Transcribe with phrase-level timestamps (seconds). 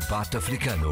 [0.00, 0.90] Debate Africano.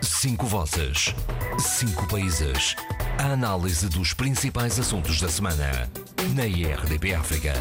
[0.00, 1.12] Cinco vozes.
[1.58, 2.76] Cinco países.
[3.18, 5.90] A análise dos principais assuntos da semana.
[6.36, 7.54] Na IRDP África.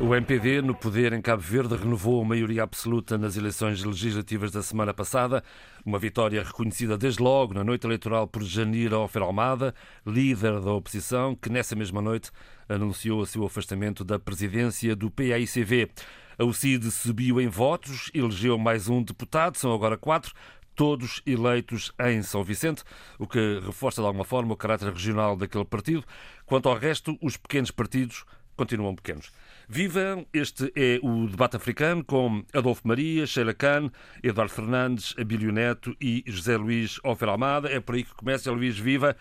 [0.00, 4.62] O MPD, no poder em Cabo Verde, renovou a maioria absoluta nas eleições legislativas da
[4.62, 5.44] semana passada.
[5.84, 9.74] Uma vitória reconhecida desde logo na noite eleitoral por Janira Ofer Almada,
[10.06, 12.30] líder da oposição, que nessa mesma noite
[12.66, 15.90] anunciou o seu afastamento da presidência do PAICV.
[16.38, 20.32] A UCID subiu em votos, elegeu mais um deputado, são agora quatro,
[20.72, 22.84] todos eleitos em São Vicente,
[23.18, 26.04] o que reforça de alguma forma o caráter regional daquele partido.
[26.46, 28.24] Quanto ao resto, os pequenos partidos
[28.56, 29.32] continuam pequenos.
[29.68, 30.24] Viva!
[30.32, 33.90] Este é o debate africano com Adolfo Maria, Sheila Khan,
[34.22, 37.68] Eduardo Fernandes, Abílio Neto e José Luís Ofer Almada.
[37.68, 39.16] É por aí que começa, Luís Viva.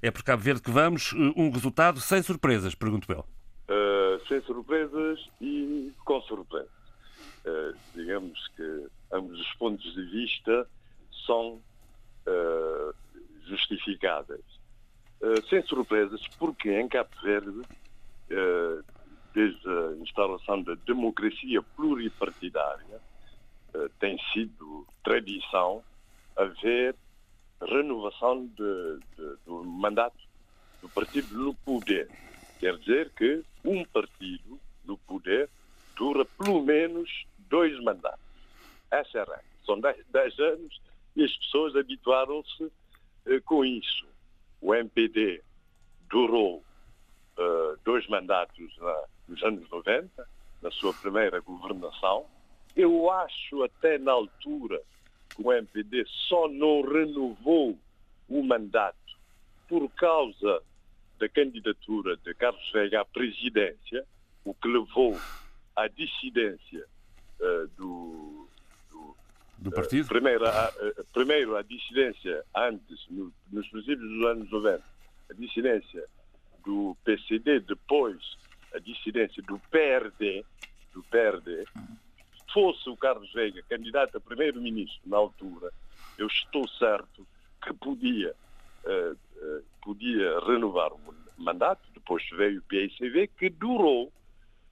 [0.00, 1.12] É por Cabo Verde que vamos.
[1.36, 3.39] Um resultado sem surpresas, pergunto eu.
[4.20, 6.70] Uh, sem surpresas e com surpresas.
[7.44, 10.66] Uh, digamos que ambos os pontos de vista
[11.26, 11.60] são
[12.26, 12.94] uh,
[13.46, 14.44] justificáveis.
[15.48, 17.62] sem surpresas, porque em Cabo Verde
[19.34, 23.00] desde a instalação da democracia pluripartidária,
[23.98, 25.82] tem sido tradição
[26.36, 26.94] haver
[27.60, 30.16] renovação de, de, do mandato
[30.80, 32.08] do partido no poder.
[32.60, 35.48] Quer dizer que um partido no poder
[35.96, 38.20] dura pelo menos dois mandatos.
[38.90, 39.44] Essa é a regra.
[39.64, 40.80] São dez, dez anos
[41.16, 42.70] e as pessoas habituaram-se
[43.26, 44.06] eh, com isso.
[44.60, 45.42] O MPD
[46.10, 46.58] durou
[47.38, 50.28] uh, dois mandatos na, nos anos 90,
[50.60, 52.26] na sua primeira governação.
[52.76, 54.82] Eu acho até na altura
[55.34, 57.78] que o MPD só não renovou
[58.28, 58.98] o mandato
[59.66, 60.62] por causa
[61.20, 64.04] da candidatura de Carlos Veiga à presidência,
[64.42, 65.20] o que levou
[65.76, 66.86] à dissidência
[67.38, 68.48] uh, do,
[68.90, 69.16] do,
[69.58, 70.06] do, partido?
[70.06, 74.82] Uh, primeiro, a, uh, primeiro a dissidência antes, no, nos princípios dos anos 90,
[75.30, 76.04] a dissidência
[76.64, 78.18] do PCD, depois
[78.74, 80.44] a dissidência do PRD,
[80.94, 81.64] do PRD,
[82.52, 85.70] fosse o Carlos Veiga candidato a primeiro-ministro na altura,
[86.16, 87.26] eu estou certo
[87.62, 88.34] que podia,
[89.82, 91.82] podia renovar o mandato.
[91.94, 94.12] Depois veio o PICV, que durou,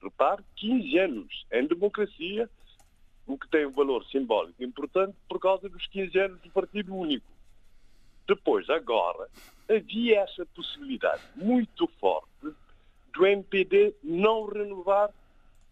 [0.01, 2.49] repare, 15 anos em democracia,
[3.25, 7.27] o que tem um valor simbólico importante por causa dos 15 anos do Partido Único.
[8.27, 9.27] Depois, agora,
[9.69, 12.27] havia essa possibilidade muito forte
[13.13, 15.11] do MPD não renovar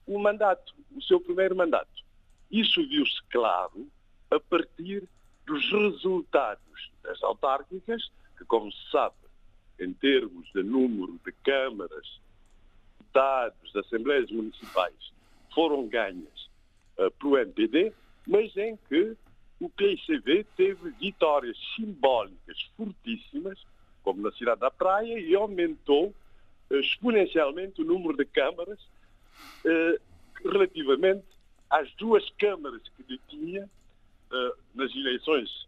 [0.05, 2.03] o mandato, o seu primeiro mandato.
[2.49, 3.87] Isso viu-se claro
[4.31, 5.07] a partir
[5.45, 9.15] dos resultados das autárquicas, que, como se sabe,
[9.79, 12.19] em termos de número de câmaras,
[13.13, 15.13] dados de assembleias municipais,
[15.53, 16.49] foram ganhas
[16.97, 17.93] uh, pelo MPD,
[18.27, 19.15] mas em que
[19.59, 23.59] o PICV teve vitórias simbólicas fortíssimas,
[24.03, 26.13] como na cidade da Praia, e aumentou
[26.69, 28.79] exponencialmente o número de câmaras
[29.65, 29.99] eh,
[30.43, 31.25] relativamente
[31.69, 33.69] às duas câmaras que detinha
[34.31, 35.67] eh, nas eleições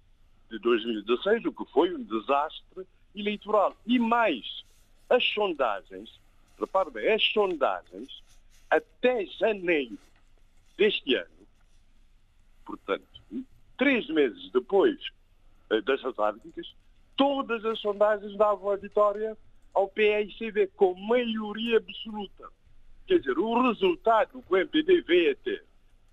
[0.50, 3.76] de 2016, o que foi um desastre eleitoral.
[3.86, 4.64] E mais,
[5.10, 6.20] as sondagens,
[6.60, 8.24] repare bem, as sondagens
[8.70, 9.98] até janeiro
[10.78, 11.48] deste ano,
[12.66, 13.06] portanto,
[13.78, 14.98] três meses depois
[15.70, 16.74] eh, das autárquicas,
[17.16, 19.38] todas as sondagens davam a vitória
[19.74, 22.50] ao PICV com maioria absoluta.
[23.08, 25.64] Quer dizer, o resultado que o MPD veio a ter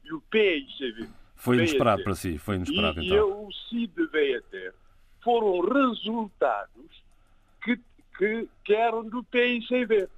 [0.04, 3.16] e o PICV foi inesperado para si, foi inesperado e, então.
[3.16, 4.74] E o CID a ter
[5.22, 6.90] foram resultados
[7.62, 7.78] que,
[8.16, 10.08] que, que eram do PICV.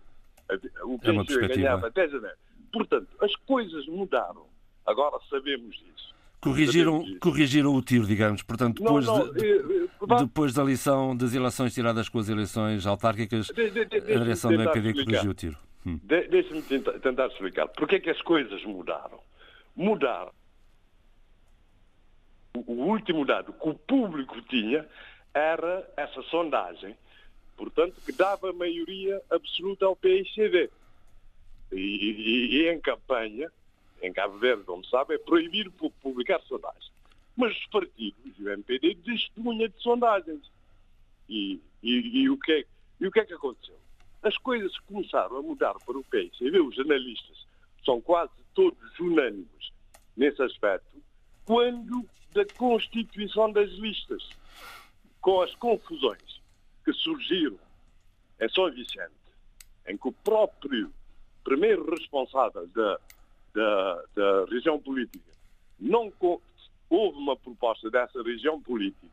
[0.84, 2.36] O PICV é ganhava até janeiro.
[2.72, 4.46] Portanto, as coisas mudaram.
[4.86, 6.14] Agora sabemos disso.
[6.40, 8.42] Corrigiram, corrigiram o tiro, digamos.
[8.42, 12.28] Portanto, depois, não, não, de, eh, eh, depois da lição das eleições tiradas com as
[12.28, 15.58] eleições autárquicas, de, de, a direção do MPD corrigiu o tiro.
[15.84, 15.98] Hum.
[16.04, 17.66] Deixe-me tentar, tentar, explicar.
[17.68, 19.18] Porquê é que as coisas mudaram?
[19.74, 20.30] Mudaram.
[22.66, 24.86] O, último dado que o público tinha
[25.34, 26.96] era essa sondagem,
[27.56, 30.70] portanto, que dava maioria absoluta ao PICD.
[31.72, 33.50] E, e, e em campanha,
[34.02, 35.70] em Cabo Verde, como sabe, é proibido
[36.02, 36.90] publicar sondagens.
[37.36, 40.50] Mas os partidos e o MPD dispunha de sondagens.
[41.28, 42.64] E, e, o que é,
[43.00, 43.76] e o que é que aconteceu?
[44.22, 47.46] As coisas começaram a mudar para o vê, os analistas
[47.84, 49.72] são quase todos unânimes
[50.16, 51.00] nesse aspecto,
[51.44, 54.28] quando da constituição das listas,
[55.20, 56.40] com as confusões
[56.84, 57.58] que surgiram
[58.40, 59.12] em São Vicente,
[59.86, 60.92] em que o próprio
[61.42, 62.98] primeiro responsável da
[63.58, 65.32] da, da região política
[65.78, 66.12] não
[66.88, 69.06] houve uma proposta dessa região política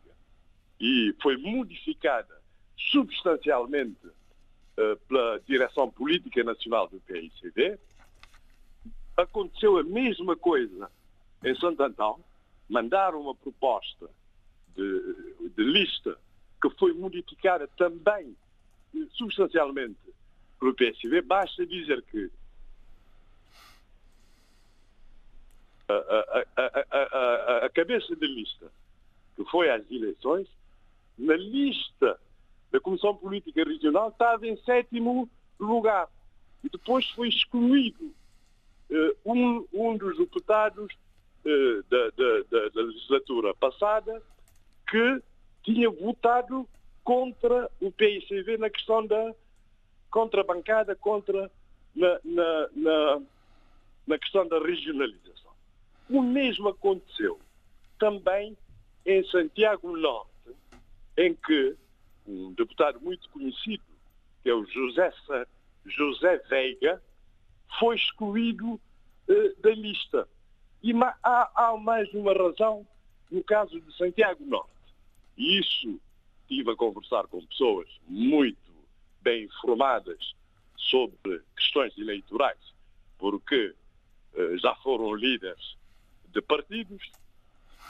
[0.79, 2.41] e foi modificada
[2.77, 7.79] substancialmente uh, pela direção política nacional do PICD,
[9.15, 10.91] aconteceu a mesma coisa
[11.43, 12.19] em Santo Antão,
[12.69, 14.09] mandaram uma proposta
[14.75, 16.17] de, de lista
[16.61, 18.35] que foi modificada também
[18.95, 19.97] eh, substancialmente
[20.59, 22.31] pelo PSV, basta dizer que
[25.87, 28.71] a, a, a, a, cabeça de lista
[29.35, 30.47] que foi às eleições,
[31.17, 32.19] na lista
[32.71, 35.29] da Comissão Política Regional estava em sétimo
[35.59, 36.09] lugar.
[36.63, 38.13] E depois foi excluído
[38.89, 40.93] uh, um, um dos deputados
[41.45, 44.21] uh, da, da, da, legislatura passada
[44.89, 45.21] que
[45.63, 46.67] tinha votado
[47.03, 49.33] contra o PICV na questão da
[50.09, 51.51] contra a bancada, contra
[51.95, 53.21] na, na, na,
[54.07, 55.51] na questão da regionalização.
[56.09, 57.39] O mesmo aconteceu
[57.99, 58.57] também
[59.05, 60.55] em Santiago Norte,
[61.17, 61.75] em que
[62.27, 63.83] um deputado muito conhecido,
[64.41, 65.13] que é o José,
[65.85, 67.01] José Veiga,
[67.79, 70.27] foi excluído uh, da lista.
[70.85, 70.93] E
[71.23, 72.85] há, há mais uma razão
[73.31, 74.69] no caso de Santiago Norte.
[75.35, 75.99] E isso
[76.41, 78.71] estive a conversar com pessoas muito
[79.19, 80.35] bem informadas
[80.77, 82.59] sobre questões eleitorais,
[83.17, 83.73] porque
[84.35, 85.75] uh, já foram líderes
[86.27, 87.01] de partidos,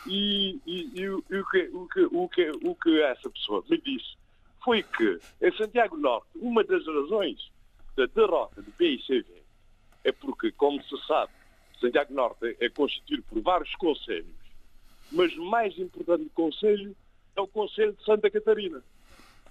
[0.07, 4.15] e, e, e, o, que, o, que, o, que, o que essa pessoa me disse
[4.63, 7.51] foi que em Santiago Norte, uma das razões
[7.97, 9.43] da derrota do PICV
[10.05, 11.33] é porque, como se sabe,
[11.79, 14.35] Santiago Norte é constituído por vários conselhos,
[15.11, 16.95] mas o mais importante conselho
[17.35, 18.81] é o Conselho de Santa Catarina.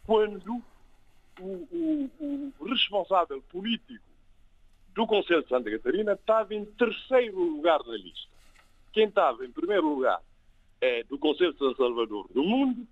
[0.05, 0.63] Quando
[1.41, 4.05] o, o, o responsável político
[4.95, 8.29] do Conselho de Santa Catarina estava em terceiro lugar na lista.
[8.93, 10.21] Quem estava em primeiro lugar
[10.81, 12.87] é do Conselho de São Salvador do Mundo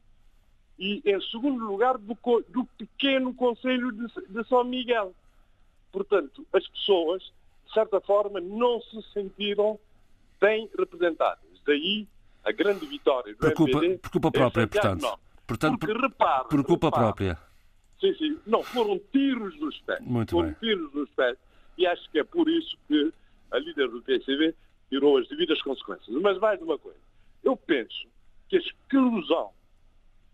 [0.78, 2.16] e em segundo lugar do,
[2.48, 5.14] do pequeno Conselho de, de São Miguel.
[5.92, 7.32] Portanto, as pessoas,
[7.72, 9.80] de certa forma, não se sentiram
[10.38, 11.42] bem representadas.
[11.66, 12.06] Daí
[12.44, 15.18] a grande vitória do por culpa, MPD por culpa própria, portanto.
[15.46, 15.78] portanto.
[15.78, 17.38] Porque repara, por culpa própria.
[17.98, 18.38] Sim, sim.
[18.46, 20.00] Não, foram tiros nos pés.
[20.00, 20.56] Muito foram bem.
[20.60, 21.38] tiros nos pés.
[21.78, 23.10] E acho que é por isso que
[23.50, 24.54] a líder do PCV
[24.90, 26.14] tirou as devidas consequências.
[26.20, 26.98] Mas mais uma coisa.
[27.42, 28.06] Eu penso
[28.50, 29.50] que a exclusão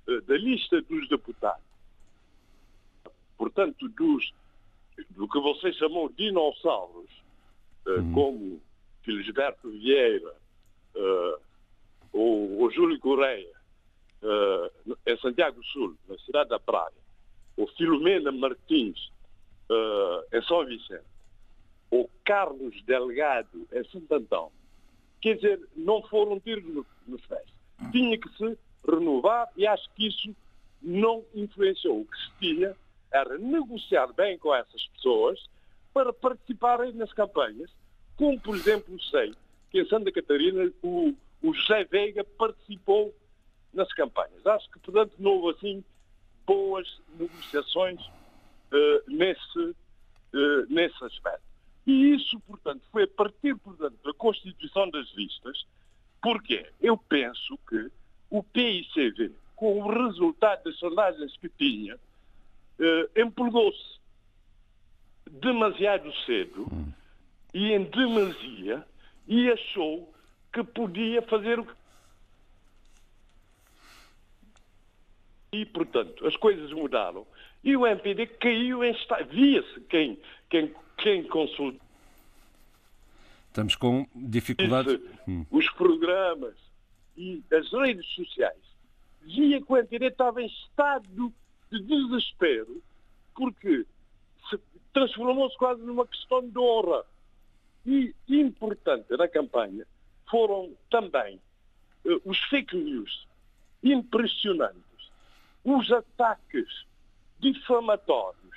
[0.08, 1.62] uh, da lista dos deputados,
[3.36, 4.32] portanto, dos,
[5.10, 7.27] do que você chamou de dinossauros,
[7.88, 8.12] uh, hum.
[8.12, 8.62] como
[9.02, 10.34] Felisberto Vieira
[10.94, 11.40] uh,
[12.12, 13.58] ou, ou Júlio Correia,
[15.06, 16.92] em Santiago do Sul, na cidade da Praia,
[17.56, 19.12] o Filomena Martins,
[19.70, 21.04] uh, em São Vicente,
[21.90, 24.52] o Carlos Delgado, em Santo Antão,
[25.20, 27.48] quer dizer, não foram tiros nos pés.
[27.92, 30.34] Tinha que se renovar e acho que isso
[30.82, 32.00] não influenciou.
[32.00, 32.76] O que se tinha
[33.12, 35.38] era negociar bem com essas pessoas
[35.98, 37.68] para participarem nas campanhas,
[38.16, 39.34] como, por exemplo, sei
[39.68, 41.12] que em Santa Catarina o,
[41.42, 43.12] o José Veiga participou
[43.74, 44.46] nas campanhas.
[44.46, 45.84] Acho que, portanto, não houve assim
[46.46, 46.86] boas
[47.18, 51.42] negociações uh, nesse, uh, nesse aspecto.
[51.84, 55.66] E isso, portanto, foi a partir, portanto, da constituição das listas,
[56.22, 57.90] porque eu penso que
[58.30, 63.97] o PICV, com o resultado das sondagens que tinha, uh, empolgou-se
[65.28, 66.66] demasiado cedo
[67.54, 68.84] e em demasia
[69.26, 70.12] e achou
[70.52, 71.72] que podia fazer o que
[75.52, 77.26] E, portanto, as coisas mudaram.
[77.64, 79.28] E o MPD caiu em estado.
[79.30, 80.18] Via-se quem,
[80.50, 81.80] quem, quem consultou.
[83.48, 85.00] Estamos com dificuldades.
[85.26, 85.44] Hum.
[85.50, 86.54] Os programas
[87.16, 88.62] e as redes sociais.
[89.22, 91.32] Via que o MPD estava em estado
[91.70, 92.82] de desespero,
[93.34, 93.84] porque
[94.92, 97.04] transformou-se quase numa questão de honra.
[97.86, 99.86] E importante na campanha
[100.30, 101.40] foram também
[102.04, 103.26] uh, os fake news
[103.82, 104.88] impressionantes
[105.64, 106.86] os ataques
[107.38, 108.56] difamatórios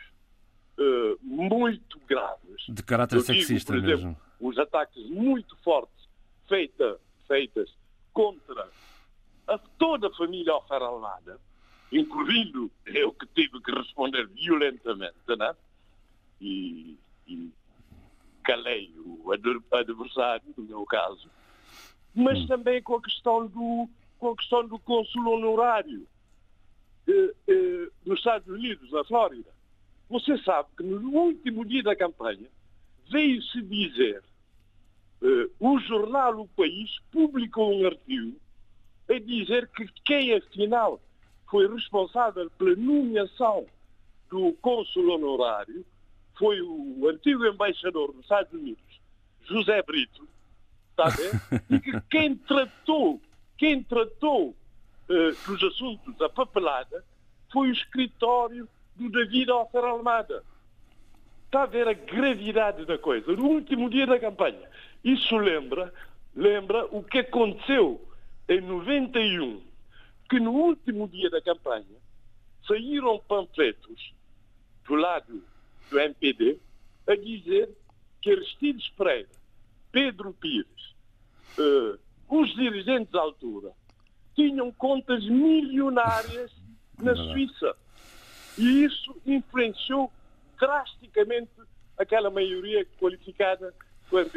[0.78, 2.66] uh, muito graves.
[2.70, 4.18] De caráter digo, sexista exemplo, mesmo.
[4.40, 6.08] Os ataques muito fortes
[6.48, 7.70] feita, feitas
[8.14, 8.70] contra
[9.48, 11.40] a toda a família Alfaralada,
[11.92, 15.56] incluindo eu que tive que responder violentamente, né?
[16.42, 17.50] E, e
[18.44, 21.30] calei o adversário, no meu caso,
[22.14, 22.48] mas hum.
[22.48, 26.06] também com a questão do, com a questão do consul honorário
[27.08, 29.50] eh, eh, nos Estados Unidos, na Flórida.
[30.10, 32.50] Você sabe que no último dia da campanha
[33.10, 34.22] veio-se dizer
[35.22, 38.38] uh, o jornal O País publicou um artigo
[39.10, 41.00] a dizer que quem afinal
[41.50, 43.66] foi responsável pela nomeação
[44.30, 45.86] do cônsul honorário
[46.38, 49.02] foi o antigo embaixador dos Estados Unidos,
[49.44, 50.28] José Brito,
[50.92, 51.32] está a ver?
[51.70, 53.22] E que quem tratou,
[53.58, 57.04] quem tratou uh, dos assuntos da papelada
[57.52, 60.44] foi o escritório do David Alfer Almada.
[61.46, 63.36] Está a ver a gravidade da coisa.
[63.36, 64.70] No último dia da campanha.
[65.04, 65.94] Isso lembra,
[66.36, 68.00] lembra o que aconteceu
[68.48, 69.62] em 91,
[70.30, 71.98] que no último dia da campanha
[72.68, 74.14] saíram panfletos
[74.86, 75.44] do lado
[75.92, 76.58] do MPD
[77.08, 77.70] a dizer
[78.22, 79.30] que Aristides Pereira,
[79.92, 80.96] Pedro Pires,
[81.60, 83.74] uh, os dirigentes à altura,
[84.34, 86.52] tinham contas milionárias
[86.98, 87.76] na Suíça.
[88.58, 90.12] E isso influenciou
[90.58, 91.52] drasticamente
[91.98, 93.74] aquela maioria qualificada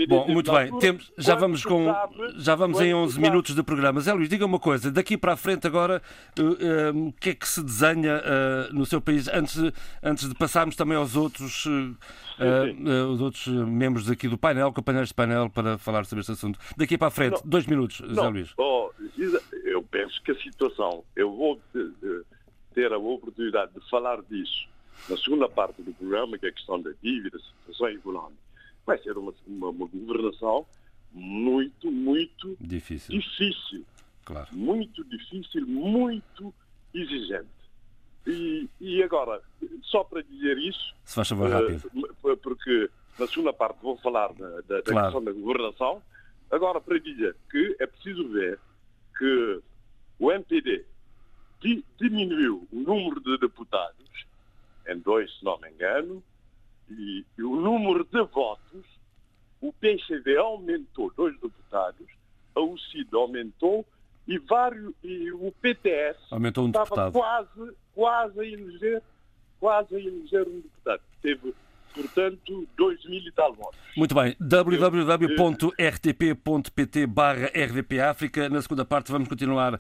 [0.09, 1.93] Bom, muito bem, Temos, já vamos com
[2.37, 4.01] já vamos em 11 minutos de programa.
[4.01, 6.01] Zé Luís, diga uma coisa, daqui para a frente agora,
[6.39, 9.27] uh, uh, o que é que se desenha uh, no seu país?
[9.29, 9.57] Antes,
[10.01, 15.51] antes de passarmos também aos outros os outros membros aqui do painel, companheiros de painel,
[15.51, 16.59] para falar sobre este assunto.
[16.77, 18.55] Daqui para a frente, não, dois minutos, não, Zé Luís.
[18.57, 18.91] Oh,
[19.65, 21.61] eu penso que a situação, eu vou
[22.75, 24.69] ter a oportunidade de falar disso
[25.09, 28.44] na segunda parte do programa, que é a questão da dívida, situação económica
[28.87, 30.67] vai ser uma, uma, uma governação
[31.13, 33.19] muito, muito difícil.
[33.19, 33.85] difícil.
[34.25, 34.49] Claro.
[34.53, 36.55] Muito difícil, muito
[36.93, 37.49] exigente.
[38.27, 39.43] E, e agora,
[39.83, 40.95] só para dizer isso.
[41.05, 41.91] Se faz favor, rápido.
[41.95, 45.07] Uh, porque na segunda parte vou falar da, da, da claro.
[45.07, 46.03] questão da governação.
[46.51, 48.59] Agora, para dizer que é preciso ver
[49.19, 49.61] que
[50.19, 50.85] o MPD
[51.99, 54.27] diminuiu o número de deputados,
[54.89, 56.23] em dois, se não me engano,
[56.91, 58.85] e, e o número de votos,
[59.61, 62.07] o PCV aumentou dois deputados,
[62.55, 63.85] a UCID aumentou
[64.27, 67.13] e, vários, e o PTS aumentou um estava deputado.
[67.13, 69.03] quase, quase a eleger
[69.61, 71.03] quase a eleger um deputado.
[71.23, 71.55] Teve
[71.95, 73.79] portanto, 2 mil e tal votos.
[73.97, 74.37] Muito bem.
[74.41, 75.07] www.rtp.pt
[77.07, 78.49] barra RDP África.
[78.49, 79.79] Na segunda parte vamos continuar um,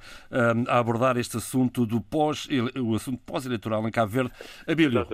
[0.68, 2.49] a abordar este assunto do pós,
[2.80, 4.33] o assunto pós-eleitoral em Cabo Verde.
[4.66, 5.06] Abílio, uh,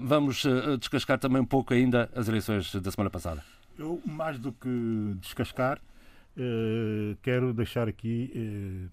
[0.00, 3.44] vamos uh, descascar também um pouco ainda as eleições da semana passada.
[3.78, 5.78] Eu, mais do que descascar,
[6.36, 8.90] uh, quero deixar aqui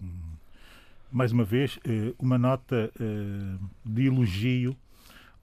[1.10, 1.78] mais uma vez
[2.18, 2.92] uma nota
[3.84, 4.76] de elogio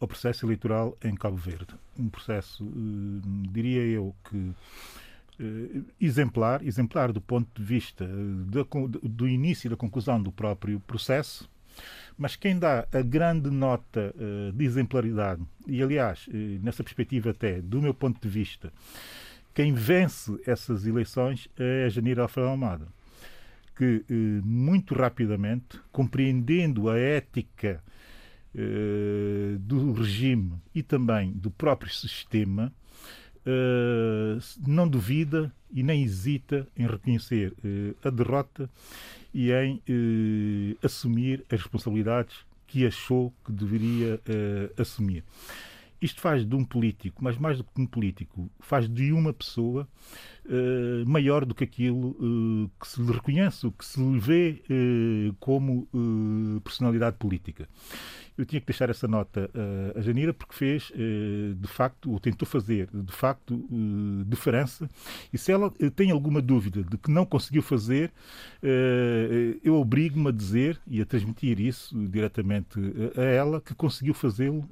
[0.05, 1.73] ao processo eleitoral em Cabo Verde.
[1.97, 4.53] Um processo, eh, diria eu, que
[5.39, 8.67] eh, exemplar, exemplar do ponto de vista eh,
[9.03, 11.49] do início e da conclusão do próprio processo,
[12.17, 14.15] mas quem dá a grande nota
[14.53, 16.25] de exemplaridade, e aliás,
[16.61, 18.71] nessa perspectiva até, do meu ponto de vista,
[19.53, 22.87] quem vence essas eleições é a Janira Alfredo Almada,
[23.75, 24.05] que
[24.41, 27.83] muito rapidamente, compreendendo a ética
[29.59, 32.71] do regime e também do próprio sistema,
[33.45, 38.69] uh, não duvida e nem hesita em reconhecer uh, a derrota
[39.33, 39.81] e em
[40.81, 44.21] assumir as responsabilidades que achou que deveria
[44.77, 45.25] assumir.
[46.01, 49.85] Isto faz de um político, mas mais do que um político, faz de uma pessoa
[50.45, 55.33] uh, maior do que aquilo uh, que se lhe reconhece, que se lhe vê uh,
[55.39, 55.87] como
[56.63, 57.67] personalidade política
[58.37, 59.49] eu tinha que deixar essa nota
[59.95, 60.91] a Janira porque fez,
[61.55, 63.65] de facto, ou tentou fazer, de facto,
[64.27, 64.89] diferença.
[65.31, 68.11] E se ela tem alguma dúvida de que não conseguiu fazer,
[69.63, 72.77] eu obrigo-me a dizer e a transmitir isso diretamente
[73.15, 74.67] a ela que conseguiu fazê-lo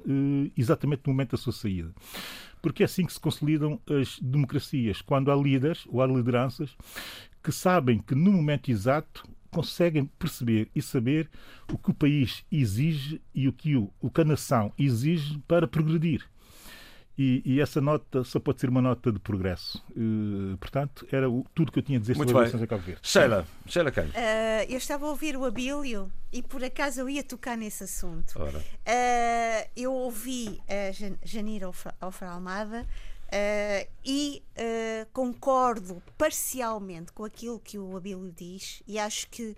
[0.54, 1.90] exatamente no momento da sua saída
[2.64, 6.74] porque é assim que se consolidam as democracias, quando há líderes ou há lideranças
[7.42, 11.28] que sabem que no momento exato conseguem perceber e saber
[11.70, 15.68] o que o país exige e o que, o, o que a nação exige para
[15.68, 16.26] progredir.
[17.16, 19.82] E, e, essa nota só pode ser uma nota de progresso.
[19.90, 22.66] Uh, portanto, era o, tudo que eu tinha a dizer Muito sobre as eleições a
[22.66, 23.00] Cabo Verde.
[23.04, 24.04] Sheila, Sheila quem?
[24.04, 24.12] Uh,
[24.68, 28.34] eu estava a ouvir o Abílio e por acaso eu ia tocar nesse assunto.
[28.36, 30.90] Uh, eu ouvi a
[31.24, 32.84] Janira Alfra Almada
[33.34, 39.56] Uh, e uh, concordo parcialmente com aquilo que o Abílio diz, e acho que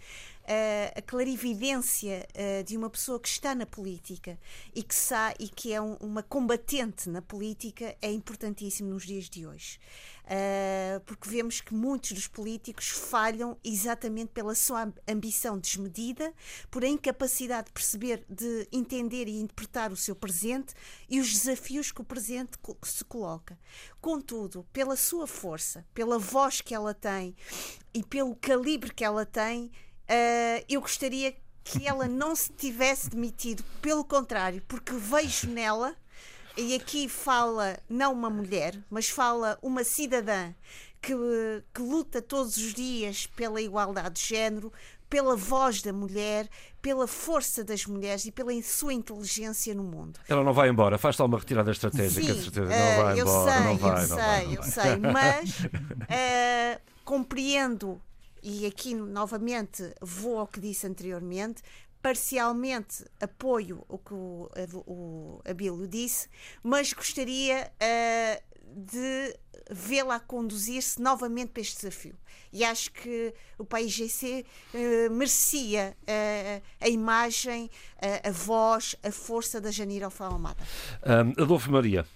[0.96, 2.26] a clarividência
[2.64, 4.38] de uma pessoa que está na política
[4.74, 9.28] e que, sa e que é um, uma combatente na política é importantíssimo nos dias
[9.28, 9.78] de hoje.
[10.26, 16.34] Uh, porque vemos que muitos dos políticos falham exatamente pela sua ambição desmedida,
[16.68, 20.74] por a incapacidade de perceber, de entender e interpretar o seu presente
[21.08, 23.56] e os desafios que o presente se coloca.
[24.00, 27.36] Contudo, pela sua força, pela voz que ela tem
[27.94, 29.70] e pelo calibre que ela tem,
[30.10, 31.34] uh, eu gostaria
[31.64, 35.96] que ela não se tivesse demitido, pelo contrário, porque vejo nela
[36.56, 40.54] e aqui fala não uma mulher, mas fala uma cidadã
[41.02, 41.12] que,
[41.74, 44.72] que luta todos os dias pela igualdade de género,
[45.08, 46.48] pela voz da mulher,
[46.80, 50.18] pela força das mulheres e pela sua inteligência no mundo.
[50.28, 52.66] Ela não vai embora, faz só uma retirada estratégica, Sim, certeza.
[52.66, 54.70] Uh, não vai eu embora, sei, não vai, eu não sei, vai, eu vai.
[54.70, 58.00] sei, mas uh, compreendo,
[58.48, 61.64] e aqui novamente vou ao que disse anteriormente,
[62.00, 64.48] parcialmente apoio o que o,
[64.86, 66.28] o Abílio disse,
[66.62, 69.36] mas gostaria uh, de
[69.68, 72.14] vê-la conduzir-se novamente para este desafio.
[72.52, 77.68] E acho que o país GC uh, merecia uh, a imagem,
[78.22, 80.62] a voz, a força da Janira Almada.
[81.04, 82.06] Um, Adolfo Maria.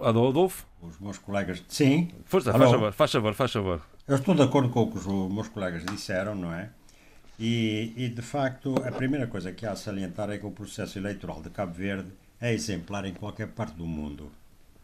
[0.00, 0.71] Adolfo?
[0.82, 1.62] Os meus colegas.
[1.68, 2.10] Sim.
[2.24, 3.82] Força, faz favor, faz favor, faz favor.
[4.06, 6.70] Eu estou de acordo com o que os meus colegas disseram, não é?
[7.38, 10.98] E, e, de facto, a primeira coisa que há a salientar é que o processo
[10.98, 12.10] eleitoral de Cabo Verde
[12.40, 14.30] é exemplar em qualquer parte do mundo.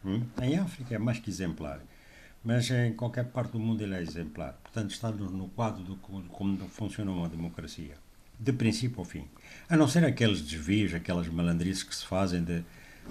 [0.04, 0.22] Hum?
[0.40, 1.80] Em África é mais que exemplar,
[2.44, 4.54] mas em qualquer parte do mundo ele é exemplar.
[4.62, 7.96] Portanto, estamos no quadro de como funciona uma democracia,
[8.38, 9.24] de princípio ao fim.
[9.68, 12.64] A não ser aqueles desvios, aquelas malandrices que se fazem de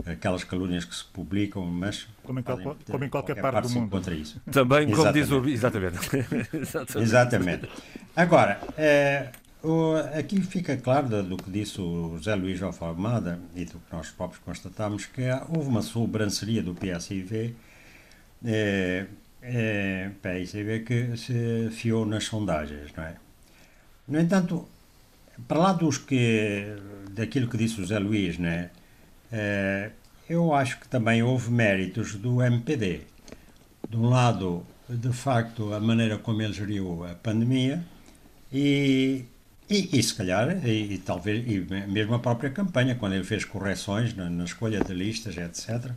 [0.05, 3.73] aquelas calúnias que se publicam, mas como em, qual, como em qualquer, qualquer parte, parte
[3.73, 3.89] do mundo.
[3.89, 4.41] contra isso.
[4.51, 5.97] Também, como diz o exatamente.
[6.53, 6.97] exatamente.
[6.97, 7.69] exatamente.
[8.15, 9.29] Agora, é,
[9.63, 13.93] o, aqui fica claro do, do, que disse o José Luís Almada e do que
[13.93, 17.55] nós próprios constatamos que houve uma sobranceria do PSIV,
[18.45, 19.05] é,
[19.41, 23.15] é, PSIV que se fiou nas sondagens, não é?
[24.07, 24.67] No entanto,
[25.47, 26.77] para lá dos que
[27.11, 28.69] daquilo que disse o José Luís, não
[29.31, 29.91] é?
[29.91, 29.91] É,
[30.29, 33.01] eu acho que também houve méritos do MPD.
[33.89, 37.83] De um lado, de facto, a maneira como ele geriu a pandemia
[38.51, 39.23] e,
[39.69, 43.45] e, e se calhar, e, e, talvez, e mesmo a própria campanha, quando ele fez
[43.45, 45.91] correções na, na escolha de listas, etc.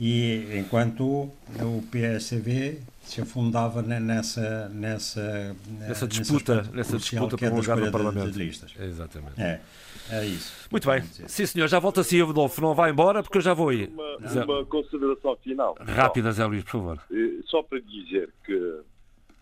[0.00, 7.90] E enquanto o PSV se afundava nessa nessa nessa disputa nessa disputa um lugar no
[7.90, 8.72] Parlamento de, de listas.
[8.78, 9.40] Exatamente.
[9.40, 9.60] É.
[10.10, 10.68] É isso.
[10.70, 11.02] Muito bem.
[11.02, 11.68] Sim, senhor.
[11.68, 12.60] Já volta assim, Adolfo.
[12.60, 13.88] Não vai embora porque eu já vou ir.
[13.88, 15.76] Uma, uma consideração final.
[15.80, 17.00] Rápida, Zé Luís, por favor.
[17.46, 18.80] Só para dizer que,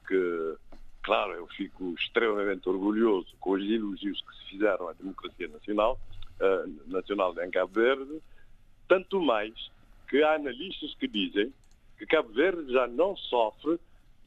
[0.06, 0.54] que,
[1.02, 5.98] claro, eu fico extremamente orgulhoso com os elogios que se fizeram à democracia nacional,
[6.40, 8.20] uh, nacional em Cabo Verde,
[8.88, 9.52] tanto mais
[10.08, 11.52] que há analistas que dizem
[11.96, 13.78] que Cabo Verde já não sofre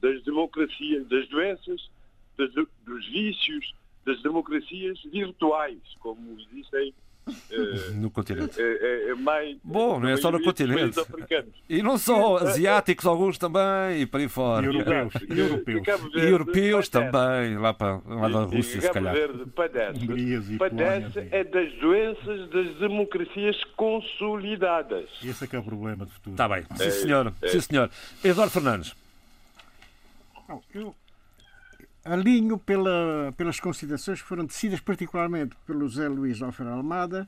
[0.02, 1.90] das democracias, das doenças,
[2.38, 3.74] das, dos vícios,
[4.06, 6.94] das democracias virtuais, como existem
[7.28, 8.60] uh, no continente.
[8.60, 11.00] É, é, mais, Bom, não é só no continente.
[11.70, 14.66] E não só, asiáticos alguns também, e para aí fora.
[14.66, 15.14] E europeus.
[15.30, 19.14] E europeus, e europeus também, lá, para, lá da Rússia, se calhar.
[19.14, 25.10] Verde padece, padece é das doenças das democracias consolidadas.
[25.24, 26.34] Esse é que é o problema do futuro.
[26.34, 26.64] Está bem.
[26.76, 27.34] Sim, senhor.
[27.46, 27.90] Sim, senhor.
[28.24, 28.96] Eduardo Fernandes.
[30.74, 30.94] Eu
[32.04, 37.28] alinho pela, pelas considerações que foram tecidas particularmente pelo José Luís Alfer Almada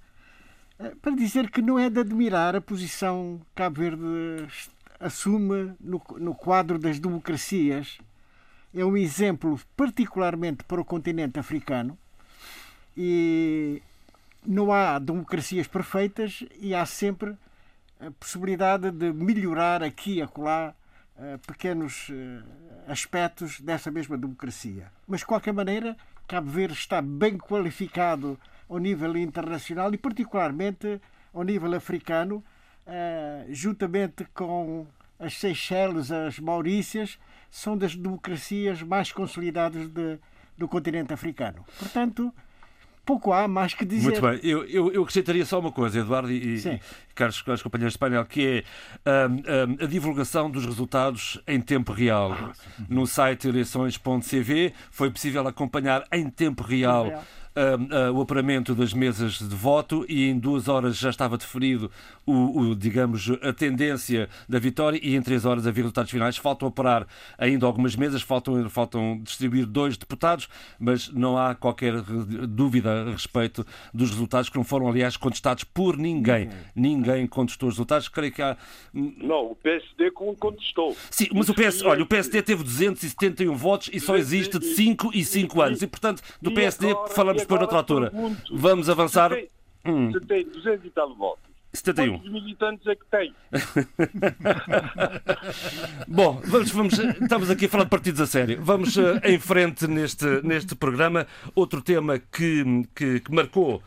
[0.78, 4.48] eh, para dizer que não é de admirar a posição que Cabo Verde
[5.00, 7.98] assume no, no quadro das democracias.
[8.74, 11.98] É um exemplo particularmente para o continente africano
[12.98, 13.82] e
[14.46, 17.36] não há democracias perfeitas e há sempre
[18.00, 20.76] a possibilidade de melhorar aqui e acolá
[21.48, 22.44] pequenos uh,
[22.88, 24.92] aspectos dessa mesma democracia.
[25.08, 25.96] Mas, de qualquer maneira,
[26.28, 31.00] Cabo Verde está bem qualificado ao nível internacional e, particularmente,
[31.34, 32.44] ao nível africano,
[32.86, 37.18] uh, juntamente com as Seychelles, as Maurícias,
[37.50, 40.20] são das democracias mais consolidadas de,
[40.58, 41.64] do continente africano.
[41.80, 42.34] Portanto,
[43.06, 44.04] pouco há mais que dizer.
[44.04, 46.80] Muito bem, eu, eu, eu acrescentaria só uma coisa, Eduardo e, e
[47.14, 48.64] caros, caros companheiros de painel, que
[49.06, 52.32] é um, um, a divulgação dos resultados em tempo real.
[52.34, 52.54] Ah,
[52.90, 59.40] no site eleições.cv foi possível acompanhar em tempo real uh, uh, o operamento das mesas
[59.40, 61.90] de voto e em duas horas já estava deferido
[62.26, 66.38] o, o, digamos, a tendência da vitória e em três horas havia resultados finais.
[66.38, 73.04] Faltam operar ainda algumas mesas, faltam, faltam distribuir dois deputados, mas não há qualquer dúvida
[73.08, 76.50] a respeito dos resultados que não foram, aliás, contestados por ninguém.
[76.76, 78.08] Ninguém contestou os resultados.
[78.08, 78.58] Creio que há.
[78.94, 80.96] Não, o PSD contestou.
[81.10, 85.12] Sim, mas o PS, olha, o PSD teve 271 votos e só existe de 5
[85.14, 85.82] e 5 anos.
[85.82, 88.12] E, portanto, do PSD falamos depois noutra altura.
[88.52, 89.32] Vamos avançar.
[89.32, 89.48] Tem,
[89.86, 90.12] hum.
[90.28, 91.46] tem 200 e tal votos.
[91.76, 92.18] 71.
[92.18, 93.36] Quantos militantes é que tem?
[96.08, 98.60] Bom, vamos, vamos, estamos aqui a falar de partidos a sério.
[98.62, 101.28] Vamos uh, em frente neste, neste programa.
[101.54, 102.64] Outro tema que,
[102.96, 103.82] que, que marcou uh,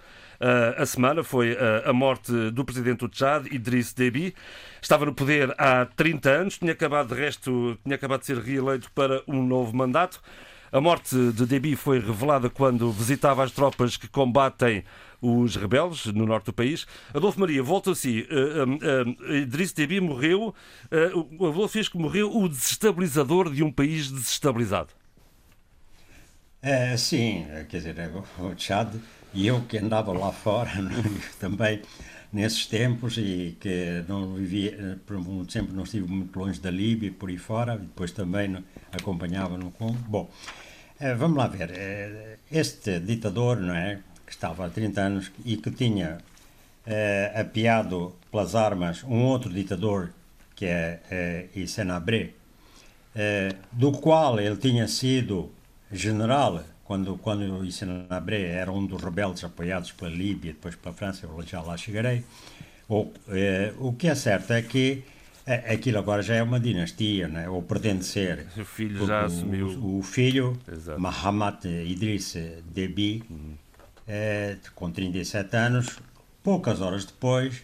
[0.77, 4.35] a semana foi uh, a morte do presidente do Tchad, Idriss Déby.
[4.81, 8.91] Estava no poder há 30 anos, tinha acabado de resto, tinha acabado de ser reeleito
[8.93, 10.21] para um novo mandato.
[10.71, 14.85] A morte de Déby foi revelada quando visitava as tropas que combatem
[15.21, 16.87] os rebeldes no norte do país.
[17.15, 18.27] Adolfo Maria, volta a si.
[18.31, 20.55] Uh, uh, Idriss Déby morreu,
[20.93, 24.91] uh, o Adolfo fez que morreu o desestabilizador de um país desestabilizado.
[26.61, 28.11] É, sim, quer dizer, é
[28.43, 28.93] o Tchad
[29.33, 30.71] e eu que andava lá fora
[31.39, 31.81] também
[32.33, 37.09] nesses tempos e que não vivia, por muito tempo não estive muito longe da Líbia
[37.09, 38.63] e por aí fora, depois também
[38.93, 39.99] acompanhava no Congo.
[40.07, 40.31] Bom,
[41.17, 46.19] vamos lá ver, este ditador, não é, que estava há 30 anos e que tinha
[46.87, 50.11] eh, apiado pelas armas um outro ditador,
[50.55, 52.31] que é eh, Hissène Abré,
[53.15, 55.51] eh, do qual ele tinha sido
[55.91, 61.27] general quando, quando Hissène Abré era um dos rebeldes apoiados pela Líbia, depois pela França,
[61.27, 62.25] eu já lá chegarei.
[62.89, 65.05] O, eh, o que é certo é que
[65.47, 67.47] eh, aquilo agora já é uma dinastia, né?
[67.47, 68.47] ou pretende ser.
[68.57, 69.69] O filho já assumiu.
[69.69, 70.99] O, o filho, Exato.
[70.99, 72.37] Mahamat Idriss
[72.73, 73.69] Déby, uhum
[74.09, 75.99] é, com 37 anos,
[76.43, 77.63] poucas horas depois,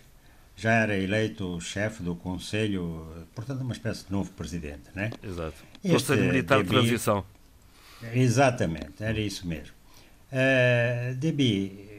[0.54, 4.82] já era eleito chefe do Conselho, portanto, uma espécie de novo presidente.
[4.94, 5.10] Né?
[5.22, 5.56] Exato.
[5.82, 7.24] Conselho Militar de Transição.
[8.12, 9.74] Exatamente, era isso mesmo.
[10.32, 11.94] Uh, Debi,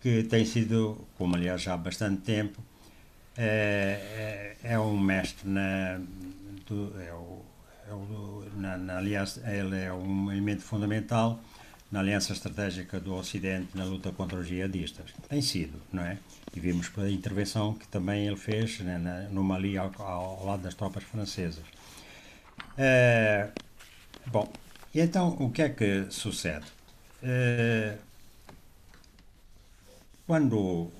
[0.00, 2.62] que tem sido, como aliás já há bastante tempo,
[3.36, 6.00] é, é, um mestre na,
[6.66, 7.42] do, é o,
[7.88, 11.40] é o, na, na, aliás, ele é um elemento fundamental
[11.90, 15.12] na aliança estratégica do Ocidente na luta contra os jihadistas.
[15.28, 16.18] Tem sido, não é?
[16.54, 20.62] E vimos a intervenção que também ele fez né, na, no Mali ao, ao, lado
[20.62, 21.64] das tropas francesas.
[22.76, 23.50] Uh,
[24.26, 24.52] bom,
[24.94, 26.66] e então o que é que sucede?
[27.22, 27.98] Uh,
[30.26, 30.90] quando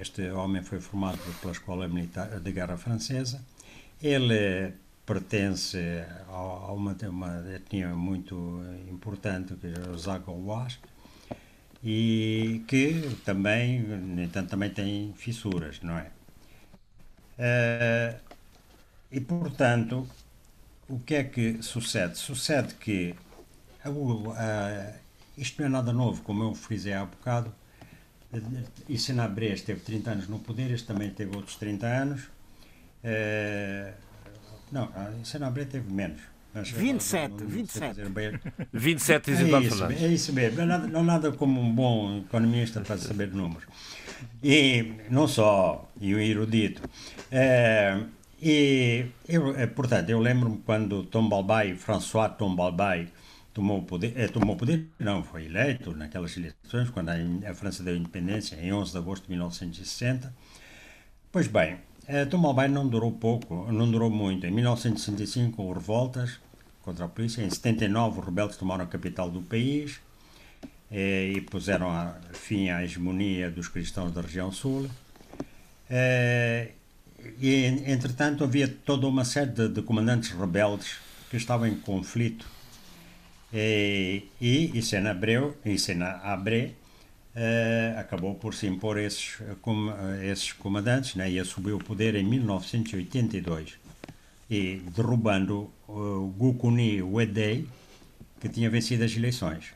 [0.00, 3.40] este homem foi formado pela Escola Militar de Guerra Francesa,
[4.02, 4.74] ele
[5.06, 5.78] pertence
[6.28, 10.78] a, uma, uma etnia muito importante, que é os Agouás,
[11.82, 16.10] e que também, no entanto, também tem fissuras, não é?
[17.38, 18.20] Uh,
[19.12, 20.08] e, portanto,
[20.88, 22.16] o que é que sucede?
[22.18, 23.14] Sucede que
[25.36, 27.52] isto não é nada novo, como eu frisei há bocado.
[28.88, 32.22] E Senabrés teve 30 anos no poder, este também teve outros 30 anos.
[33.04, 33.92] Uh,
[34.72, 36.20] não, a Senabré teve menos.
[36.54, 38.00] Mas, 27, não, não 27.
[38.72, 40.56] 27 é isso, é isso mesmo.
[40.58, 43.64] Não é nada, não é nada como um bom economista para saber números.
[44.42, 46.80] E não só, e o erudito.
[47.30, 48.00] É,
[48.40, 53.08] e, eu, é, portanto, eu lembro-me quando Tombalbaye, François Tombalbaye,
[53.54, 57.14] tomou o poder, é, tomou poder, não, foi eleito naquelas eleições, quando a,
[57.48, 60.34] a França deu independência, em 11 de agosto de 1960.
[61.30, 64.44] Pois bem, é, Tombalbaye não durou pouco, não durou muito.
[64.46, 66.38] Em 1965 houve revoltas
[66.82, 67.42] contra a polícia.
[67.42, 70.00] Em 79 os rebeldes tomaram a capital do país
[70.90, 74.90] é, e puseram a, fim à hegemonia dos cristãos da região sul.
[75.88, 76.72] É,
[77.40, 80.98] e, entretanto, havia toda uma série de, de comandantes rebeldes
[81.30, 82.53] que estavam em conflito.
[83.56, 86.72] E, e Sena Abreu, Sena Abré
[87.36, 89.92] uh, acabou por se impor esses, com,
[90.24, 93.74] esses comandantes né, e assumiu o poder em 1982
[94.50, 97.68] e derrubando o Gukuni Wedei
[98.40, 99.66] que tinha vencido as eleições.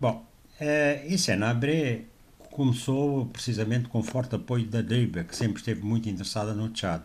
[0.00, 0.24] Bom,
[0.60, 2.06] uh, e Senabre
[2.52, 7.02] começou precisamente com forte apoio da Líbia, que sempre esteve muito interessada no Tchad.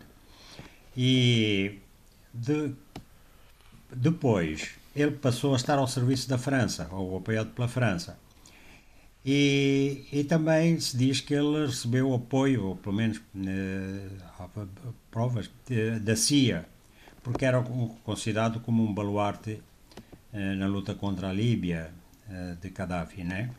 [0.96, 1.80] E
[2.32, 2.72] de,
[3.94, 8.18] depois ele passou a estar ao serviço da França, ou apoiado pela França.
[9.24, 16.00] E, e também se diz que ele recebeu apoio, ou pelo menos uh, provas, de,
[16.00, 16.66] da CIA,
[17.22, 17.62] porque era
[18.04, 19.62] considerado como um baluarte
[20.32, 21.92] uh, na luta contra a Líbia
[22.28, 23.50] uh, de Gaddafi, né?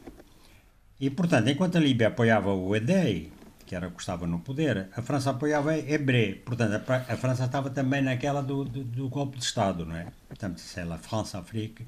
[0.99, 3.31] E, portanto, enquanto a Líbia apoiava o EDEI,
[3.73, 6.35] que era que estava no poder, a França apoiava Hebré.
[6.45, 10.05] Portanto, a, a, França estava também naquela do, do, do, golpe de Estado, não é?
[10.27, 11.83] Portanto, sei lá, França-África,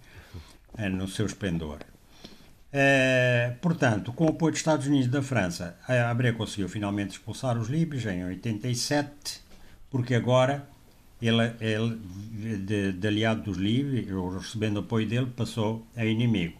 [0.77, 1.79] é, no seu esplendor.
[2.73, 7.55] É, portanto, com o apoio dos Estados Unidos da França, a Abré conseguiu finalmente expulsar
[7.57, 9.41] os líbios em 87,
[9.91, 10.67] porque agora
[11.21, 11.99] ele, ele
[12.65, 14.07] de, de aliado dos líbios,
[14.41, 16.59] recebendo apoio dele, passou a inimigo.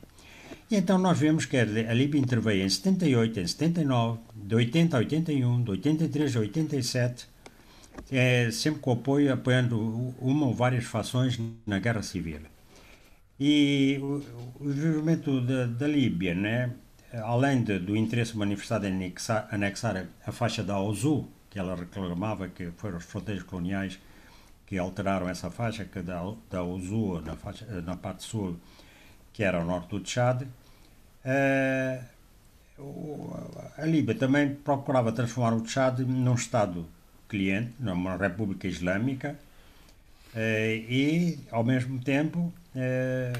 [0.69, 4.99] E então nós vemos que a Líbia interveio em 78, em 79, de 80 a
[4.99, 7.27] 81, de 83 a 87,
[8.11, 9.79] é, sempre com apoio, apoiando
[10.19, 12.41] uma ou várias fações na guerra civil.
[13.39, 14.23] E o,
[14.59, 16.71] o desenvolvimento da, da Líbia, né,
[17.23, 22.47] além de, do interesse manifestado em anexar, anexar a faixa da OZU, que ela reclamava
[22.47, 23.99] que foram as fronteiras coloniais
[24.67, 28.59] que alteraram essa faixa, que da, da OZU na, faixa, na parte sul,
[29.33, 32.14] que era ao norte do Tchad, uh,
[33.77, 36.85] a Líbia também procurava transformar o Tchad num Estado
[37.27, 39.37] cliente, numa República Islâmica,
[40.35, 43.33] eh, e, ao mesmo tempo, eh,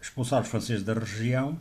[0.00, 1.58] expulsar os franceses da região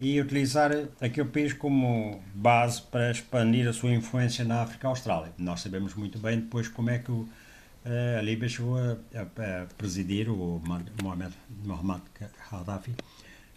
[0.00, 5.28] e utilizar aquele país como base para expandir a sua influência na África Austral.
[5.38, 7.28] Nós sabemos muito bem depois como é que o,
[7.84, 10.60] eh, a Líbia chegou a, a, presidir, o
[11.02, 11.34] Mohamed,
[11.64, 12.02] Mohamed
[12.50, 12.94] Gaddafi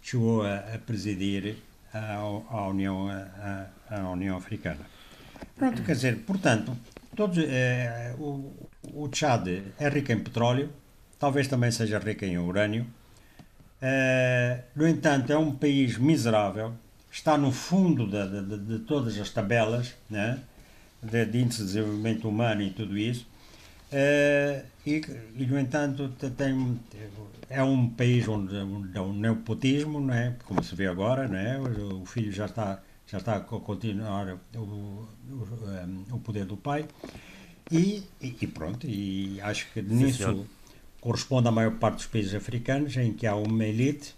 [0.02, 1.56] chegou a, a presidir
[1.92, 4.80] a União, a, a, União Africana.
[5.56, 6.76] Pronto, quer dizer, portanto,
[7.16, 8.52] todos, eh, o,
[8.92, 9.48] o Tchad
[9.78, 10.70] é rico em petróleo,
[11.18, 12.86] talvez também seja rico em urânio.
[13.80, 16.74] Eh, no entanto, é um país miserável,
[17.10, 20.38] está no fundo de, de, de todas as tabelas né,
[21.02, 23.26] de, de, índice de desenvolvimento humano e tudo isso.
[23.90, 25.00] Eh, e,
[25.36, 26.78] e, no entanto, tem,
[27.48, 30.36] é um país onde, onde é um neopotismo, não é?
[30.44, 31.58] como se vê agora, não é?
[31.58, 35.08] o filho já está já está a continuar o, o,
[36.12, 36.86] o poder do pai.
[37.70, 40.46] E, e, pronto, e acho que nisso Sim,
[41.00, 44.14] corresponde à maior parte dos países africanos, em que há uma elite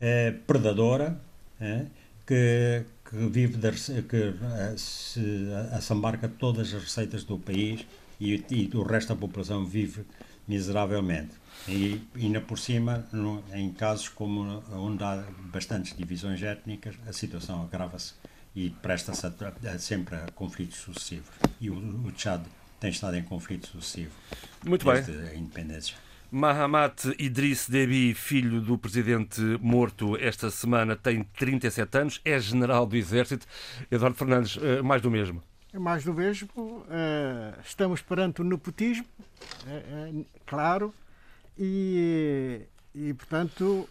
[0.00, 1.18] eh, predadora
[1.60, 1.86] eh,
[2.26, 7.86] que, que vive de, que eh, se assambarca todas as receitas do país
[8.20, 10.04] e, e o resto da população vive
[10.46, 11.34] miseravelmente.
[11.68, 17.62] E ainda por cima, no, em casos como onde há bastantes divisões étnicas, a situação
[17.62, 18.14] agrava-se
[18.54, 19.26] e presta-se
[19.78, 21.28] sempre a conflitos sucessivos.
[21.60, 22.42] E o, o Tchad
[22.80, 24.12] tem estado em conflito sucessivo
[24.64, 25.28] Muito desde bem.
[25.28, 25.96] a independência.
[26.30, 32.96] Mahamat Idriss Deby, filho do presidente morto esta semana, tem 37 anos, é general do
[32.96, 33.46] Exército.
[33.90, 35.42] Eduardo Fernandes, eh, mais do mesmo.
[35.76, 36.48] É mais do mesmo.
[36.88, 39.04] Eh, estamos perante o nepotismo,
[39.66, 40.10] é,
[40.46, 40.94] claro,
[41.58, 42.62] e,
[42.94, 43.86] e portanto,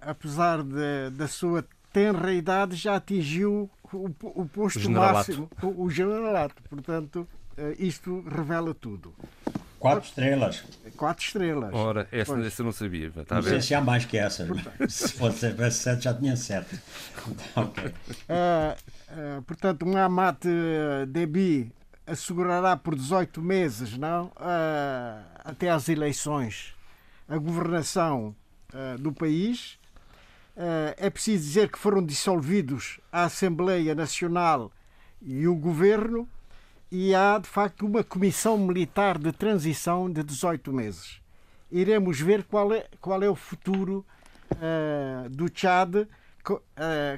[0.00, 5.90] apesar de, da sua tenra idade, já atingiu o, o posto o máximo, o, o
[5.90, 6.62] generalato.
[6.70, 7.28] Portanto,
[7.78, 9.12] isto revela tudo.
[9.86, 10.64] Quatro estrelas.
[10.96, 11.74] Quatro estrelas.
[11.74, 13.12] Ora, essa, essa eu não sabia.
[13.16, 14.46] Está não sei se há mais que essa.
[14.88, 16.80] se fosse sete, já tinha sete.
[17.54, 17.86] okay.
[17.88, 20.44] uh, uh, portanto, um Amat
[21.08, 21.72] Debi
[22.06, 24.26] assegurará por 18 meses, não?
[24.26, 26.74] Uh, até às eleições,
[27.28, 28.34] a governação
[28.98, 29.78] do país.
[30.98, 34.70] é preciso dizer que foram dissolvidos a Assembleia Nacional
[35.22, 36.28] e o governo
[36.90, 41.20] e há de facto uma comissão militar de transição de 18 meses.
[41.70, 44.04] Iremos ver qual é, qual é o futuro
[44.52, 46.06] uh, do Tchad
[46.44, 46.60] com, uh,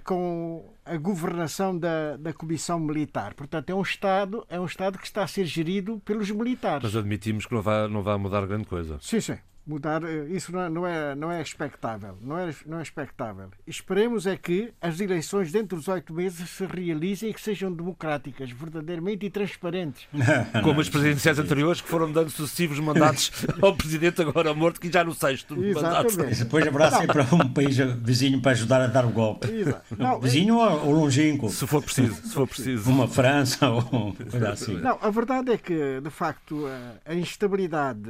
[0.04, 3.34] com a governação da, da comissão militar.
[3.34, 6.82] Portanto, é um Estado, é um Estado que está a ser gerido pelos militares.
[6.82, 8.98] Mas admitimos que não vai, não vai mudar grande coisa.
[9.02, 12.16] Sim, sim mudar, eh, isso não é, não é, não é expectável.
[12.22, 13.50] Não é, não é expectável.
[13.66, 18.50] Esperemos é que as eleições dentro dos oito meses se realizem e que sejam democráticas,
[18.50, 20.08] verdadeiramente e transparentes.
[20.64, 25.04] Como as presidenciais anteriores que foram dando sucessivos mandatos ao presidente agora morto, que já
[25.04, 26.16] no sexto mandato.
[26.16, 29.48] Depois haverá sempre um país vizinho para ajudar a dar o golpe.
[29.96, 31.50] Não, vizinho ou longínquo.
[31.50, 32.14] Se for preciso.
[32.14, 32.90] Se for preciso.
[32.90, 34.14] Uma França ou
[34.50, 34.76] assim.
[34.76, 36.66] Não, a verdade é que, de facto,
[37.04, 38.08] a instabilidade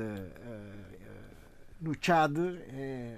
[1.80, 3.16] no Chad, é,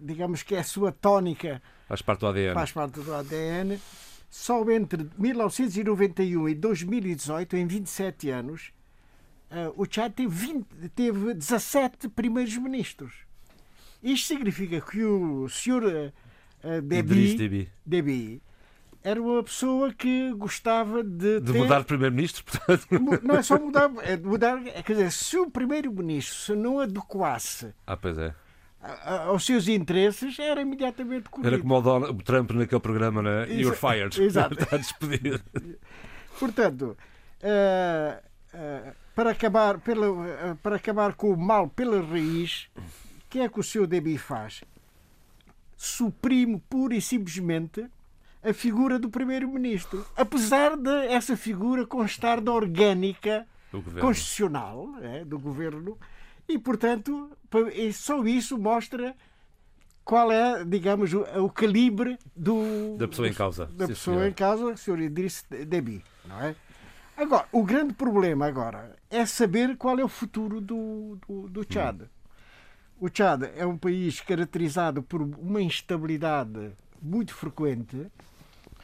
[0.00, 1.62] digamos que é a sua tónica.
[1.88, 2.54] Faz parte do ADN.
[2.54, 3.78] Faz parte do ADN.
[4.28, 8.72] Só entre 1991 e 2018, em 27 anos,
[9.50, 13.12] uh, o Chad teve, 20, teve 17 primeiros ministros.
[14.02, 16.12] Isto significa que o Sr.
[16.62, 18.42] Uh, Deby, Deby
[19.02, 21.40] era uma pessoa que gostava de.
[21.40, 21.58] De ter...
[21.58, 22.86] mudar de primeiro-ministro, portanto.
[23.24, 24.62] Não é só mudar, é mudar.
[24.62, 28.34] Quer dizer, se o primeiro-ministro se não adequasse ah, pois é.
[29.26, 31.48] aos seus interesses, era imediatamente corrido.
[31.48, 33.50] Era como o, Donald, Trump naquele programa, né?
[33.50, 34.16] You're fired.
[34.20, 34.54] Exato.
[34.60, 35.40] Está despedido.
[36.38, 36.96] Portanto,
[37.42, 38.18] uh,
[38.54, 42.82] uh, para, acabar pela, uh, para acabar com o mal pela raiz, o
[43.30, 44.62] que é que o seu Debi faz?
[45.76, 47.88] Suprime pura e simplesmente
[48.42, 50.04] a figura do primeiro-ministro.
[50.16, 53.46] Apesar de essa figura constar da orgânica
[54.00, 55.98] constitucional é, do governo,
[56.48, 57.30] e portanto,
[57.92, 59.14] só isso mostra
[60.04, 63.66] qual é, digamos, o, o calibre do, da pessoa em causa.
[63.66, 64.28] Da Sim, pessoa senhor.
[64.28, 65.00] em causa, o Sr.
[65.02, 66.56] Idriss Deby, não é?
[67.16, 72.02] Agora, o grande problema agora é saber qual é o futuro do, do, do Chad.
[72.02, 72.06] Hum.
[72.98, 78.10] O Chad é um país caracterizado por uma instabilidade muito frequente.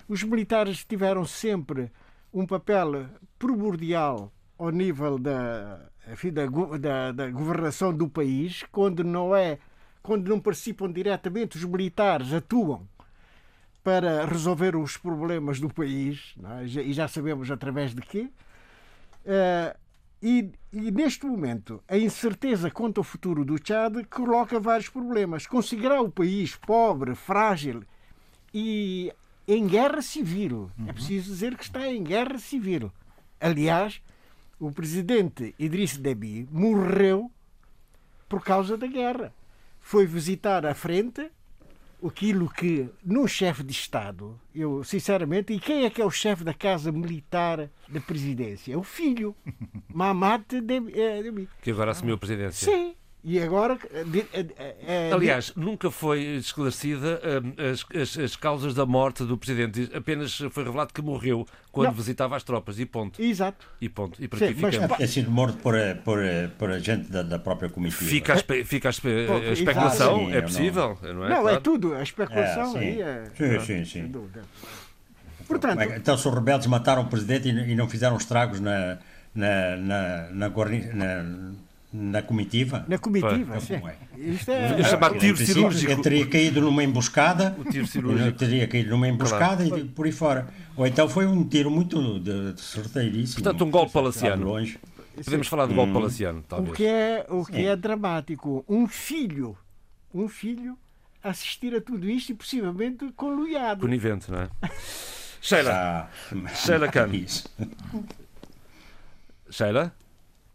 [0.08, 1.90] Os militares tiveram sempre
[2.32, 3.06] um papel
[3.38, 9.58] primordial ao nível da, enfim, da, da, da governação do país, quando não é
[10.06, 12.86] quando não participam diretamente, os militares atuam
[13.82, 16.64] para resolver os problemas do país, é?
[16.64, 18.30] e já sabemos através de quê.
[19.24, 19.76] Uh,
[20.22, 25.44] e, e, neste momento, a incerteza quanto ao futuro do Chad coloca vários problemas.
[25.46, 27.82] Considerar o país pobre, frágil
[28.54, 29.12] e
[29.46, 30.70] em guerra civil.
[30.78, 30.88] É uhum.
[30.88, 32.92] É preciso dizer que está em guerra civil.
[33.40, 34.00] Aliás,
[34.58, 37.30] o presidente Idriss Deby morreu
[38.28, 39.32] por causa da guerra.
[39.80, 41.30] Foi visitar a frente
[42.04, 46.44] aquilo que, num chefe de Estado, eu sinceramente, e quem é que é o chefe
[46.44, 48.74] da Casa Militar da Presidência?
[48.74, 49.34] É o filho,
[49.92, 51.48] Mahamat Deby.
[51.62, 52.70] Que agora assumiu a presidência.
[52.70, 52.94] Sim.
[53.24, 53.76] E agora.
[55.12, 57.20] Aliás, nunca foi esclarecida
[57.58, 59.90] as, as, as, causas da morte do presidente.
[59.92, 61.94] Apenas foi revelado que morreu quando não.
[61.94, 62.78] visitava as tropas.
[62.78, 63.20] E ponto.
[63.20, 63.66] Exato.
[63.80, 64.22] E ponto.
[64.22, 65.74] E para Sim, mas, é sido morto por,
[66.04, 66.18] por,
[66.56, 68.04] por agente da, da própria comitiva.
[68.04, 70.18] Fica a, espe, fica a, espe, a especulação.
[70.18, 70.98] Sim, é possível.
[71.02, 71.56] Não, não é, não, é claro.
[71.56, 71.94] é tudo.
[71.94, 73.24] A especulação é, aí é.
[73.36, 74.12] Sim, sim, sim.
[75.48, 78.98] Portanto, então, se os rebeldes mataram o presidente e não fizeram estragos na,
[79.34, 80.50] na, na, na,
[80.94, 81.52] na
[81.92, 82.84] na comitiva?
[82.88, 83.74] Na comitiva, sim.
[83.74, 83.96] É.
[84.18, 85.92] Isto é, é chamado tiro cirúrgico.
[85.92, 87.56] Eu teria caído numa emboscada.
[87.58, 88.28] O tiro cirúrgico.
[88.28, 89.82] Eu teria caído numa emboscada claro.
[89.82, 90.48] e por aí fora.
[90.76, 93.42] Ou então foi um tiro muito de, de certeiríssimo.
[93.42, 94.46] Portanto, um golpe palaciano.
[94.46, 94.78] Longe.
[95.24, 95.94] Podemos falar de golpe hum.
[95.94, 96.72] palaciano, talvez.
[96.72, 98.64] O que é, o que é dramático.
[98.68, 99.56] Um filho,
[100.12, 100.76] um filho
[101.22, 103.80] assistir a tudo isto e possivelmente conluiado.
[103.80, 104.50] Conivente, não é?
[105.40, 105.72] Sheila.
[105.72, 106.08] Ah,
[106.54, 107.10] Sheila Khan.
[109.50, 109.94] Sheila?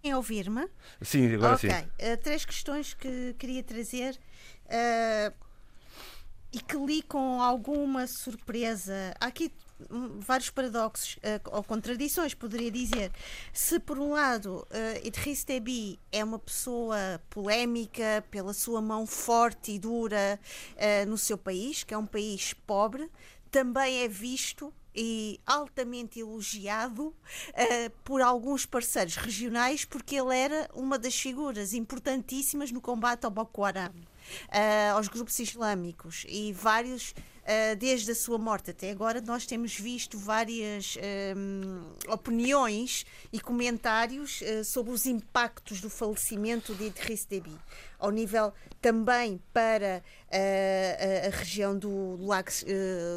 [0.04, 0.68] Em ouvir-me?
[1.02, 1.70] Sim, agora okay.
[1.70, 1.78] sim.
[1.78, 4.20] Uh, três questões que queria trazer
[4.66, 5.34] uh,
[6.52, 9.14] e que li com alguma surpresa.
[9.20, 9.52] Há aqui
[10.20, 13.12] vários paradoxos uh, ou contradições, poderia dizer.
[13.54, 19.74] Se, por um lado, uh, Idriss Deby é uma pessoa polémica pela sua mão forte
[19.74, 20.40] e dura
[20.76, 23.10] uh, no seu país, que é um país pobre,
[23.50, 30.98] também é visto e altamente elogiado uh, por alguns parceiros regionais porque ele era uma
[30.98, 36.26] das figuras importantíssimas no combate ao Boko Haram, uh, aos grupos islâmicos.
[36.28, 43.04] E vários Uh, desde a sua morte até agora, nós temos visto várias uh, opiniões
[43.34, 47.58] e comentários uh, sobre os impactos do falecimento de Idriss Deby,
[47.98, 52.50] ao nível também para a, a, região do, do Lago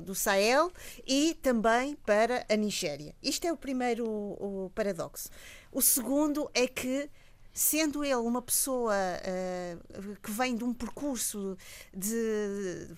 [0.05, 0.73] do Sahel
[1.07, 3.15] e também para a Nigéria.
[3.23, 5.29] Isto é o primeiro o paradoxo.
[5.71, 7.11] O segundo é que
[7.55, 11.57] sendo ele uma pessoa uh, que vem de um percurso
[11.95, 12.89] de,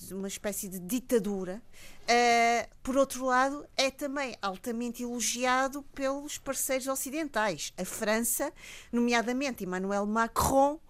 [0.00, 1.62] de uma espécie de ditadura,
[2.02, 7.74] uh, por outro lado, é também altamente elogiado pelos parceiros ocidentais.
[7.76, 8.50] A França,
[8.90, 10.80] nomeadamente Emmanuel Macron,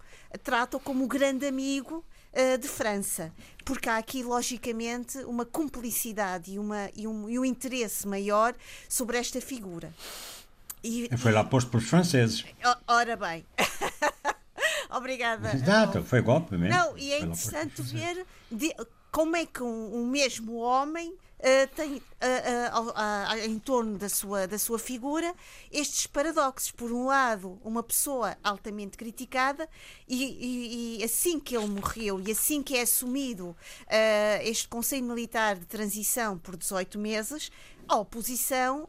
[0.44, 3.32] trata-o como o grande amigo uh, de França,
[3.64, 8.54] porque há aqui, logicamente, uma cumplicidade e, uma, e, um, e um interesse maior
[8.88, 9.92] sobre esta figura.
[10.82, 12.44] E, foi lá posto pelos franceses.
[12.86, 13.44] Ora bem.
[14.90, 15.54] Obrigada.
[15.54, 16.76] Exato, foi golpe mesmo.
[16.76, 18.74] Não, e é interessante ver de,
[19.10, 24.46] como é que um, um mesmo homem uh, tem uh, uh, em torno da sua,
[24.46, 25.34] da sua figura
[25.70, 26.70] estes paradoxos.
[26.70, 29.68] Por um lado, uma pessoa altamente criticada,
[30.08, 33.56] e, e, e assim que ele morreu e assim que é assumido
[34.42, 37.50] este Conselho Militar de Transição por 18 meses,
[37.88, 38.88] a oposição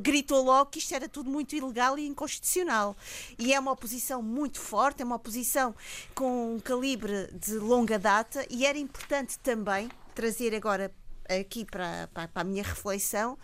[0.00, 2.96] gritou logo que isto era tudo muito ilegal e inconstitucional.
[3.38, 5.74] E é uma oposição muito forte, é uma oposição
[6.14, 10.92] com um calibre de longa data e era importante também trazer agora
[11.28, 13.38] aqui para, para, para a minha reflexão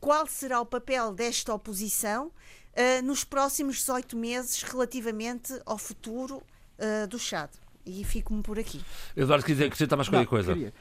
[0.00, 6.42] qual será o papel desta oposição uh, nos próximos 18 meses relativamente ao futuro
[6.78, 7.50] uh, do Chad.
[7.84, 8.82] E fico-me por aqui.
[9.16, 10.52] Eduardo, quiser acrescentar mais qualquer coisa.
[10.52, 10.74] Queria.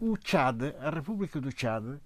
[0.00, 2.00] Uh, o Chad, a República do Chad, uh,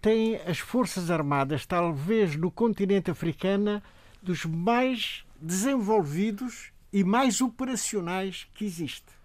[0.00, 3.82] tem as forças armadas, talvez no continente africano,
[4.22, 9.19] dos mais desenvolvidos e mais operacionais que existe.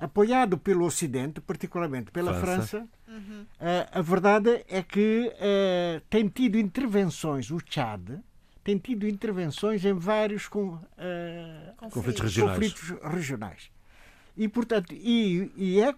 [0.00, 3.42] Apoiado pelo Ocidente, particularmente pela França, França uhum.
[3.42, 5.32] uh, a verdade é que
[6.08, 8.20] tem tido intervenções, o Chad,
[8.68, 10.80] tem tido intervenções em vários com, uh,
[11.90, 12.58] conflitos, regionais.
[12.58, 13.70] conflitos regionais.
[14.36, 15.94] E, portanto, e, e é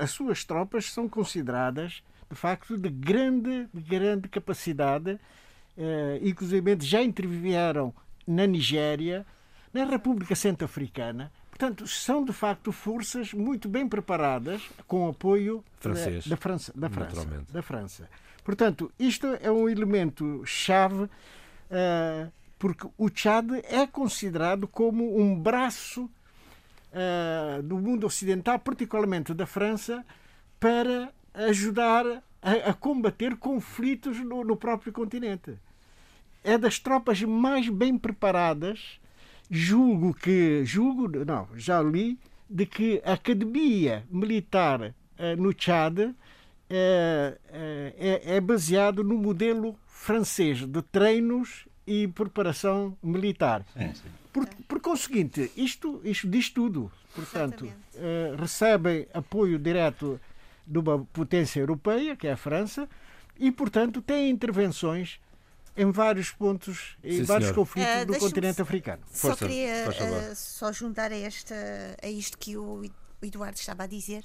[0.00, 7.00] as suas tropas são consideradas, de facto, de grande, de grande capacidade, uh, inclusive já
[7.00, 7.94] intervieram
[8.26, 9.24] na Nigéria,
[9.72, 11.30] na República Centro-Africana.
[11.58, 16.88] Portanto, são de facto forças muito bem preparadas com apoio Francês, da, da França, da
[16.88, 18.08] França, da França.
[18.44, 26.04] Portanto, isto é um elemento chave uh, porque o Chad é considerado como um braço
[26.04, 30.06] uh, do mundo ocidental, particularmente da França,
[30.60, 32.06] para ajudar
[32.40, 35.58] a, a combater conflitos no, no próprio continente.
[36.44, 39.00] É das tropas mais bem preparadas,
[39.50, 42.18] julgo que, julgo, não, já li,
[42.48, 44.92] de que a academia militar uh,
[45.36, 46.14] no Chad uh,
[46.70, 53.64] é, é baseado no modelo francês de treinos e preparação militar.
[53.72, 54.08] Sim, sim.
[54.32, 56.90] Por, por conseguinte, isto, isto diz tudo.
[57.14, 60.20] Portanto, uh, recebem apoio direto
[60.66, 62.88] de uma potência europeia, que é a França,
[63.38, 65.18] e, portanto, têm intervenções
[65.78, 67.54] em vários pontos, em Sim, vários senhor.
[67.54, 69.02] conflitos uh, do continente africano.
[69.12, 71.54] Só Força, queria uh, só juntar a, esta,
[72.02, 72.82] a isto que o
[73.22, 74.24] Eduardo estava a dizer,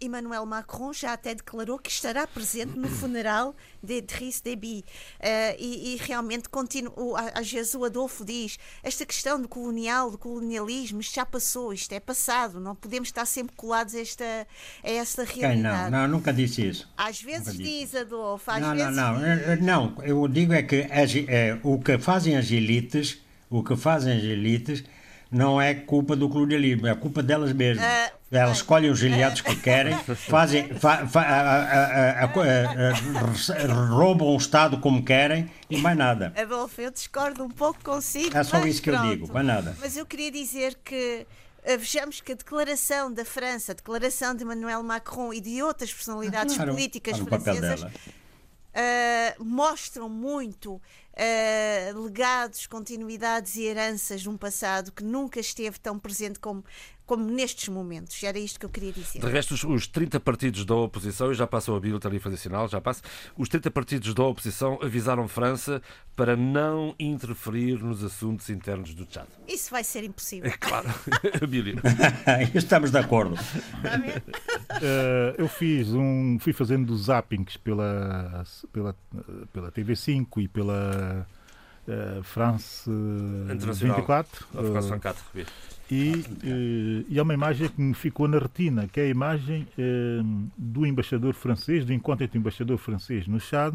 [0.00, 4.84] Emmanuel Macron já até declarou que estará presente no funeral de Idriss Déby.
[5.20, 10.18] Uh, e, e, realmente, continua, às vezes o Adolfo diz, esta questão do colonial, do
[10.18, 14.46] colonialismo, isto já passou, isto é passado, não podemos estar sempre colados a esta,
[14.84, 15.90] a esta realidade.
[15.90, 16.88] Não, não, nunca disse isso.
[16.96, 19.64] Às vezes diz, Adolfo, às não, vezes não, não, diz.
[19.64, 24.16] não, eu digo é que as, é, o que fazem as elites, o que fazem
[24.16, 24.84] as elites
[25.30, 27.84] não é culpa do colonialismo, é culpa delas mesmas.
[27.84, 34.36] Uh, Elas escolhem os aliados que querem, fazem, fa, fa, a, a, a, roubam o
[34.36, 36.32] Estado como querem e mais nada.
[36.36, 38.36] Adolfo, eu discordo um pouco consigo.
[38.36, 39.06] É só isso que pronto.
[39.06, 39.76] eu digo, mais nada.
[39.80, 41.26] Mas eu queria dizer que
[41.62, 45.92] eh, vejamos que a declaração da França, a declaração de Emmanuel Macron e de outras
[45.92, 47.82] personalidades claro, políticas francesas
[48.76, 50.80] uh, mostram muito
[51.16, 56.64] uh, legados, continuidades e heranças de um passado que nunca esteve tão presente como,
[57.06, 58.22] como nestes momentos.
[58.22, 59.20] Era isto que eu queria dizer.
[59.20, 62.68] De resto, os, os 30 partidos da oposição, e já passou a Bíblia tarifa adicional,
[62.68, 63.02] já passa,
[63.36, 65.80] os 30 partidos da oposição avisaram França
[66.16, 69.26] para não interferir nos assuntos internos do Tchad.
[69.46, 70.50] Isso vai ser impossível.
[70.50, 70.88] É claro.
[71.48, 71.76] Bíblia.
[72.54, 73.34] Estamos de acordo.
[73.34, 73.38] uh,
[75.38, 76.38] eu fiz um.
[76.40, 78.96] fui fazendo zappings pela, pela,
[79.52, 81.26] pela TV5 e pela
[81.88, 82.90] uh, France
[83.86, 84.46] 24.
[84.54, 85.46] Uh,
[85.90, 89.66] e, uh, e há uma imagem que me ficou na retina, que é a imagem
[90.56, 93.74] do embaixador francês, do encontro entre o embaixador francês no Chad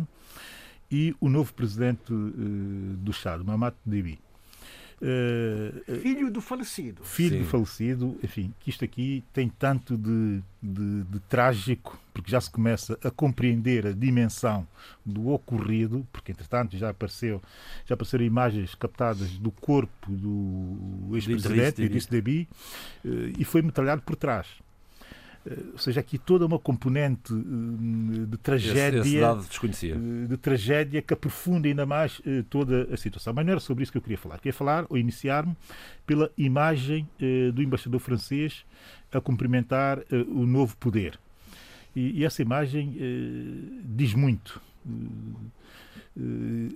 [0.92, 4.20] e o novo presidente do Chad, Mamat Déby.
[5.02, 7.04] Uh, filho do falecido.
[7.04, 7.40] Filho Sim.
[7.40, 12.52] do falecido, enfim, que isto aqui tem tanto de, de, de, trágico, porque já se
[12.52, 14.68] começa a compreender a dimensão
[15.04, 17.42] do ocorrido, porque entretanto já apareceu,
[17.84, 22.48] já apareceram imagens captadas do corpo do ex-presidente, Idriss Déby,
[23.04, 24.46] uh, e foi metralhado por trás.
[25.46, 31.02] Eh, ou seja, aqui toda uma componente eh, de tragédia, esse, esse eh, de tragédia
[31.02, 33.34] que aprofunda ainda mais toda a situação.
[33.34, 34.38] Mas não era sobre isso que eu queria falar.
[34.38, 35.56] Queria falar ou iniciar-me
[36.06, 37.08] pela imagem
[37.54, 38.66] do embaixador francês
[39.12, 41.20] a cumprimentar o novo poder.
[41.96, 42.98] E, essa imagem
[43.84, 44.62] diz muito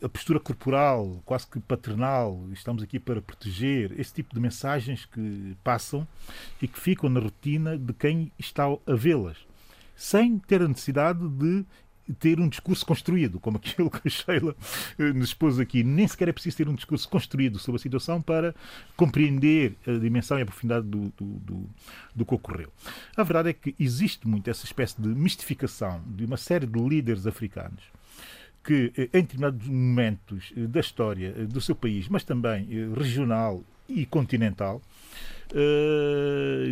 [0.02, 5.58] a postura corporal, quase que paternal, estamos aqui para proteger, esse tipo de mensagens que
[5.64, 6.08] passam
[6.62, 9.38] e que ficam na rotina de quem está a vê-las,
[9.96, 11.66] sem ter a necessidade de
[12.20, 14.56] ter um discurso construído, como aquilo que a Sheila
[14.98, 15.84] eh, nos expôs aqui.
[15.84, 18.54] Nem sequer é preciso ter um discurso construído sobre a situação para
[18.96, 21.70] compreender a dimensão e a profundidade do, do, do,
[22.16, 22.72] do que ocorreu.
[23.18, 27.26] A verdade é que existe muito essa espécie de mistificação de uma série de líderes
[27.26, 27.84] africanos
[28.66, 33.64] que, eh, em determinados momentos eh, da história eh, do seu país, mas também regional
[33.88, 34.82] e continental,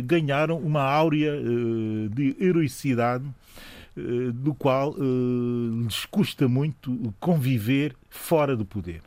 [0.04, 1.32] ganharam uma áurea
[2.10, 3.24] de heroicidade
[4.34, 4.96] do qual
[5.80, 9.00] lhes custa muito conviver fora do poder.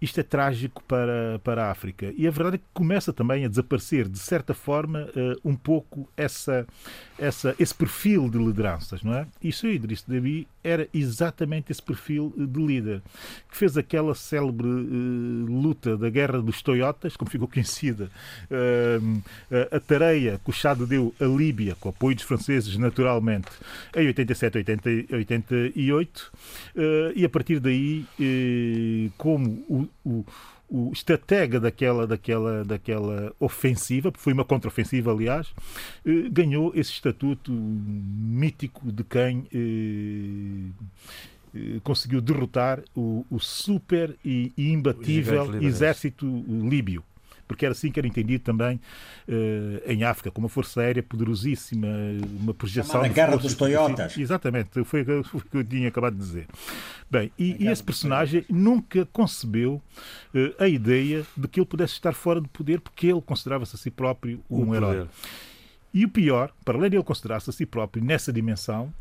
[0.00, 2.10] isto é trágico para, para a África.
[2.16, 5.08] E a verdade é que começa também a desaparecer, de certa forma,
[5.44, 6.66] um pouco essa,
[7.18, 9.26] essa, esse perfil de lideranças, não é?
[9.42, 13.02] E o Idriss Deby era exatamente esse perfil de líder,
[13.50, 18.10] que fez aquela célebre uh, luta da guerra dos Toyotas, como ficou conhecida,
[18.50, 19.22] uh,
[19.70, 23.50] a tareia que o Chad deu à Líbia, com apoio dos franceses, naturalmente,
[23.94, 26.32] em 87, 80, 88,
[26.74, 26.80] uh,
[27.14, 28.06] e a partir daí,
[29.18, 30.24] como o, o
[30.74, 35.54] o estratega daquela, daquela, daquela ofensiva, foi uma contraofensiva, aliás,
[36.04, 40.72] eh, ganhou esse estatuto mítico de quem eh,
[41.54, 47.04] eh, conseguiu derrotar o, o super e imbatível exército líbio
[47.46, 48.80] porque era assim que era entendido também
[49.28, 51.88] uh, em África, como uma força aérea poderosíssima,
[52.40, 53.02] uma projeção.
[53.02, 54.16] A Guerra dos Toyotas.
[54.16, 56.46] Exatamente, foi o que eu tinha acabado de dizer.
[57.10, 59.80] Bem, e, e esse personagem nunca concebeu
[60.34, 63.78] uh, a ideia de que ele pudesse estar fora do poder, porque ele considerava-se a
[63.78, 65.06] si próprio um herói.
[65.92, 68.92] E o pior, para além de ele considerar-se a si próprio nessa dimensão,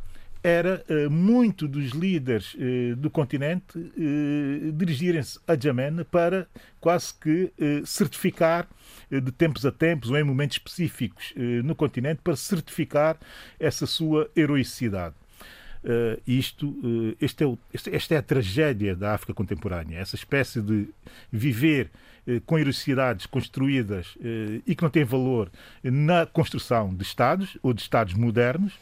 [0.43, 6.47] era uh, muito dos líderes uh, do continente uh, dirigirem-se a Jamen para
[6.81, 7.53] quase que
[7.85, 8.67] certificar
[9.09, 11.33] de tempos a tempos ou em momentos específicos
[11.63, 13.17] no continente para certificar
[13.57, 15.15] essa sua heroicidade.
[16.27, 16.75] Isto,
[17.21, 20.89] este é o, este, esta é a tragédia da África contemporânea, essa espécie de
[21.31, 21.89] viver
[22.45, 24.17] com heroicidades construídas
[24.65, 25.51] e que não tem valor
[25.83, 28.73] na construção de Estados ou de Estados modernos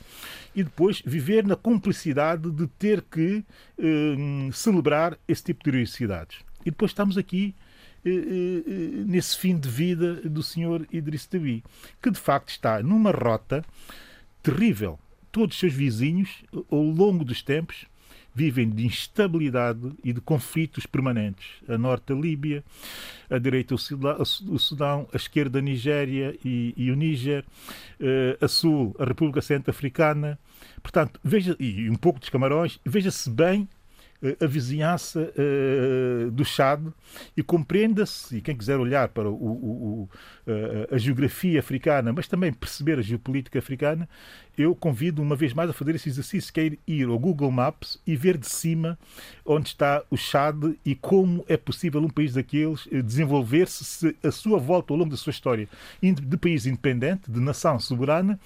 [0.55, 3.43] e depois viver na cumplicidade de ter que
[4.53, 6.39] celebrar esse tipo de heroicidades.
[6.61, 7.55] E depois estamos aqui
[9.05, 10.85] nesse fim de vida do Sr.
[10.91, 11.63] Idriss Deby,
[12.01, 13.63] que de facto está numa rota
[14.43, 14.99] terrível
[15.31, 17.85] todos os seus vizinhos, ao longo dos tempos,
[18.33, 21.45] vivem de instabilidade e de conflitos permanentes.
[21.67, 22.63] A norte, a Líbia,
[23.29, 27.43] a direita, o Sudão, a esquerda, a Nigéria e, e o Níger,
[27.99, 30.39] eh, a sul, a República Centro-Africana.
[30.81, 33.67] Portanto, veja, e um pouco dos Camarões, veja-se bem
[34.39, 36.85] a vizinhança uh, do Chad
[37.35, 39.49] e compreenda-se, e quem quiser olhar para o, o,
[40.03, 40.09] o,
[40.93, 44.07] a geografia africana, mas também perceber a geopolítica africana,
[44.57, 47.99] eu convido uma vez mais a fazer esse exercício, que é ir ao Google Maps
[48.05, 48.97] e ver de cima
[49.45, 54.59] onde está o Chad e como é possível um país daqueles eh, desenvolver-se a sua
[54.59, 55.67] volta ao longo da sua história
[56.01, 58.39] de país independente, de nação soberana,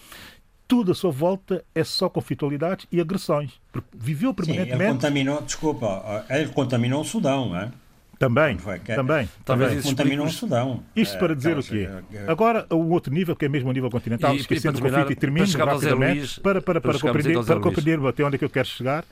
[0.67, 3.59] tudo à sua volta é só conflitualidades e agressões.
[3.71, 4.77] Porque viveu permanentemente.
[4.77, 7.71] Sim, ele contaminou, desculpa, ele contaminou o Sudão, não é?
[8.17, 9.29] Também, foi, que, também.
[9.43, 9.83] Talvez também.
[9.83, 10.83] contaminou o Sudão.
[10.95, 11.89] Isto para dizer é, o quê?
[12.27, 15.15] Agora, o outro nível, que é mesmo o nível continental, e, esquecendo o conflito e
[15.15, 18.49] termino rapidamente, Luís, para, para, para, para compreender, para compreender até onde é que eu
[18.49, 19.03] quero chegar,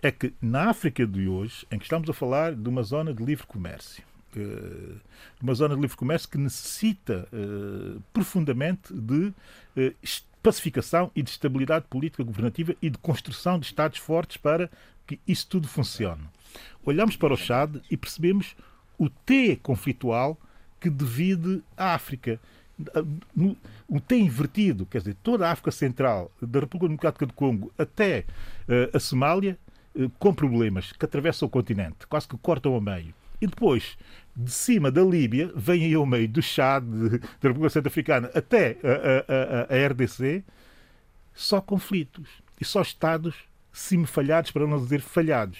[0.00, 3.24] é que na África de hoje, em que estamos a falar de uma zona de
[3.24, 4.04] livre comércio,
[4.36, 4.94] eh,
[5.42, 9.32] uma zona de livre comércio que necessita uh, profundamente de
[9.76, 9.94] uh,
[10.46, 14.70] pacificação e de estabilidade política governativa e de construção de Estados fortes para
[15.04, 16.22] que isso tudo funcione.
[16.84, 18.54] Olhamos para o Chad e percebemos
[18.96, 20.38] o T conflitual
[20.80, 22.38] que divide a África.
[23.88, 28.20] O T invertido, quer dizer, toda a África Central, da República Democrática do Congo até
[28.68, 29.58] uh, a Somália,
[29.96, 33.12] uh, com problemas que atravessam o continente, quase que cortam ao meio.
[33.40, 33.98] E depois,
[34.36, 39.72] de cima da Líbia, vem aí ao meio do Chad, da República Centro-Africana, até a,
[39.72, 40.44] a, a, RDC,
[41.34, 42.28] só conflitos.
[42.60, 43.34] E só Estados
[44.06, 45.58] falhados para não dizer falhados.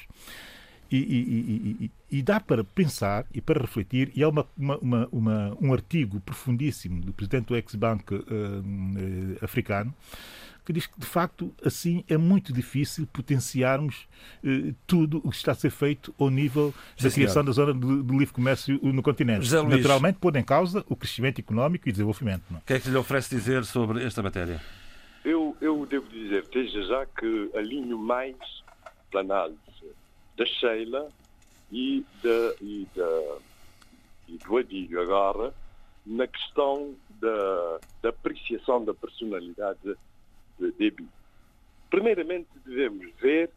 [0.90, 5.58] E, e, e, e, dá para pensar e para refletir, e há uma, uma, uma,
[5.60, 9.92] um artigo profundíssimo do presidente do Ex-Bank uh, uh, africano
[10.66, 14.08] que diz que, de facto, assim é muito difícil potenciarmos
[14.44, 17.46] eh, tudo o que está a ser feito ao nível Sim, da criação senhor.
[17.46, 19.48] da zona de, de, livre comércio no continente.
[19.48, 22.42] Naturalmente, pôr em causa o crescimento económico e desenvolvimento.
[22.50, 22.58] Não?
[22.58, 24.60] O que é que lhe oferece dizer sobre esta matéria?
[25.24, 28.36] Eu, eu devo dizer, desde já, que alinho mais
[29.14, 29.58] a análise
[30.36, 31.08] da Sheila
[31.70, 33.36] e, da, e, da,
[34.28, 35.54] e do Adílio agora
[36.04, 39.96] na questão da, da apreciação da personalidade de
[40.58, 41.06] Déby.
[41.90, 43.50] Primeiramente, devemos ver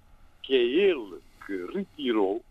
[0.43, 2.43] que é ele que retirou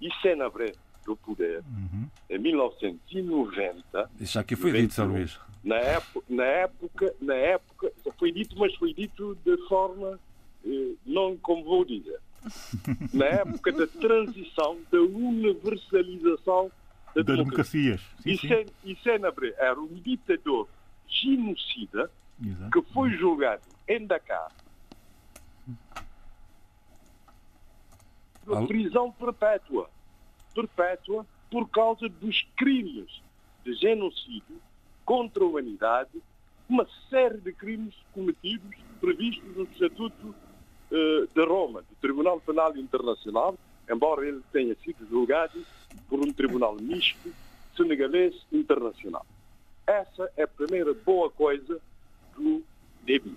[0.00, 0.72] Isenabré
[1.04, 2.08] do poder uhum.
[2.28, 4.10] em 1990.
[4.20, 5.38] Isso aqui foi dito, São Luís.
[5.64, 10.18] Na época, na época, na época, foi dito, mas foi dito de forma,
[10.64, 12.20] eh, não como vou dizer,
[13.12, 16.70] na época da transição, da universalização
[17.14, 18.00] da, da democracias.
[18.84, 20.68] Isenabré era um ditador
[21.08, 22.10] genocida
[22.44, 22.70] Exato.
[22.70, 24.50] que foi julgado em Dakar
[28.46, 29.90] por prisão perpétua.
[30.54, 33.20] Perpétua por causa dos crimes
[33.64, 34.60] de genocídio
[35.04, 36.22] contra a humanidade,
[36.68, 43.56] uma série de crimes cometidos, previstos no Estatuto uh, de Roma, do Tribunal Penal Internacional,
[43.90, 45.64] embora ele tenha sido julgado
[46.08, 47.32] por um tribunal misto
[47.76, 49.26] senegalês internacional.
[49.86, 51.80] Essa é a primeira boa coisa
[52.36, 52.64] do
[53.02, 53.36] Déby.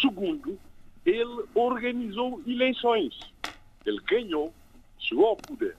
[0.00, 0.58] Segundo,
[1.04, 3.18] ele organizou eleições.
[3.84, 4.52] Ele ganhou,
[4.98, 5.76] chegou ao poder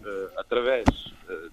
[0.00, 0.84] uh, através
[1.28, 1.52] uh,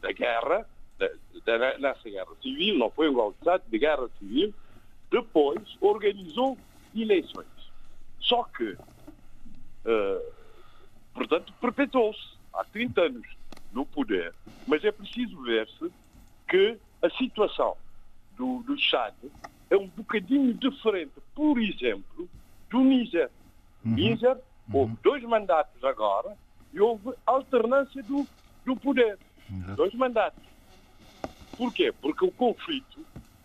[0.00, 0.66] da guerra,
[0.98, 1.08] da,
[1.44, 4.54] da, nessa guerra civil, não foi um golpe de Estado, de guerra civil,
[5.10, 6.56] depois organizou
[6.94, 7.46] eleições.
[8.20, 10.32] Só que, uh,
[11.12, 13.26] portanto, perpetuou-se há 30 anos
[13.72, 14.32] no poder,
[14.66, 15.90] mas é preciso ver-se
[16.48, 17.76] que a situação
[18.36, 19.14] do, do Chad
[19.72, 22.28] é um bocadinho diferente, por exemplo,
[22.70, 23.30] do Níger.
[23.82, 23.94] Uhum.
[23.94, 24.36] Níger,
[24.70, 24.98] houve uhum.
[25.02, 26.36] dois mandatos agora
[26.74, 28.26] e houve alternância do,
[28.66, 29.18] do poder.
[29.50, 29.74] Uhum.
[29.74, 30.42] Dois mandatos.
[31.56, 31.90] Porquê?
[31.90, 33.00] Porque o conflito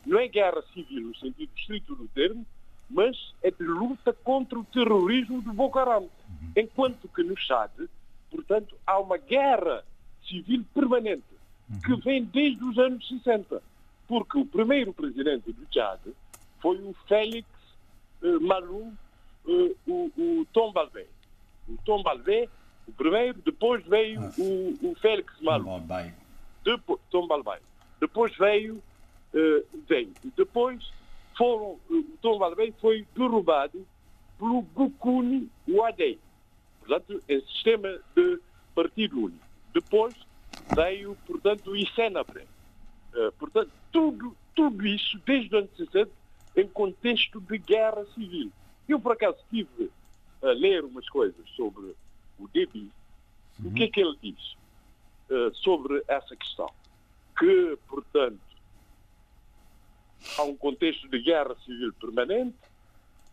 [0.06, 2.46] não é guerra civil no sentido estrito do termo,
[2.90, 6.04] mas é de luta contra o terrorismo do Boko Haram.
[6.04, 6.52] Uhum.
[6.58, 7.72] Enquanto que no Chad,
[8.30, 9.82] portanto, há uma guerra
[10.28, 11.24] civil permanente
[11.86, 12.00] que uhum.
[12.00, 13.62] vem desde os anos 60.
[14.08, 16.00] Porque o primeiro presidente do Chad
[16.60, 17.48] foi o Félix
[18.42, 18.94] Malou,
[19.46, 21.06] uh, o, o Tom Balbé.
[21.68, 22.50] O Tom Balbé,
[22.88, 25.80] o primeiro, depois veio o, o Félix Malou.
[26.64, 27.60] Depois, Tom Balbé.
[28.00, 30.14] Depois veio, uh, veio.
[30.36, 30.92] Depois
[31.38, 33.86] foram, o Tom Balbé foi derrubado
[34.38, 36.20] pelo Gukuni Wadei.
[36.80, 38.40] Portanto, é sistema de
[38.74, 39.46] partido único.
[39.74, 40.16] Depois
[40.76, 42.48] veio, portanto, o ICENAPRE.
[43.18, 46.12] Uh, portanto, tudo, tudo isso, desde o ano 60,
[46.56, 48.52] em contexto de guerra civil.
[48.88, 49.92] Eu, por acaso, estive
[50.44, 51.96] a ler umas coisas sobre
[52.38, 52.92] o Déby.
[53.60, 53.72] Uhum.
[53.72, 54.56] O que é que ele diz
[55.32, 56.70] uh, sobre essa questão?
[57.40, 58.40] Que, portanto,
[60.38, 62.56] há um contexto de guerra civil permanente,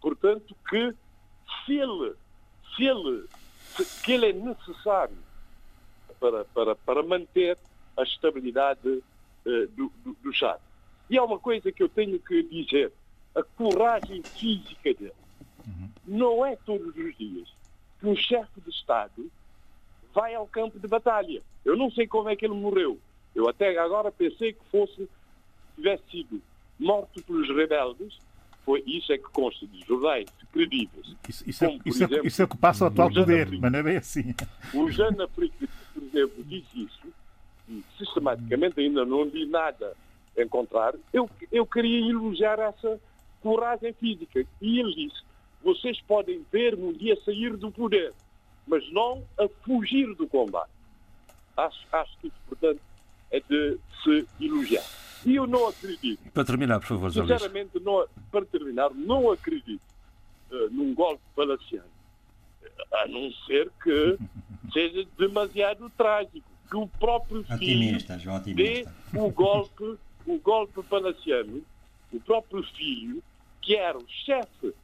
[0.01, 0.95] portanto, que
[1.64, 2.14] se ele,
[2.74, 3.26] se ele,
[3.76, 5.18] se, que ele é necessário
[6.18, 7.59] para, para, para manter
[7.99, 9.03] a estabilidade
[9.45, 10.59] do, do, do Chad.
[11.09, 12.92] E há uma coisa que eu tenho que dizer:
[13.34, 15.12] a coragem física dele.
[15.66, 15.90] Uhum.
[16.07, 17.49] Não é todos os dias
[17.99, 19.30] que um chefe de Estado
[20.12, 21.42] vai ao campo de batalha.
[21.64, 22.99] Eu não sei como é que ele morreu.
[23.34, 25.09] Eu até agora pensei que fosse,
[25.74, 26.40] tivesse sido
[26.78, 28.18] morto pelos rebeldes.
[28.64, 31.14] Foi, isso é que consta de jornais credíveis.
[31.28, 33.72] Isso, isso, é, isso, é, exemplo, isso é o que passa ao atual poder, mas
[33.72, 34.34] não é bem assim.
[34.72, 37.04] O Jean Afrique por exemplo, diz isso,
[37.69, 39.97] e sistematicamente ainda não vi nada
[40.37, 43.01] em contrário, eu, eu queria elogiar essa
[43.41, 44.45] coragem física.
[44.61, 45.23] E ele disse,
[45.62, 48.12] vocês podem ver-me um dia sair do poder,
[48.67, 50.71] mas não a fugir do combate.
[51.57, 52.81] Acho, acho que isso, portanto,
[53.31, 54.85] é de se elogiar.
[55.25, 56.21] E eu não acredito.
[56.33, 59.81] Para terminar, por favor, Sinceramente, não, para terminar, não acredito
[60.51, 61.95] uh, num golpe palaciano
[62.93, 64.19] a não ser que
[64.73, 67.99] seja demasiado trágico, que o próprio filho
[68.55, 71.62] dê o golpe, o golpe palaciano,
[72.12, 73.23] o próprio filho,
[73.61, 74.75] que era o chefe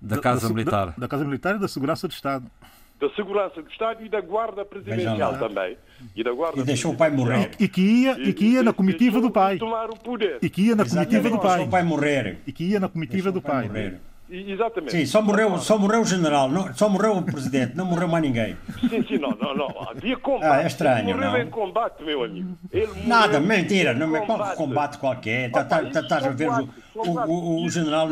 [0.00, 0.86] da Casa da, Militar.
[0.86, 2.50] Da, da, Casa Militar e da Segurança do Estado.
[2.98, 5.76] Da Segurança do Estado e da Guarda Presidencial também.
[6.14, 7.50] E, da guarda e deixou o pai morrer.
[7.58, 9.58] E, que ia, e, que ia na comitiva do pai.
[9.58, 10.38] Tomar o poder.
[10.40, 11.10] E que ia na Exatamente.
[11.10, 11.50] comitiva do pai.
[11.50, 12.38] Deixou o pai morrer.
[12.46, 13.66] E que ia na comitiva deixou do pai.
[13.68, 14.00] Morrer.
[14.30, 14.92] Exatamente.
[14.92, 18.22] Sim, só morreu, só morreu o general, não, só morreu o presidente, não morreu mais
[18.22, 18.56] ninguém.
[18.88, 19.88] Sim, sim, não, não, não.
[19.88, 20.44] Havia combate.
[20.52, 21.38] Ah, é estranho, Ele morreu não?
[21.38, 22.56] em combate, meu amigo.
[22.72, 24.56] Ele Nada, mentira, não é combate.
[24.56, 25.50] combate qualquer.
[25.50, 28.08] Tá- Opa, tá- isso tá- Estás a ver o, o, o, general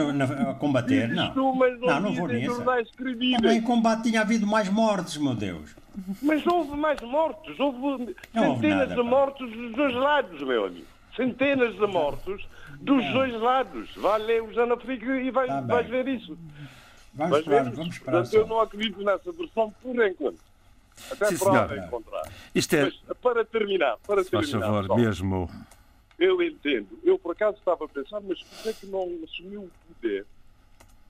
[0.50, 1.08] a combater?
[1.08, 2.62] Não, não, não vou nisso.
[3.36, 5.76] Também em combate tinha havido mais mortes, meu Deus.
[6.22, 10.86] Mas houve mais mortos, houve centenas de mortos dos dois lados, meu amigo.
[11.16, 12.46] Centenas de mortos
[12.80, 13.90] dos dois lados.
[13.96, 16.38] Vai ler o Jana Frick e vai, Tá vais ver isso.
[17.14, 17.76] Vamos Vais ver esperar, isso.
[17.76, 20.38] vamos esperar Portanto, eu não acredito nessa versão por enquanto.
[21.10, 22.32] Até Sim, prova contrário.
[22.54, 25.50] Isto é, Mas para terminar, para se faz terminar, favor, só, mesmo.
[26.18, 26.98] eu entendo.
[27.04, 30.26] Eu por acaso estava a pensar, mas por que é que não assumiu o poder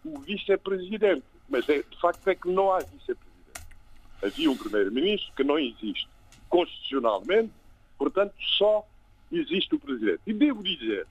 [0.05, 1.25] o vice-presidente?
[1.49, 3.19] Mas é, de facto é que não há vice-presidente.
[4.23, 6.09] Havia um primeiro-ministro que não existe
[6.51, 7.51] constitucionalmente,
[7.97, 8.87] portanto só
[9.33, 10.21] existe o presidente.
[10.27, 11.07] E devo dizer,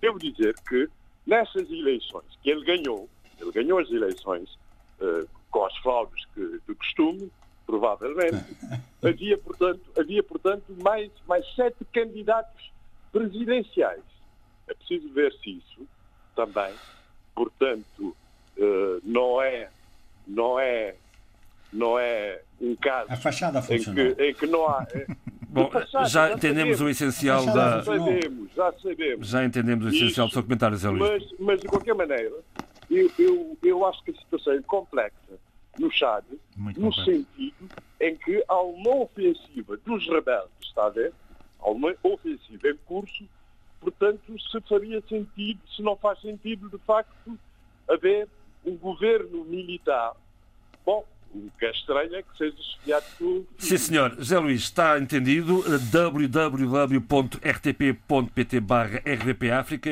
[0.00, 0.88] devo dizer que
[1.26, 4.58] nessas eleições que ele ganhou, ele ganhou as eleições
[5.00, 7.30] eh, com as fraudes que, de costume,
[7.66, 8.44] provavelmente,
[9.02, 12.70] havia, portanto, havia, portanto mais, mais sete candidatos
[13.12, 14.02] presidenciais.
[14.68, 15.86] É preciso ver se isso
[16.34, 16.72] também,
[17.34, 18.16] portanto,
[18.56, 19.70] eh, não é,
[20.26, 20.96] não é
[21.72, 24.86] não é um caso A fachada em que, em que não há.
[25.52, 25.68] Bom,
[26.06, 27.70] já entendemos o essencial Já da.
[27.70, 29.28] Já sabemos, já sabemos.
[29.28, 31.00] Já entendemos o essencial do seu comentário, Zé Luís.
[31.00, 32.32] Mas, mas de qualquer maneira,
[32.88, 35.38] eu, eu, eu acho que a situação é complexa
[35.78, 36.24] no Chad,
[36.56, 37.10] Muito no complexa.
[37.12, 37.68] sentido
[38.00, 41.12] em que há uma ofensiva dos rebeldes, está a ver?
[41.58, 43.24] Há uma ofensiva em curso,
[43.80, 44.20] portanto,
[44.50, 47.38] se faria sentido, se não faz sentido, de facto,
[47.88, 48.28] haver
[48.64, 50.12] um governo militar.
[50.86, 52.54] Bom, o que é estranho é que seja
[53.18, 53.46] por.
[53.58, 54.14] Sim, senhor.
[54.16, 55.62] José Luís, está entendido.
[55.90, 57.00] www.rtp.pt
[58.60, 59.00] barra.
[59.04, 59.16] É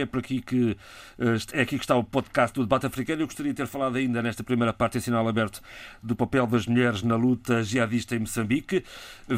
[0.06, 0.76] por aqui que
[1.18, 3.22] eh, é aqui que está o podcast do debate africano.
[3.22, 5.62] Eu gostaria de ter falado ainda nesta primeira parte em sinal aberto
[6.02, 8.84] do papel das mulheres na luta jihadista em Moçambique.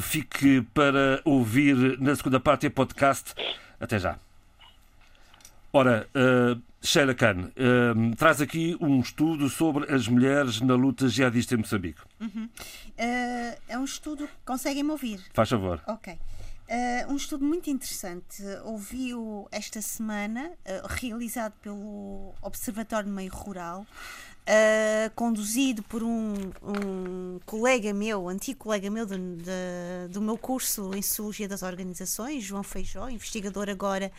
[0.01, 3.34] Fique para ouvir na segunda parte do podcast.
[3.78, 4.18] Até já.
[5.72, 11.55] Ora, eh, Sheila Khan, eh, traz aqui um estudo sobre as mulheres na luta jihadista
[11.55, 12.01] em Moçambique.
[12.97, 14.28] Eh, é um estudo.
[14.45, 15.20] Conseguem-me ouvir?
[15.35, 15.83] Faz favor.
[15.87, 16.18] Ok.
[16.72, 18.43] Eh, um estudo muito interessante.
[18.64, 23.85] Ouvi-o esta semana, eh, realizado pelo Observatório do Meio Rural,
[24.47, 30.91] eh, conduzido por um, um colega meu, antigo colega meu do, de- do meu curso
[30.95, 34.11] em Sociologia das Organizações, João Feijó, investigador agora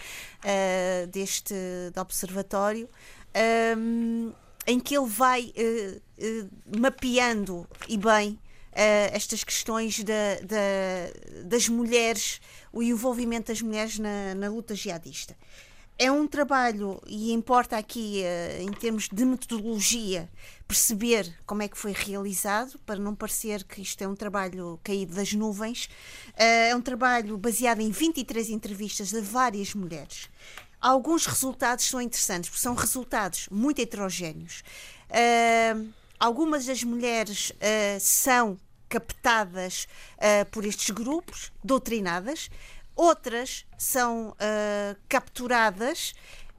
[0.44, 1.54] eh, deste
[2.00, 2.88] Observatório.
[3.34, 4.32] ehm,
[4.68, 6.46] em que ele vai eh, eh,
[6.78, 8.38] mapeando e bem
[8.74, 12.40] eh, estas questões da- da- das mulheres,
[12.72, 15.36] o envolvimento das mulheres na, na luta jihadista.
[15.98, 20.28] É um trabalho, e importa aqui, eh, em termos de metodologia,
[20.68, 25.14] perceber como é que foi realizado, para não parecer que isto é um trabalho caído
[25.14, 25.90] das nuvens.
[26.36, 30.28] Eh, É um trabalho baseado em 23 entrevistas de várias mulheres.
[30.80, 34.64] Alguns resultados são interessantes, porque são resultados muito heterogéneos.
[35.12, 35.76] Ah,
[36.20, 37.52] algumas das mulheres
[38.00, 38.58] são
[38.90, 39.88] captadas
[40.50, 42.50] por estes grupos, doutrinadas,
[43.02, 46.14] outras são ah, capturadas.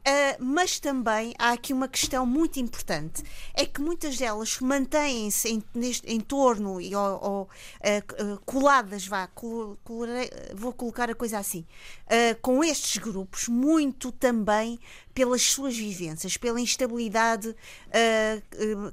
[0.04, 3.22] ah, mas também há aqui uma questão muito importante:
[3.54, 5.62] é que muitas delas mantêm-se em,
[6.04, 7.48] em torno e ou, ou,
[7.80, 11.64] ah, coladas, vá, col- colarei- vou colocar a coisa assim,
[12.08, 14.78] ah, com estes grupos, muito também
[15.14, 17.54] pelas suas vivências, pela instabilidade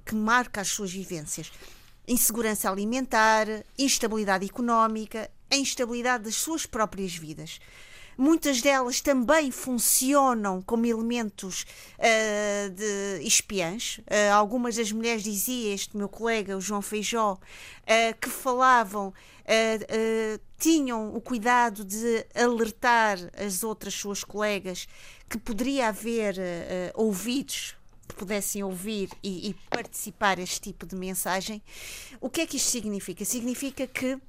[0.06, 1.52] que marca as suas vivências
[2.12, 3.46] insegurança alimentar,
[3.78, 7.60] instabilidade económica, a instabilidade das suas próprias vidas.
[8.22, 11.66] Muitas delas também funcionam como elementos
[11.98, 14.02] ah, de espiãs.
[14.10, 17.40] Ah, algumas das mulheres dizia este meu colega, o João Feijó,
[17.88, 19.14] ah, que falavam,
[20.60, 24.86] tinham o cuidado de alertar as outras suas colegas
[25.30, 26.36] que poderia haver
[26.94, 27.76] ouvidos
[28.08, 31.64] que pudessem ouvir e, e participar este tipo de mensagem.
[32.20, 33.24] O que é que isto significa?
[33.24, 34.20] Significa que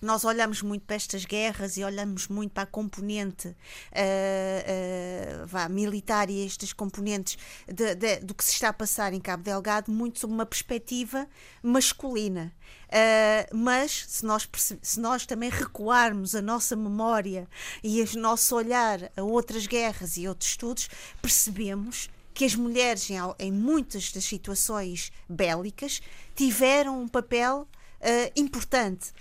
[0.00, 3.48] nós olhamos muito para estas guerras e olhamos muito para a componente
[3.92, 7.36] ah, ah, vá, militar e estas componentes
[7.66, 11.26] de- de- do que se está a passar em Cabo Delgado muito sob uma perspectiva
[11.62, 12.52] masculina.
[12.90, 14.48] Ah, mas se nós,
[14.82, 17.48] se nós também recuarmos a nossa memória
[17.82, 20.88] e o nosso olhar a outras guerras e outros estudos,
[21.20, 26.00] percebemos que as mulheres, em, em muitas das situações bélicas,
[26.36, 27.66] tiveram um papel
[28.36, 29.12] importante.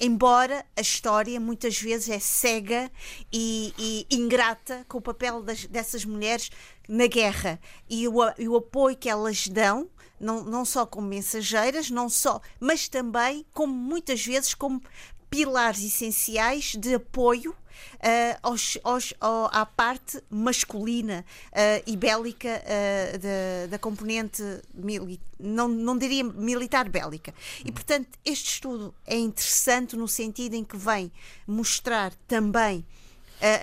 [0.00, 2.90] Embora a história muitas vezes é cega
[3.32, 6.50] e, e ingrata com o papel das- dessas mulheres
[6.88, 7.60] na guerra.
[7.88, 12.40] E o, e o apoio que elas dão, não, não só como mensageiras, não só,
[12.58, 14.82] mas também como muitas vezes como
[15.28, 17.54] pilares essenciais de apoio
[18.00, 24.42] ah, aos- aos- ao- à parte masculina ah, e bélica ah, da, da componente
[24.74, 27.32] mili- não, não diria militar bélica.
[27.64, 31.10] E portanto, este estudo é interessante no sentido em que vem
[31.46, 32.84] mostrar também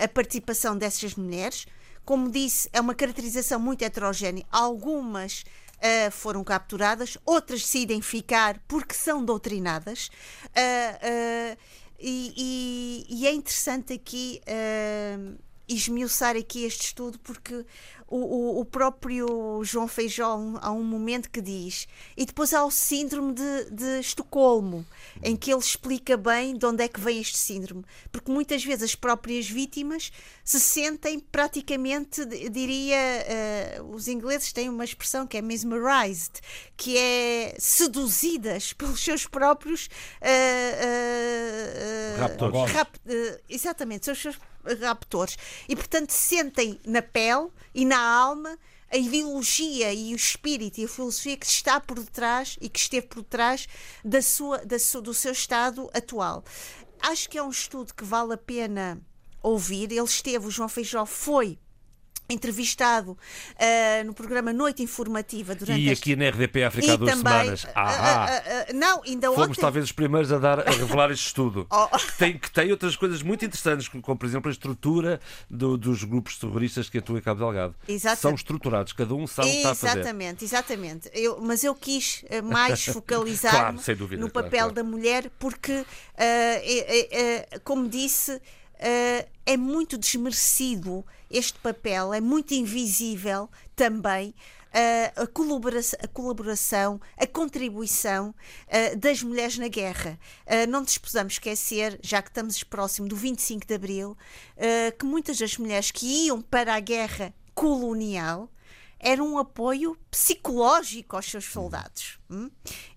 [0.02, 1.64] a participação dessas mulheres.
[2.04, 4.44] Como disse, é uma caracterização muito heterogénea.
[4.50, 5.44] Algumas
[5.80, 10.10] ah, foram capturadas, outras decidem ficar porque são doutrinadas.
[10.54, 11.56] Ah, ah,
[11.98, 15.34] e, e- é interessante aqui ah,
[15.68, 17.64] esmiuçar aqui este estudo porque
[18.08, 21.86] o, o- próprio João Feijó há um momento que diz
[22.16, 24.86] e depois há o síndrome de, de Estocolmo
[25.22, 28.82] em que ele explica bem de onde é que vem este síndrome porque muitas vezes
[28.84, 30.10] as próprias vítimas
[30.44, 36.32] se sentem praticamente diria eh, os ingleses têm uma expressão que é mesmerized
[36.76, 39.88] que é seduzidas pelos seus próprios
[40.20, 42.70] eh, eh, Raptores.
[42.72, 42.98] rap-
[43.48, 44.38] exatamente, os seus
[44.74, 45.36] raptores.
[45.68, 48.58] E, portanto, sentem na pele e na alma
[48.90, 53.06] a ideologia e o espírito e a filosofia que está por detrás e que esteve
[53.06, 53.68] por detrás
[54.04, 56.42] da sua, da sua, do seu estado atual.
[57.00, 59.00] Acho que é um estudo que vale a pena
[59.42, 59.92] ouvir.
[59.92, 61.58] Ele esteve, o João Feijó foi
[62.28, 67.32] entrevistado uh, no programa Noite Informativa durante e aqui na RDP África há duas também,
[67.32, 69.60] semanas ah, uh, uh, não ainda fomos ontem...
[69.62, 71.88] talvez os primeiros a dar a revelar este estudo oh.
[71.96, 75.18] que, tem, que tem outras coisas muito interessantes como por exemplo a estrutura
[75.48, 78.20] do, dos grupos terroristas que atuam em Cabo Delgado Exatamente.
[78.20, 81.74] são estruturados cada um sabe o que está a fazer exatamente exatamente eu, mas eu
[81.74, 83.78] quis eh, mais focalizar claro,
[84.18, 84.72] no papel claro.
[84.72, 85.82] da mulher porque
[87.64, 88.38] como disse
[88.78, 94.34] é muito desmerecido este papel, é muito invisível também.
[94.68, 98.34] Uh, a, colaboração, a, colaboração, a contribuição
[98.66, 100.18] uh, das mulheres na guerra.
[100.46, 104.16] Uh, não nos podemos esquecer, já que estamos próximo do 25 de Abril,
[104.98, 108.50] que muitas das mulheres que iam para a guerra colonial
[109.00, 112.17] era um apoio psicológico aos seus soldados.
[112.30, 112.50] Hum?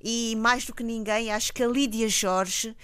[0.04, 2.76] E mais do que ninguém, acho que a Lídia Jorge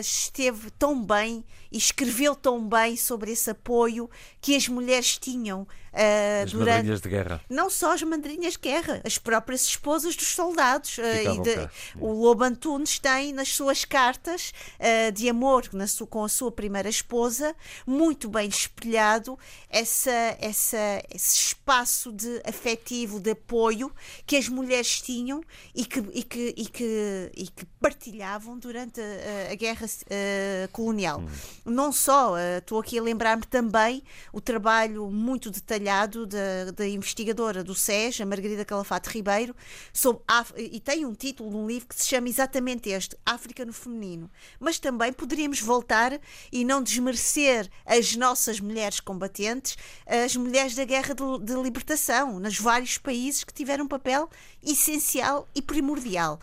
[0.00, 4.08] esteve tão bem e escreveu tão bem sobre esse apoio
[4.40, 6.76] que as mulheres tinham uh, as durante.
[6.76, 7.40] madrinhas de guerra.
[7.48, 10.96] Não só as madrinhas de guerra, as próprias esposas dos soldados.
[10.98, 11.70] Uh, e de,
[12.00, 16.50] o Lobo Antunes tem nas suas cartas uh, de amor na sua, com a sua
[16.50, 17.54] primeira esposa,
[17.86, 23.92] muito bem espelhado essa, essa, esse espaço de afetivo, de apoio
[24.26, 25.42] que as mulheres tinham
[25.78, 29.86] e que, e que, e que, e que partilhavam durante a, a guerra
[30.72, 31.20] colonial.
[31.20, 31.28] Hum.
[31.64, 34.02] Não só, uh, estou aqui a lembrar-me também
[34.32, 39.54] o trabalho muito detalhado da, da investigadora do SES, a Margarida Calafate Ribeiro,
[39.92, 43.72] sobre Af e tem um título num livro que se chama exatamente este, África no
[43.72, 44.28] Feminino.
[44.58, 46.18] Mas também poderíamos voltar
[46.50, 52.58] e não desmerecer as nossas mulheres combatentes, as mulheres da guerra de, de libertação, nos
[52.58, 54.28] vários países que tiveram um papel
[54.60, 56.40] essencial e primordial.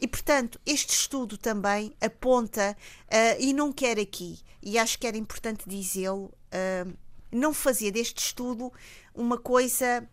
[0.00, 2.74] E, portanto, este estudo também aponta,
[3.06, 6.96] uh, e não quer aqui, e acho que era importante dizê-lo, uh,
[7.30, 8.72] não fazer deste estudo
[9.14, 10.08] uma coisa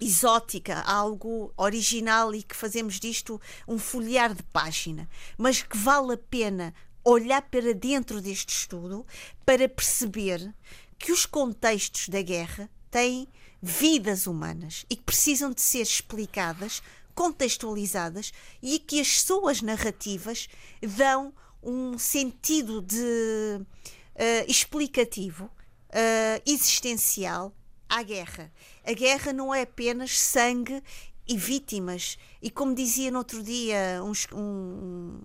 [0.00, 6.18] exótica, algo original e que fazemos disto um folhear de página, mas que vale a
[6.18, 6.74] pena
[7.04, 9.06] olhar para dentro deste estudo
[9.46, 10.52] para perceber
[10.98, 13.28] que os contextos da guerra têm
[13.62, 16.82] vidas humanas e que precisam de ser explicadas,
[17.14, 20.48] contextualizadas e que as suas narrativas
[20.82, 27.54] dão um sentido de uh, explicativo, uh, existencial
[27.88, 28.52] à guerra.
[28.84, 30.82] A guerra não é apenas sangue
[31.26, 32.18] e vítimas.
[32.42, 35.20] E como dizia no outro dia um, um,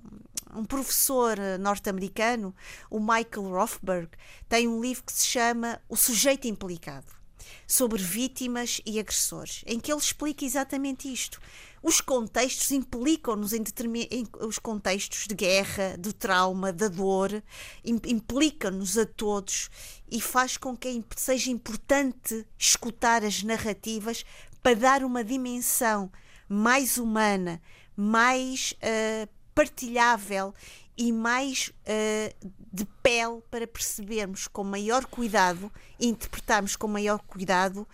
[0.56, 2.56] um professor norte-americano,
[2.90, 4.10] o Michael Rothberg,
[4.48, 7.20] tem um livro que se chama O Sujeito Implicado
[7.68, 11.40] sobre vítimas e agressores, em que ele explica exatamente isto.
[11.82, 13.64] Os contextos implicam-nos em,
[14.12, 17.42] em, os contextos de guerra, do trauma, da dor,
[17.84, 19.70] implicam-nos a todos
[20.12, 24.26] e faz com que seja importante escutar as narrativas
[24.62, 26.12] para dar uma dimensão
[26.48, 27.62] mais humana,
[27.96, 30.54] mais uh, partilhável
[30.98, 37.82] e mais uh, de pele para percebermos com maior cuidado e interpretarmos com maior cuidado
[37.82, 37.88] uh,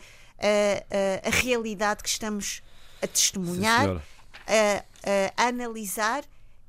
[1.23, 2.63] a realidade que estamos
[3.06, 4.03] a testemunhar,
[4.47, 4.86] a,
[5.38, 6.24] a, analisar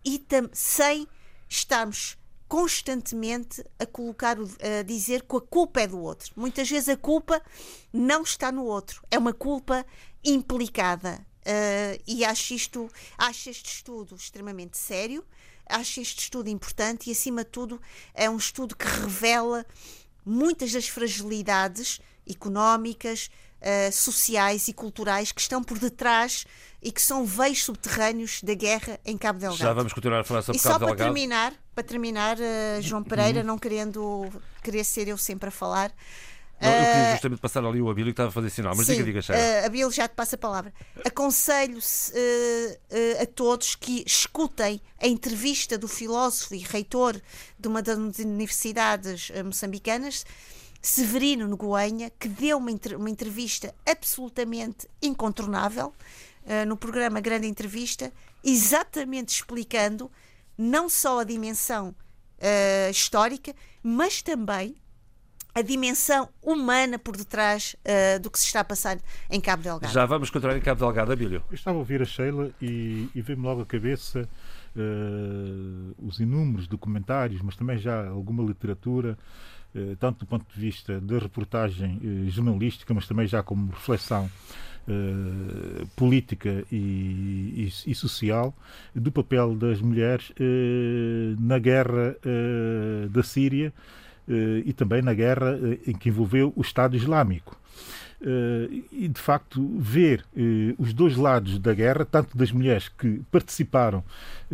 [0.05, 1.09] e sem
[1.49, 2.17] estarmos
[2.49, 6.33] constantemente a colocar, a dizer que a culpa é do outro.
[6.37, 7.43] Muitas vezes a culpa
[7.93, 9.85] não está no outro, é uma culpa
[10.25, 11.27] implicada.
[12.07, 15.25] e acho isto, acho este estudo extremamente sério
[15.69, 17.81] acho este estudo importante e, acima de tudo,
[18.15, 19.67] é um estudo que revela
[20.25, 23.31] muitas das fragilidades económicas,
[23.61, 26.47] uh, sociais e culturais que estão por detrás
[26.83, 29.59] e que são veios subterrâneos da guerra em Cabo Delgado.
[29.59, 30.95] Já vamos continuar a falar sobre e Cabo Delgado.
[30.95, 33.47] E só para terminar, para terminar uh, João Pereira, uhum.
[33.47, 34.29] não querendo
[34.63, 35.93] querer ser eu sempre a falar,
[36.61, 38.87] não, eu queria ah, justamente passar ali o Abílio que estava a fazer sinal, mas
[38.87, 39.41] sim, diga, diga, Sheila.
[39.41, 40.73] Uh, Abílio já te passa a palavra.
[41.05, 47.21] Aconselho uh, uh, a todos que escutem a entrevista do filósofo e reitor
[47.59, 50.25] de uma das universidades moçambicanas,
[50.89, 55.93] Severino Noguenha, que deu uma, uma entrevista absolutamente incontornável
[56.69, 58.13] no programa Grande Entrevista,
[58.45, 60.09] exatamente explicando
[60.57, 61.93] não só a dimensão
[62.89, 64.77] histórica, mas também
[65.57, 68.99] a dimensão humana por detrás uh, do que se está a passar
[69.31, 69.91] em Cabo Delgado.
[69.91, 71.43] Já vamos continuar em Cabo Delgado, Abílio.
[71.49, 74.29] Eu estava a ouvir a Sheila e, e veio-me logo à cabeça
[74.77, 79.56] uh, os inúmeros documentários, mas também já alguma literatura, uh,
[79.99, 84.31] tanto do ponto de vista da reportagem jornalística, mas também já como reflexão
[84.89, 88.55] uh, política e, e, e, social
[88.95, 90.33] do papel das mulheres
[91.39, 92.17] na guerra
[93.11, 93.73] da Síria
[94.65, 97.59] e também na guerra em que envolveu o Estado Islâmico.
[98.91, 100.25] E de facto ver
[100.79, 104.03] os dois lados da guerra, tanto das mulheres que participaram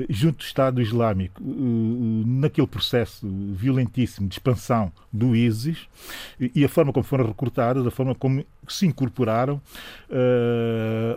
[0.09, 5.86] junto do Estado Islâmico naquele processo violentíssimo de expansão do ISIS
[6.40, 9.61] e a forma como foram recrutadas, a forma como se incorporaram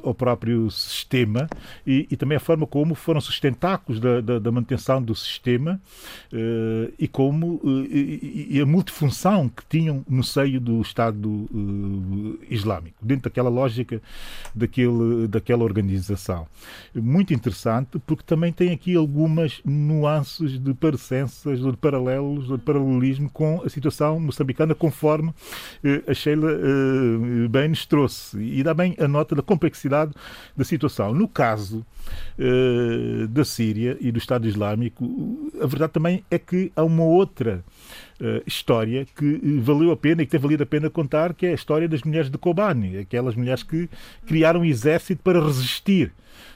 [0.04, 1.48] ao próprio sistema
[1.86, 5.80] e, e, também a forma como foram sustentáculos da, da, da manutenção do sistema
[7.00, 11.48] e como e, e, a multifunção que tinham no seio do Estado
[12.50, 14.02] islâmico, dentro daquela lógica
[14.54, 16.48] daquele, daquela organização.
[16.94, 22.64] Muito interessante, porque também tem aqui algumas nuances de parecenças, ou de paralelos, ou de
[22.64, 25.34] paralelismo com a situação moçambicana, conforme
[25.84, 28.38] eh, a Sheila eh, bem nos trouxe.
[28.40, 30.12] E dá bem a nota da complexidade
[30.56, 31.14] da situação.
[31.14, 31.86] No caso
[32.38, 37.64] eh, da Síria e do Estado Islâmico, a verdade também é que há uma outra
[38.20, 41.52] uh, história que valeu a pena e que tem valido a pena contar, que é
[41.52, 43.90] a história das mulheres de Kobani, aquelas mulheres que
[44.26, 46.55] criaram um exército para resistir eh,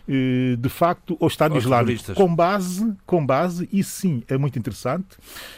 [0.57, 5.17] de facto ao Estado Islâmico com base, com base, e sim, é muito interessante,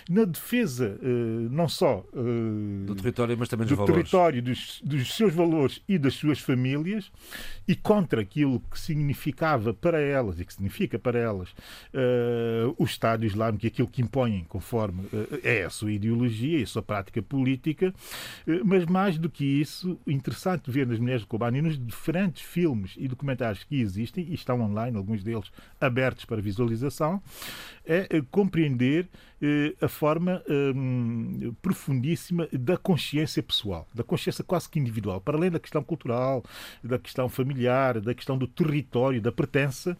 [0.09, 2.03] na defesa eh, não só
[2.85, 3.95] do território, mas também dos do valores.
[3.95, 7.09] território, dos, dos seus valores e das suas famílias,
[7.65, 11.49] e contra aquilo que significava para elas e que significa para elas
[12.77, 15.03] o Estado Islâmico e aquilo que impõem conforme
[15.43, 17.93] é a sua ideologia e a sua prática política,
[18.65, 23.07] mas mais do que isso, interessante ver nas mulheres de Kobani nos diferentes filmes e
[23.07, 27.21] documentários que existem e estão online, alguns deles abertos para visualização,
[27.85, 29.07] é compreender
[29.41, 30.43] eh, a forma
[30.75, 36.43] um, profundíssima da consciência pessoal, da consciência quase que individual, para além da questão cultural,
[36.83, 39.97] da questão familiar, da questão do território, da pertença,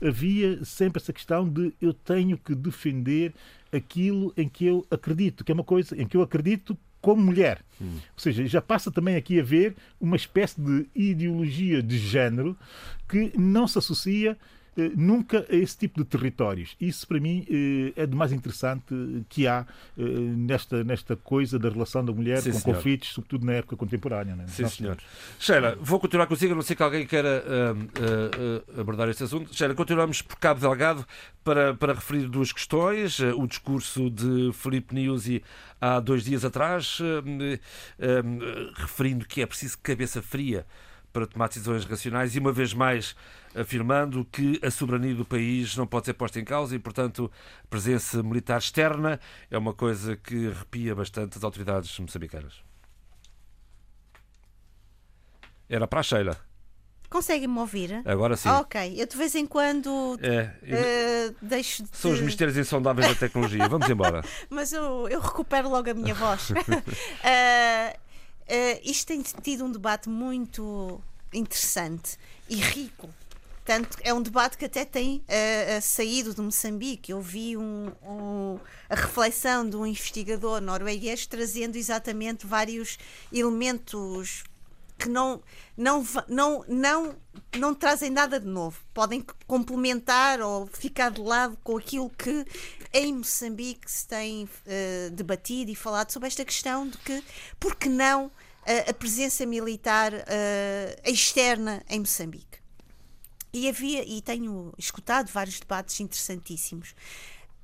[0.00, 3.32] havia sempre essa questão de eu tenho que defender
[3.72, 7.60] aquilo em que eu acredito, que é uma coisa em que eu acredito como mulher.
[7.80, 7.96] Hum.
[7.96, 12.56] Ou seja, já passa também aqui a ver uma espécie de ideologia de género
[13.08, 14.38] que não se associa
[14.96, 16.74] nunca a esse tipo de territórios.
[16.80, 18.84] Isso, para mim, eh, é do mais interessante
[19.28, 19.66] que há
[19.98, 22.76] eh, nesta, nesta coisa da relação da mulher Sim, com senhor.
[22.76, 24.34] conflitos, sobretudo na época contemporânea.
[24.34, 24.46] Né?
[24.48, 24.96] Sim, senhor.
[25.38, 29.54] Sheila, vou continuar consigo, a não ser que alguém queira uh, uh, abordar este assunto.
[29.54, 31.06] Sheila, continuamos por Cabo Delgado
[31.44, 33.18] para, para referir duas questões.
[33.20, 35.42] O discurso de Felipe Niusi
[35.80, 36.98] há dois dias atrás,
[38.76, 40.64] referindo que é preciso cabeça fria
[41.12, 43.14] para tomar decisões racionais e, uma vez mais,
[43.54, 47.30] afirmando que a soberania do país não pode ser posta em causa e, portanto,
[47.62, 52.62] a presença militar externa é uma coisa que arrepia bastante as autoridades moçambicanas.
[55.68, 56.52] Era para a Sheila.
[57.12, 58.00] Conseguem-me ouvir?
[58.06, 58.48] Agora sim.
[58.48, 61.90] Ah, ok, eu de vez em quando é, uh, deixo de...
[61.92, 63.68] São os mistérios insondáveis da tecnologia.
[63.68, 64.24] Vamos embora.
[64.48, 66.50] Mas eu, eu recupero logo a minha voz.
[66.50, 66.54] uh,
[68.48, 71.00] uh, isto tem tido um debate muito
[71.32, 72.18] interessante
[72.48, 73.08] e rico
[73.64, 77.12] tanto é um debate que até tem uh, saído de Moçambique.
[77.12, 78.58] Eu vi um, um,
[78.90, 82.98] a reflexão de um investigador norueguês trazendo exatamente vários
[83.32, 84.42] elementos
[85.02, 85.42] que não,
[85.76, 87.16] não, não, não,
[87.58, 88.80] não trazem nada de novo.
[88.94, 92.46] Podem complementar ou ficar de lado com aquilo que
[92.92, 97.24] em Moçambique se tem uh, debatido e falado sobre esta questão de que,
[97.58, 100.12] por que não, uh, a presença militar
[101.04, 102.62] externa em Moçambique.
[103.52, 106.94] E havia, e tenho escutado vários debates interessantíssimos.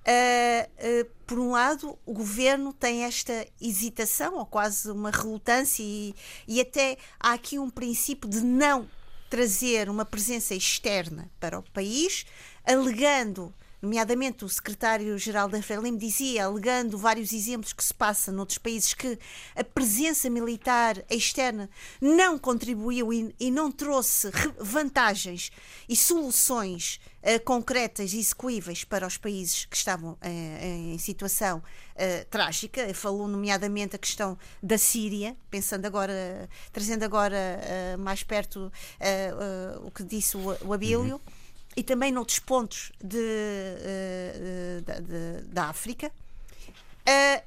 [0.09, 6.15] Uh, por um lado, o governo tem esta hesitação, ou quase uma relutância, e,
[6.47, 8.89] e até há aqui um princípio de não
[9.29, 12.25] trazer uma presença externa para o país,
[12.65, 18.93] alegando nomeadamente o secretário-geral da Frelimo dizia, alegando vários exemplos que se passam noutros países,
[18.93, 19.19] que
[19.55, 21.71] a presença militar externa
[22.01, 25.51] não contribuiu e, não trouxe vantagens
[25.89, 32.25] e soluções uh, concretas e execuíveis para os países que estavam uh, em situação uh,
[32.29, 32.93] trágica.
[32.95, 37.39] Falou nomeadamente a questão da Síria, pensando agora, trazendo agora
[37.99, 38.73] mais perto
[39.83, 41.15] o que disse o, o Abílio.
[41.15, 41.38] Uhum
[41.79, 46.11] e também noutros pontos de, uh, de, de, da África.
[47.07, 47.43] Uh,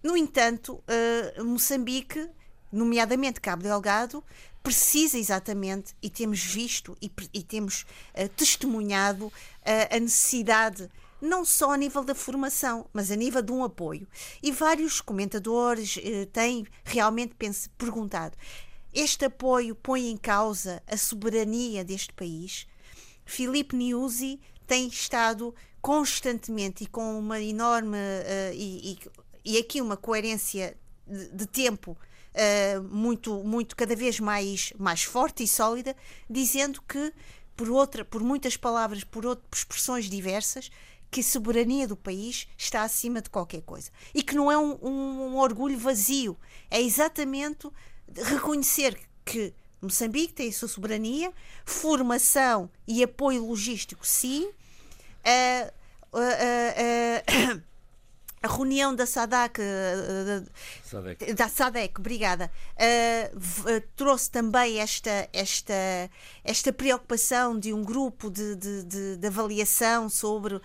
[0.00, 2.30] no entanto, uh, Moçambique,
[2.70, 4.22] nomeadamente Cabo Delgado,
[4.62, 7.84] precisa exatamente, e temos visto e, e temos
[8.36, 9.30] testemunhado
[9.90, 10.88] a necessidade
[11.20, 14.06] não só a nível da formação, mas a nível de um apoio.
[14.42, 15.98] E vários comentadores
[16.32, 17.34] têm realmente
[17.76, 18.38] perguntado:
[18.94, 22.66] este apoio põe em causa a soberania deste país.
[23.24, 28.92] Filipe Niusi tem estado constantemente e com uma enorme uh, e,
[29.44, 35.02] e, e, aqui uma coerência de, de tempo uh, muito, muito cada vez mais, mais
[35.02, 35.94] forte e sólida,
[36.28, 37.12] dizendo que
[37.56, 40.70] por outra, por muitas palavras, por, outro, por expressões diversas,
[41.10, 43.90] que a soberania do país está acima de qualquer coisa.
[44.12, 46.36] E que não é um, um, um orgulho vazio,
[46.70, 47.68] é exatamente
[48.12, 49.54] reconhecer que
[49.84, 51.32] Moçambique tem a sua soberania,
[51.64, 54.44] formação e apoio logístico, sim.
[55.24, 55.70] Uh,
[56.12, 57.62] uh, uh,
[58.42, 59.58] a reunião da SADAC,
[60.84, 61.32] SADEC.
[61.32, 62.52] da SADEC, obrigada,
[63.96, 65.72] trouxe também esta, esta,
[66.44, 70.60] esta preocupação de um grupo de, de, de, avaliação sobre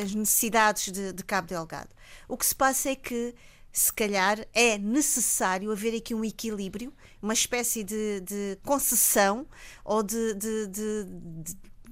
[0.00, 1.90] as necessidades de, de Cabo Delgado.
[2.28, 3.34] O que se passa é que
[3.72, 6.92] se calhar é necessário haver aqui um equilíbrio,
[7.22, 9.46] uma espécie de, de concessão
[9.84, 10.66] ou de, de,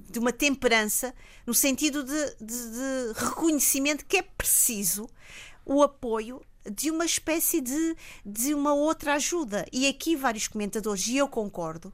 [0.09, 1.13] de, uma temperança,
[1.45, 5.09] no sentido de, de reconhecimento que é preciso
[5.65, 9.65] o apoio de uma espécie de, de uma outra ajuda.
[9.71, 11.91] E aqui vários comentadores, e eu concordo,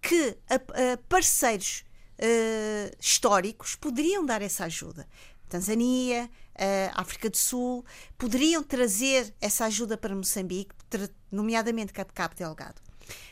[0.00, 1.84] que a, a parceiros
[2.18, 5.06] uh, históricos poderiam dar essa ajuda.
[5.48, 7.84] Tanzânia, a África do Sul,
[8.16, 10.74] poderiam trazer essa ajuda para Moçambique,
[11.30, 12.80] nomeadamente Cabo Delgado.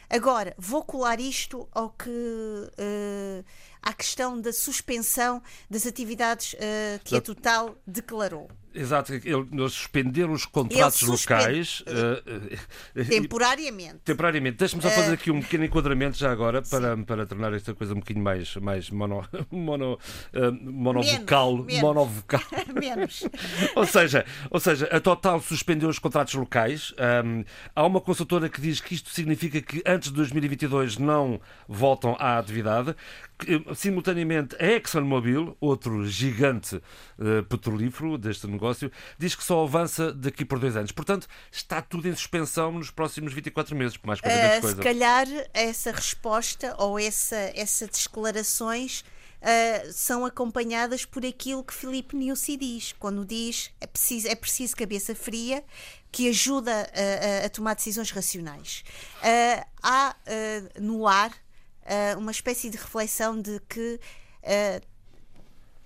[0.09, 3.45] Agora, vou colar isto ao que uh,
[3.85, 8.49] à questão da suspensão das atividades uh, que a Total declarou.
[8.75, 13.99] Exato, eles suspenderam os contratos locais uh, temporariamente.
[14.05, 14.57] Temporariamente.
[14.57, 18.01] Deixa-me só fazer aqui um pequeno enquadramento já agora para, para tornar esta coisa um
[18.01, 19.93] bocadinho mais, mais mono, mono,
[20.35, 21.59] uh, monovocal.
[21.59, 21.83] Menos.
[21.83, 22.41] monovocal.
[22.75, 23.23] Menos.
[23.77, 26.93] ou, seja, ou seja, a Total suspendeu os contratos locais.
[27.25, 27.45] Um,
[27.77, 32.39] há uma consultora que diz que isto significa que antes de 2022 não voltam à
[32.39, 32.97] atividade.
[33.75, 40.59] Simultaneamente, a ExxonMobil, outro gigante uh, petrolífero deste negócio, diz que só avança daqui por
[40.59, 40.93] dois anos.
[40.93, 44.77] Portanto, está tudo em suspensão nos próximos 24 meses, por mais coisa, uh, coisa.
[44.77, 52.17] Se calhar essa resposta ou essa, essas declarações uh, são acompanhadas por aquilo que Filipe
[52.17, 55.65] Nussi diz, quando diz é preciso, é preciso cabeça fria
[56.13, 58.85] que ajuda a, a, a tomar decisões racionais.
[59.19, 60.15] Uh, há
[60.81, 61.44] no ar
[61.85, 64.01] uh, uma espécie de reflexão de que,
[64.43, 64.87] uh,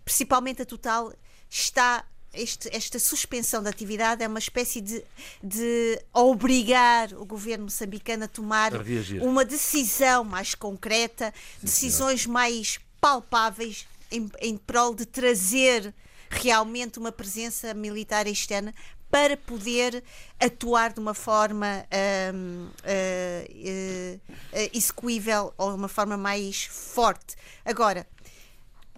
[0.04, 1.12] principalmente a Total,
[1.50, 2.04] está.
[2.30, 5.02] Este, esta suspensão da atividade é uma espécie de,
[5.42, 8.80] de obrigar o governo moçambicano a tomar a
[9.22, 12.34] uma decisão mais concreta, Sim, decisões senhor.
[12.34, 15.94] mais palpáveis em, em prol de trazer
[16.28, 18.74] realmente uma presença militar externa
[19.10, 20.02] para poder
[20.38, 21.86] atuar de uma forma
[22.34, 27.34] um, uh, uh, uh, execuível ou de uma forma mais forte.
[27.64, 28.06] Agora,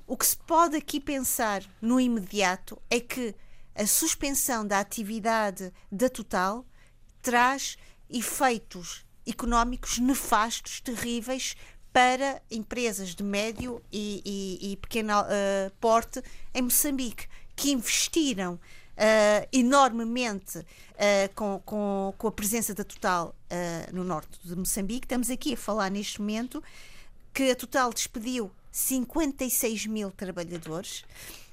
[0.06, 3.34] o que se pode aqui pensar no imediato é que
[3.74, 6.66] a suspensão da atividade da Total
[7.22, 11.54] traz efeitos económicos nefastos, terríveis
[11.92, 18.58] para empresas de médio e, e, e pequeno uh, porte em Moçambique, que investiram
[19.00, 25.06] uh, enormemente uh, com, com, com, a presença da Total uh, no norte de Moçambique.
[25.06, 26.62] Estamos aqui a falar neste momento
[27.32, 31.04] que a Total despediu 56 mil trabalhadores.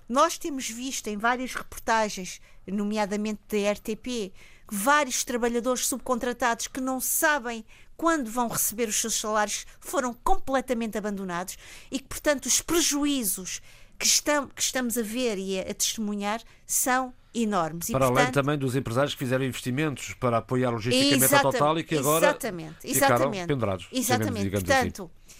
[0.10, 4.32] Nós temos visto em várias reportagens, nomeadamente da RTP,
[4.70, 11.58] vários trabalhadores subcontratados que não sabem quando vão receber os seus salários foram completamente abandonados
[11.90, 13.62] e que, portanto, os prejuízos
[13.98, 17.90] que, estamos, a ver e a testemunhar são enormes.
[17.90, 21.80] E, para portanto, além também dos empresários que fizeram investimentos para apoiar logisticamente a Total
[21.80, 23.88] e que agora exatamente, exatamente, pendurados.
[23.92, 24.50] Exatamente.
[24.50, 25.38] Portanto, assim.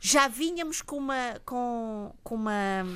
[0.00, 2.86] já vínhamos com uma, com, com uma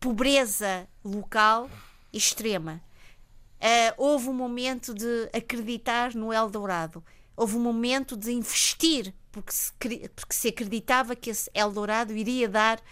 [0.00, 1.70] pobreza local
[2.12, 2.80] extrema.
[3.60, 7.02] Uh, houve um momento de acreditar no Eldorado.
[7.36, 9.72] Houve um momento de investir porque se,
[10.14, 12.82] porque se acreditava que esse Eldorado iria dar uh,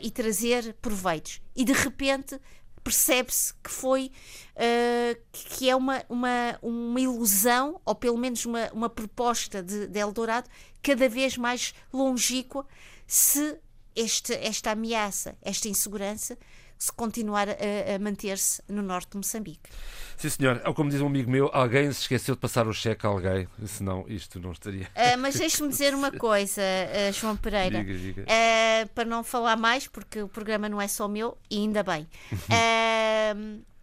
[0.00, 1.42] e trazer proveitos.
[1.54, 2.40] E de repente
[2.84, 4.12] percebe-se que foi
[4.54, 9.98] uh, que é uma, uma, uma ilusão, ou pelo menos uma, uma proposta de, de
[9.98, 10.48] Eldorado
[10.82, 12.66] cada vez mais longínqua
[13.06, 13.58] se
[13.96, 16.36] este, esta ameaça, esta insegurança
[16.84, 19.70] se continuar a, a manter-se no norte de Moçambique.
[20.18, 20.60] Sim, senhor.
[20.66, 23.48] Ou como diz um amigo meu, alguém se esqueceu de passar o cheque a alguém,
[23.66, 24.86] senão isto não estaria.
[24.88, 27.82] Uh, mas deixe-me dizer uma coisa, uh, João Pereira.
[27.82, 28.22] Diga, diga.
[28.22, 32.06] Uh, para não falar mais, porque o programa não é só meu, e ainda bem.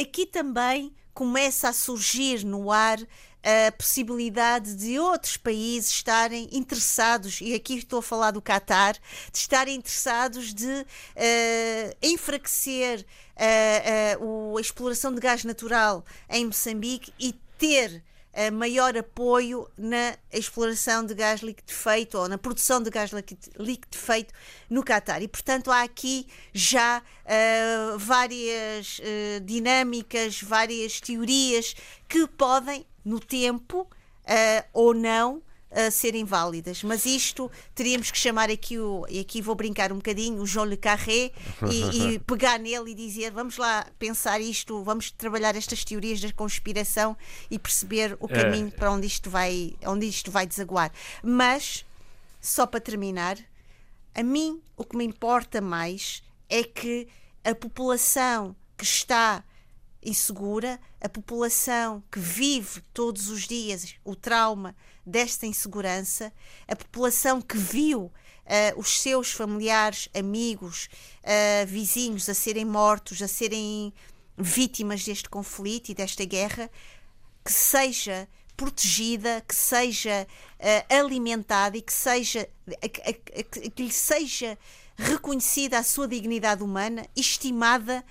[0.00, 2.98] aqui também começa a surgir no ar
[3.42, 8.94] a possibilidade de outros países estarem interessados, e aqui estou a falar do Qatar,
[9.32, 13.06] de estarem interessados de uh, enfraquecer
[13.36, 18.02] uh, uh, a exploração de gás natural em Moçambique e ter
[18.34, 23.10] uh, maior apoio na exploração de gás liquefeito ou na produção de gás
[23.58, 24.34] liquefeito
[24.68, 25.22] no Qatar.
[25.22, 31.74] E, portanto, há aqui já uh, várias uh, dinâmicas, várias teorias
[32.08, 33.88] que podem, no tempo
[34.72, 36.82] ou não, a serem válidas.
[36.82, 40.66] Mas isto teríamos que chamar aqui o, e aqui vou brincar um bocadinho, o João
[40.66, 41.30] Le Carré
[41.70, 46.32] e, e, pegar nele e dizer vamos lá pensar isto, vamos trabalhar estas teorias da
[46.32, 47.16] conspiração
[47.50, 48.42] e perceber o é.
[48.42, 48.70] caminho é.
[48.70, 50.92] para onde isto vai, onde isto vai desaguar.
[51.22, 51.84] Mas,
[52.40, 53.38] só para terminar,
[54.14, 57.06] a mim o que me importa mais é que
[57.44, 59.44] a população que está
[60.02, 64.74] insegura, a população que vive todos os dias o trauma
[65.04, 66.32] desta insegurança,
[66.66, 68.12] a população que viu uh,
[68.78, 70.88] os seus familiares, amigos,
[71.22, 73.92] uh, vizinhos a serem mortos, a serem
[74.36, 76.70] vítimas deste conflito e desta guerra,
[77.44, 80.26] que seja protegida, que seja
[80.58, 82.48] uh, alimentada e que seja
[83.74, 84.58] que lhe seja
[84.96, 88.04] reconhecida a sua dignidade humana, estimada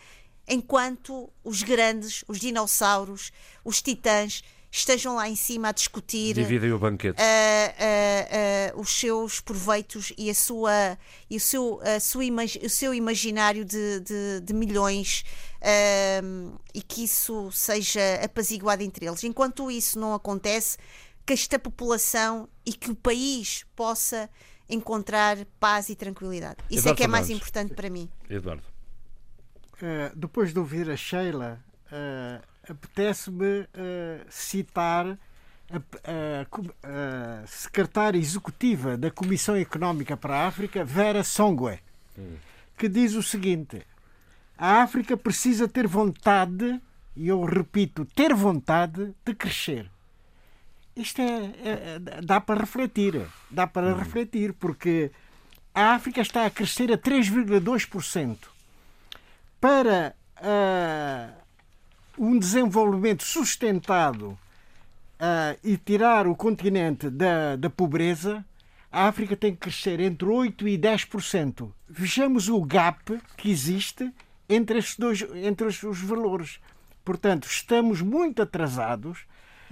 [0.50, 3.32] enquanto os grandes, os dinossauros,
[3.64, 7.20] os titãs estejam lá em cima a discutir Dividem o banquete.
[7.20, 10.98] Uh, uh, uh, os seus proveitos e, a sua,
[11.30, 12.24] e o, seu, a sua
[12.64, 15.24] o seu imaginário de, de, de milhões
[16.74, 19.24] e que isso seja apaziguado entre eles.
[19.24, 20.78] Enquanto isso não acontece,
[21.26, 24.30] que esta população e que o país possa
[24.70, 26.58] encontrar paz e tranquilidade.
[26.70, 28.10] Isso Eduardo é que é mais importante para mim.
[28.30, 28.64] Eduardo.
[30.16, 31.60] Depois de ouvir a Sheila,
[32.70, 35.18] apetece-me uh, citar
[35.72, 41.80] a, secretária executiva da Comissão Económica para a África, Vera Songwe,
[42.78, 43.86] que diz o seguinte:
[44.58, 46.82] a África precisa ter vontade,
[47.16, 49.90] e eu repito, ter vontade de crescer.
[50.96, 54.00] Isto é, é dá para refletir, dá para uhum.
[54.00, 55.12] refletir, porque
[55.74, 58.59] a África está a crescer a 3,2%.
[59.60, 61.34] Para uh,
[62.18, 64.38] um desenvolvimento sustentado
[65.20, 68.46] uh, e tirar o continente da, da pobreza,
[68.92, 71.72] a África tem que crescer entre 8% e 10%.
[71.88, 74.12] Vejamos o gap que existe
[74.48, 76.60] entre, estes dois, entre os, valores.
[77.06, 79.20] Portanto, estamos muito atrasados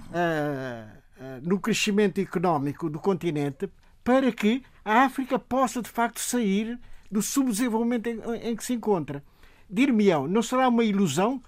[0.00, 3.68] uh, uh, no crescimento económico do continente
[4.04, 6.78] para que a África possa, de facto, sair
[7.10, 8.20] do subdesenvolvimento em,
[8.50, 9.22] em que se encontra.
[9.68, 11.42] Dir-me-ão, não será uma ilusão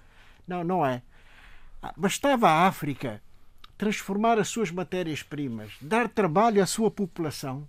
[0.51, 1.01] não, não é.
[1.81, 3.21] Ah, bastava a África
[3.77, 7.67] transformar as suas matérias-primas, dar trabalho à sua população,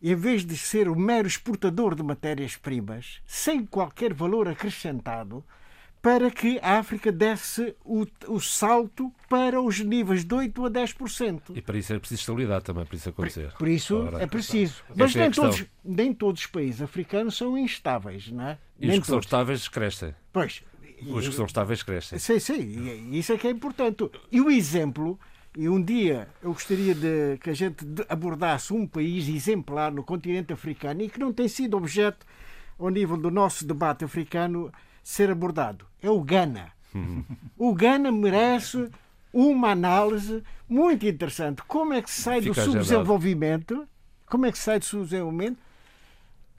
[0.00, 5.44] em vez de ser o mero exportador de matérias-primas, sem qualquer valor acrescentado,
[6.04, 11.40] para que a África desse o, o, salto para os níveis de 8 a 10%.
[11.54, 13.48] E para isso é preciso estabilidade também, para isso acontecer.
[13.52, 14.84] Por, por isso Ora, é preciso.
[14.94, 18.58] Mas é nem, todos, nem todos os países africanos são instáveis, não é?
[18.78, 19.08] E nem os que todos.
[19.08, 20.14] são estáveis crescem.
[20.30, 20.62] Pois,
[21.08, 22.18] os que são estáveis crescem.
[22.18, 24.06] Sim, sim, isso é que é importante.
[24.30, 25.18] E o exemplo,
[25.56, 30.52] e um dia eu gostaria de que a gente abordasse um país exemplar no continente
[30.52, 32.26] africano e que não tem sido objeto,
[32.78, 34.70] ao nível do nosso debate africano,
[35.04, 35.86] ser abordado.
[36.02, 36.72] É o Ghana.
[37.56, 38.88] O Ghana merece
[39.32, 41.62] uma análise muito interessante.
[41.62, 43.86] Como é que se sai Fica do subdesenvolvimento?
[44.26, 45.58] Como é que se sai do subdesenvolvimento?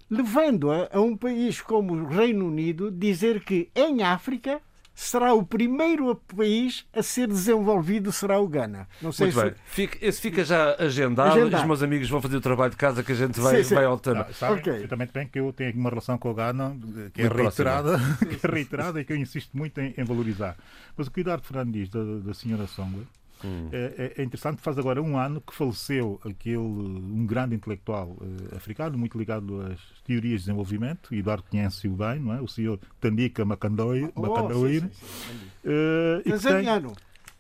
[0.10, 4.62] levando a, a um país como o Reino Unido dizer que em África
[4.96, 8.88] será o primeiro país a ser desenvolvido será o Ghana.
[9.02, 9.46] Não sei Muito se...
[9.46, 9.54] bem.
[9.66, 11.62] Fica, esse fica já agendado, agendado.
[11.62, 13.76] Os meus amigos vão fazer o trabalho de casa que a gente vai, sim, sim.
[13.76, 14.34] vai alternando.
[14.34, 14.72] Sabem okay.
[14.72, 16.76] perfeitamente bem que eu tenho uma relação com o Ghana
[17.14, 18.00] que é reiterada,
[18.40, 20.56] que é reiterada e que eu insisto muito em, em valorizar.
[20.96, 23.06] Mas o que o Eduardo Fernando diz da, da senhora Songwe
[23.44, 23.70] Hum.
[23.72, 28.98] É, é, interessante, faz agora um ano que faleceu aquele um grande intelectual uh, africano,
[28.98, 32.42] muito ligado às teorias de desenvolvimento, e Eduardo conhece-o bem, não é?
[32.42, 34.10] O senhor Tandika Makandoir.
[34.16, 35.70] Oh, Makandoir sim, sim, sim.
[35.70, 36.94] Uh, Tanzaniano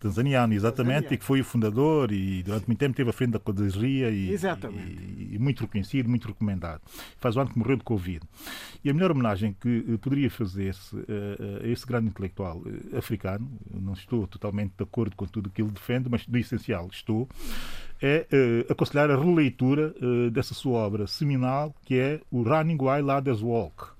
[0.05, 1.15] tanzaniano, exatamente, tanzaniano.
[1.15, 4.29] e que foi o fundador e durante muito tempo esteve à frente da Codesria e,
[4.29, 6.81] e, e, muito reconhecido, muito recomendado.
[7.17, 8.21] Faz um ano que morreu de Covid.
[8.83, 11.03] E a melhor homenagem que uh, poderia fazer-se uh,
[11.63, 15.61] a esse grande intelectual uh, africano, não estou totalmente de acordo com tudo o que
[15.61, 17.27] ele defende, mas do essencial estou,
[18.01, 18.27] é
[18.69, 19.95] aconselhar a releitura
[20.31, 23.95] dessa sua obra seminal, que é o Running While Others Walk.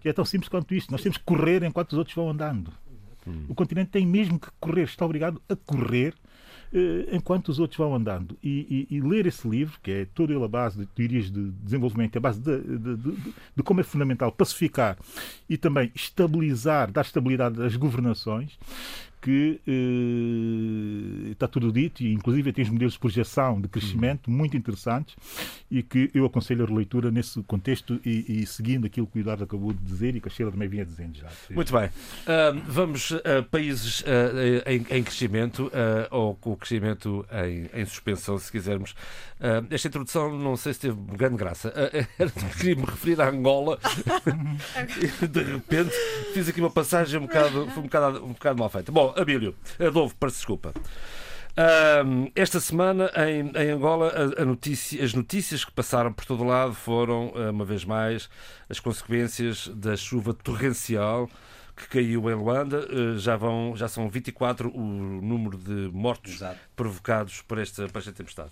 [0.00, 0.90] Que é tão simples quanto isto.
[0.90, 2.72] Nós temos que correr enquanto os outros vão andando.
[3.26, 3.44] Hum.
[3.48, 6.14] O continente tem mesmo que correr, está obrigado a correr
[6.72, 8.36] eh, enquanto os outros vão andando.
[8.42, 11.50] E, e, e, ler esse livro, que é todo ele a base de teorias de
[11.62, 13.16] desenvolvimento, a base de, de, de,
[13.56, 14.98] de como é fundamental pacificar
[15.48, 18.58] e também estabilizar, dar estabilidade às governações,
[19.24, 24.54] que eh, está tudo dito e inclusive tem os modelos de projeção de crescimento muito
[24.54, 25.16] interessantes
[25.70, 29.44] e que eu aconselho a releitura nesse contexto e, e seguindo aquilo que o Eduardo
[29.44, 31.28] acabou de dizer e que a Sheila também vinha dizendo já.
[31.48, 31.86] Muito bem.
[31.86, 34.04] Uh, vamos a países uh,
[34.66, 35.70] em, em, crescimento uh,
[36.10, 38.94] ou com o crescimento em, em suspensão, se quisermos.
[39.70, 41.72] esta introdução não sei se teve grande graça.
[41.94, 43.78] Uh, queria me referir à Angola
[45.00, 45.94] e de repente
[46.32, 48.92] fiz aqui uma passagem um bocado, um bocado, um bocado mal feita.
[48.92, 50.72] Bom, Abílio, Adolfo, peço desculpa.
[51.54, 56.42] Uh, esta semana em, em Angola a, a notícia, as notícias que passaram por todo
[56.42, 58.28] lado foram, uh, uma vez mais,
[58.68, 61.30] as consequências da chuva torrencial
[61.76, 62.88] que caiu em Luanda.
[62.92, 66.58] Uh, já, vão, já são 24 o número de mortos Exato.
[66.74, 68.50] provocados por esta, por esta tempestade.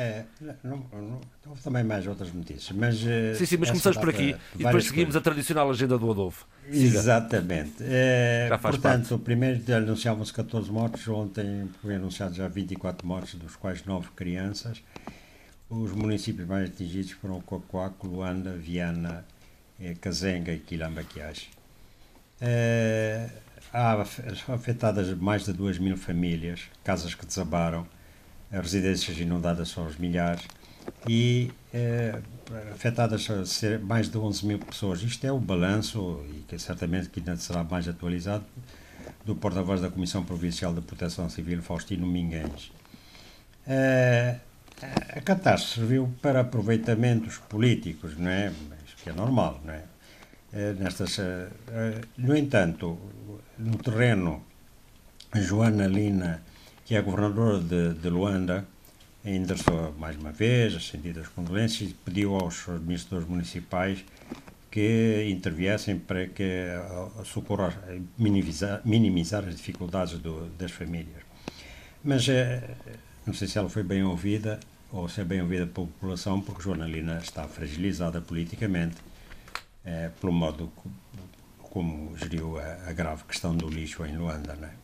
[0.00, 0.24] É,
[0.64, 3.04] não, não, houve também mais outras notícias, mas...
[3.06, 5.16] Eh, sim, sim, mas começamos por aqui e depois seguimos coisas.
[5.16, 6.46] a tradicional agenda do Adolfo.
[6.64, 6.98] Siga.
[6.98, 7.74] Exatamente.
[7.82, 9.24] É, já faz portanto, parte.
[9.24, 14.82] primeiro anunciavam-se 14 mortos, ontem foi anunciado já 24 mortos, dos quais 9 crianças.
[15.68, 19.26] Os municípios mais atingidos foram Cocoaco, Luanda, Viana,
[19.78, 21.50] eh, Cazenga e Quilambaquiage.
[22.40, 23.28] É,
[23.70, 24.00] há
[24.48, 27.86] afetadas mais de 2 mil famílias, casas que desabaram,
[28.50, 30.42] residências inundadas são os milhares
[31.08, 32.20] e eh,
[32.72, 33.28] afetadas
[33.82, 35.02] mais de 11 mil pessoas.
[35.02, 38.44] Isto é o balanço, e que certamente que ainda será mais atualizado,
[39.24, 42.72] do porta-voz da Comissão Provincial de Proteção Civil, Faustino Minguens.
[43.66, 44.36] Eh,
[44.82, 48.52] a catástrofe serviu para aproveitamentos políticos, não é?
[48.86, 49.84] Isso que é normal, não é?
[50.52, 52.98] Eh, nestas, eh, eh, no entanto,
[53.58, 54.42] no terreno,
[55.34, 56.42] Joana Lina
[56.90, 58.66] que é a governadora de, de Luanda,
[59.24, 64.04] endereçou mais uma vez as sentidas condolências e pediu aos administradores municipais
[64.72, 66.66] que interviessem para que
[67.16, 67.72] a socorro
[68.18, 71.22] minimizar, minimizar as dificuldades do, das famílias.
[72.02, 72.68] Mas eh,
[73.24, 74.58] não sei se ela foi bem ouvida
[74.90, 78.96] ou se é bem ouvida pela população, porque Joana Lina está fragilizada politicamente
[79.84, 80.72] eh, pelo modo
[81.56, 84.56] como geriu a, a, grave questão do lixo em Luanda.
[84.56, 84.79] Não é?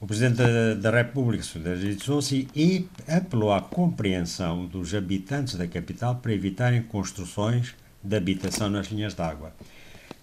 [0.00, 0.42] O Presidente
[0.80, 8.16] da, República solidarizou-se e apelou à compreensão dos habitantes da capital para evitarem construções de
[8.16, 9.54] habitação nas linhas d'água.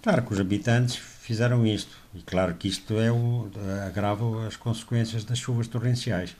[0.02, 3.50] Claro que os habitantes fizeram isto, e claro que isto é o,
[3.86, 6.36] agrava as consequências das chuvas torrenciais.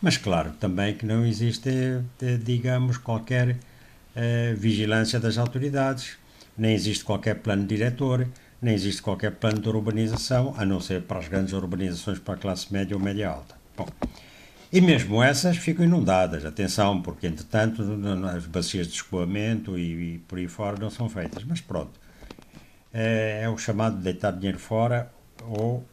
[0.00, 1.70] Mas claro também que não existe,
[2.20, 3.56] eh, digamos, qualquer
[4.16, 6.18] eh, vigilância das autoridades,
[6.58, 8.26] nem existe qualquer plano diretor,
[8.62, 12.36] nem existe qualquer plano de urbanização, a não ser para as grandes urbanizações para a
[12.36, 13.56] classe média ou média alta.
[13.76, 13.88] Bom,
[14.72, 17.82] e mesmo essas ficam inundadas, atenção, porque entretanto
[18.34, 21.42] as bacias de escoamento e, e por aí fora não são feitas.
[21.44, 22.00] Mas pronto,
[22.94, 25.10] é, é o chamado de deitar dinheiro fora,
[25.44, 25.84] ou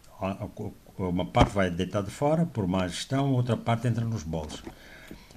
[0.98, 4.62] uma parte vai deitar de fora por má gestão, outra parte entra nos bolsos.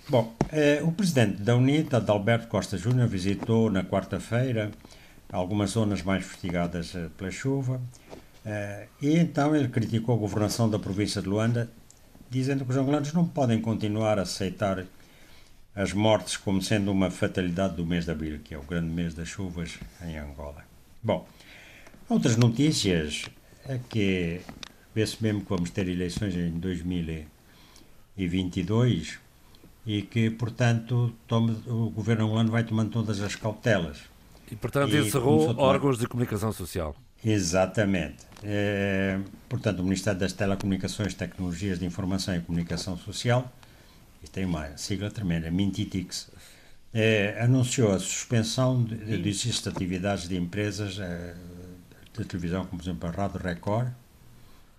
[0.08, 4.70] Bom, é, o presidente da UNITA, Adalberto Costa Júnior, visitou na quarta-feira
[5.32, 7.80] algumas zonas mais fustigadas eh, pela chuva.
[8.44, 11.70] Eh, e então ele criticou a governação da província de Luanda,
[12.30, 14.84] dizendo que os angolanos não podem continuar a aceitar
[15.74, 19.14] as mortes como sendo uma fatalidade do mês de abril, que é o grande mês
[19.14, 20.62] das chuvas em Angola.
[21.02, 21.26] Bom,
[22.08, 23.24] outras notícias
[23.66, 24.42] é que
[24.94, 29.18] vê-se mesmo que vamos ter eleições em 2022
[29.86, 34.11] e que, portanto, tome, o governo angolano vai tomando todas as cautelas
[34.52, 36.94] e, portanto, e encerrou órgãos de comunicação social.
[37.24, 38.26] Exatamente.
[38.44, 39.18] É,
[39.48, 43.50] portanto, o Ministério das Telecomunicações, Tecnologias de Informação e Comunicação Social,
[44.22, 46.30] e tem uma sigla tremenda, Mintitix,
[46.92, 51.34] é, anunciou a suspensão de, de, de atividades de empresas é,
[52.12, 53.88] de televisão, como por exemplo a Rádio Record,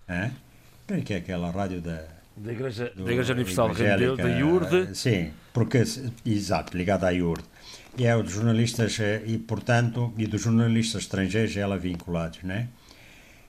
[0.08, 0.30] é,
[1.04, 2.04] que é aquela rádio da,
[2.38, 4.96] da Igreja, do, da Igreja Universal Rendeu, da IURD.
[4.96, 5.84] Sim, porque,
[6.24, 7.44] exato, ligada à IURD
[7.98, 12.70] e é o dos jornalistas eh, e portanto e dos jornalistas estrangeiros ela vinculados, né?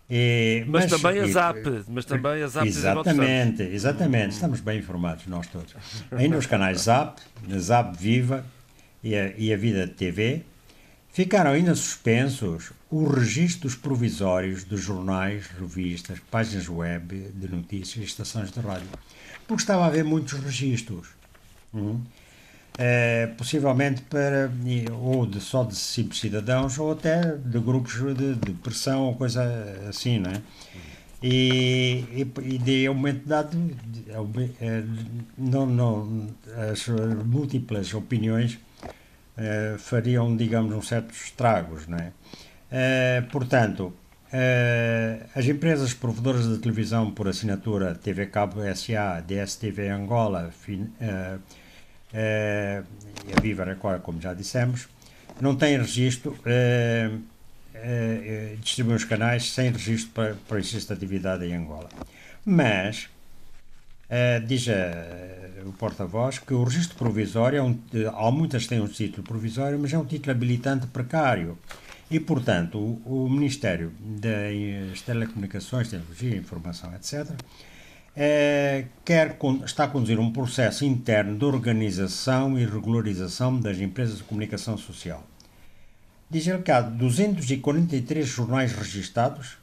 [0.08, 1.56] E, mas, mas, também a ZAP,
[1.88, 5.74] mas também a ZAP Exatamente, exatamente, estamos bem informados nós todos.
[6.12, 7.20] Ainda os canais ZAP,
[7.58, 8.44] ZAP Viva
[9.02, 10.42] e a, e a Vida TV
[11.10, 18.50] ficaram ainda suspensos os registros provisórios dos jornais, revistas, páginas web de notícias e estações
[18.50, 18.88] de rádio,
[19.48, 21.08] porque estava a haver muitos registros.
[21.72, 22.02] Hum?
[22.78, 24.50] É, possivelmente para
[24.92, 29.42] ou de, só de simples cidadãos ou até de grupos de, de pressão ou coisa
[29.88, 30.42] assim, não é?
[31.22, 33.56] E, e, e de aumento dado,
[34.60, 34.84] eh,
[35.38, 36.28] não, não,
[36.70, 36.86] as
[37.24, 42.12] múltiplas opiniões uh, fariam, digamos, uns certos estragos, não é?
[42.70, 43.94] Uh, portanto,
[45.34, 50.90] as empresas provedoras de televisão por assinatura TV Cabo SA, DSTV Angola fin,
[52.14, 54.88] e a Viva Record, como já dissemos,
[55.40, 56.38] não têm registro
[57.84, 61.88] uh, distribuem os canais sem registro para, para exercício de atividade em Angola.
[62.44, 63.08] Mas,
[64.08, 67.78] uh, diz uh, o porta-voz que o registro provisório, é um,
[68.14, 71.58] há muitas têm um título provisório, mas é um título habilitante precário.
[72.10, 77.30] E, portanto, o, o Ministério das Telecomunicações, Tecnologia, Informação, etc.,
[78.16, 84.24] é, quer, está a conduzir um processo interno de organização e regularização das empresas de
[84.24, 85.24] comunicação social
[86.34, 89.56] diz ele que há 243 jornais registados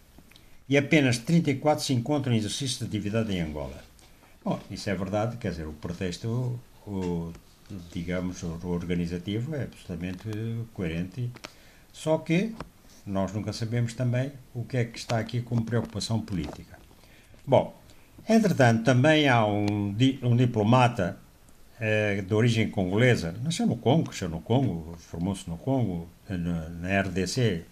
[0.69, 3.83] e apenas 34 se encontram em exercício de atividade em Angola.
[4.43, 6.57] Bom, isso é verdade, quer dizer, o pretexto,
[6.87, 7.33] o,
[7.91, 10.29] digamos, o organizativo é absolutamente
[10.73, 11.29] coerente,
[11.91, 12.55] só que
[13.05, 16.79] nós nunca sabemos também o que é que está aqui como preocupação política.
[17.45, 17.75] Bom,
[18.31, 21.17] entretanto, também há um, um diplomata
[21.79, 27.01] é, de origem congolesa, nasceu no Congo, cresceu no Congo, formou-se no Congo, na, na
[27.01, 27.65] RDC,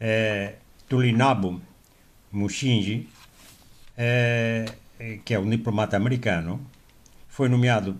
[0.00, 0.54] é,
[0.88, 1.60] Tulinabo
[2.32, 3.08] Mushinji,
[3.96, 4.64] é,
[5.24, 6.60] que é um diplomata americano,
[7.28, 7.96] foi nomeado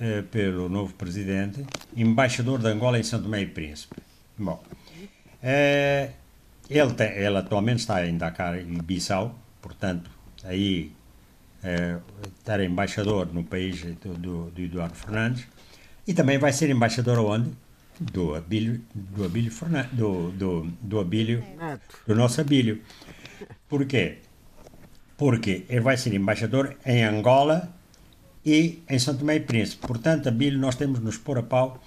[0.00, 1.64] é, pelo novo presidente
[1.96, 3.96] embaixador de Angola em São Tomé e Príncipe.
[4.36, 4.62] Bom,
[5.42, 6.10] é,
[6.68, 10.10] ele, tem, ele atualmente está em Dakar e Bissau, portanto,
[10.42, 10.92] aí
[12.38, 15.46] estar embaixador no país do, do, do, Eduardo Fernandes
[16.06, 17.50] e também vai ser embaixador onde?
[18.00, 21.42] Do Abílio, do Abílio Fernandes, do, do, do Abílio,
[22.06, 22.80] do nosso Abílio.
[23.68, 24.18] Por quê?
[25.16, 27.74] Porque ele vai ser embaixador em Angola
[28.46, 29.86] e em São Tomé e Príncipe.
[29.86, 31.82] Portanto, Abílio, nós temos de nos pôr a pau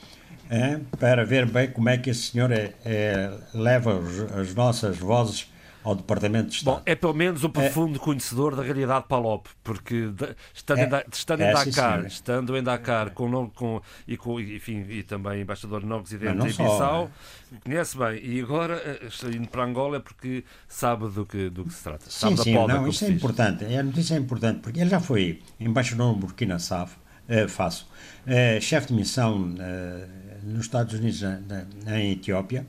[0.49, 4.97] hein, para ver bem como é que esse senhor é, é, leva os, as nossas
[4.97, 5.50] vozes
[5.83, 6.75] ao Departamento de Estado.
[6.77, 7.51] Bom, é pelo menos um é.
[7.51, 12.05] profundo é, conhecedor da realidade Palop, porque de, estando, é, em, estando, é, em Dakar,
[12.05, 16.49] estando em Dakar com, com, e, com, enfim, e também embaixador não residente não em
[16.49, 17.11] Bissau,
[17.51, 17.59] né?
[17.63, 18.19] conhece bem.
[18.23, 22.05] E agora, eh, indo para Angola, é porque sabe do que, do que se trata.
[22.09, 23.65] Sabe sim, sim, poda, não, isso é importante.
[23.65, 26.95] A notícia é importante, porque ele já foi embaixador no Burkina Faso,
[27.27, 27.87] eh, Faso
[28.25, 30.07] eh, chefe de missão eh,
[30.43, 32.65] nos Estados Unidos, na, em Etiópia,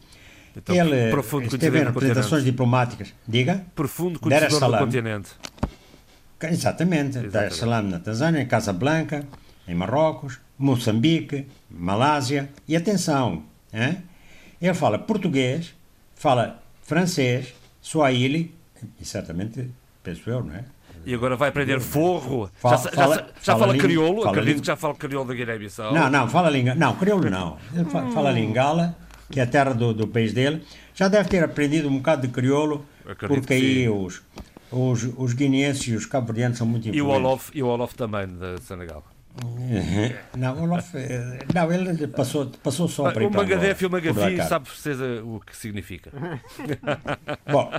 [0.57, 3.15] então, ele profundo esteve em representações diplomáticas.
[3.27, 3.65] Diga?
[3.74, 5.31] Profundo conhecedor do continente.
[6.43, 7.19] Exatamente.
[7.29, 9.24] Dar es Salaam na Tanzânia, em Casablanca,
[9.66, 12.51] em Marrocos, Moçambique, Malásia.
[12.66, 14.03] E atenção, hein?
[14.61, 15.74] ele fala português,
[16.15, 18.55] fala francês, swahili,
[19.01, 19.70] e certamente,
[20.03, 20.65] penso eu, não é?
[21.05, 22.49] E agora vai aprender forro.
[22.55, 24.23] Fala, já, fala, já, já fala, fala crioulo?
[24.23, 25.93] Fala Acredito que já fala crioulo da Guiné-Bissau.
[25.93, 26.77] Não, não, fala língua.
[26.77, 27.59] Não, crioulo não.
[27.74, 28.97] Ele fala lingala
[29.33, 30.63] que é a terra do, do país dele,
[30.95, 32.85] já deve ter aprendido um bocado de crioulo,
[33.27, 34.23] porque aí os,
[34.71, 36.99] os, os guineenses e os cabo-verdianos são muito influentes.
[36.99, 39.03] E o Olof, e o Olof também, de Senegal.
[40.37, 44.37] Não, o Olof, eh, não, ele passou, passou só para O Magadef e o Magavi
[44.47, 46.11] sabe certeza o que significa.
[47.51, 47.73] Bom,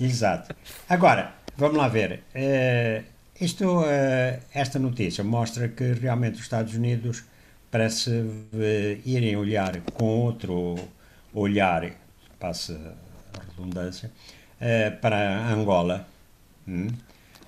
[0.00, 0.52] exato.
[0.88, 2.24] Agora, vamos lá ver.
[2.34, 3.04] Uh,
[3.40, 7.22] isto, uh, esta notícia mostra que realmente os Estados Unidos
[7.70, 10.76] parece uh, irem olhar com outro
[11.32, 11.90] olhar,
[12.38, 12.96] passa
[13.34, 14.10] a redundância,
[14.60, 16.06] uh, para Angola.
[16.66, 16.88] Hum?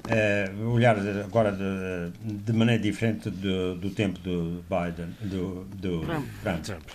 [0.01, 6.65] Uh, olhar agora de, de, maneira diferente do, do tempo do Biden, do, do Trump.
[6.65, 6.89] Trump.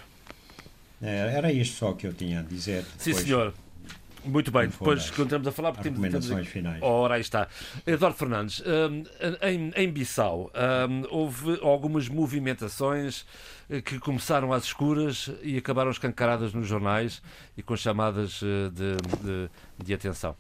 [1.02, 2.84] era isto só que eu tinha a dizer.
[2.98, 3.54] Sim, senhor.
[4.26, 6.82] Muito bem, depois continuamos a falar porque recomendações finais.
[6.82, 7.48] Ora, aí está.
[7.86, 9.04] Eduardo Fernandes, um,
[9.42, 10.52] em, em Bissau
[10.90, 13.26] um, houve algumas movimentações
[13.70, 17.22] eh, que começaram às escuras e acabaram escancaradas nos jornais
[17.56, 19.50] e com chamadas eh, de, de,
[19.84, 20.36] de atenção.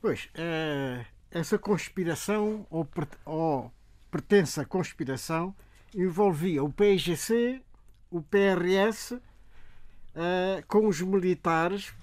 [0.00, 3.72] Pois, uh, essa conspiração ou,
[4.10, 5.54] pertença conspiração
[5.94, 7.62] envolvia o PIGC,
[8.10, 9.20] o PRS, uh,
[10.66, 11.94] com os militares eh,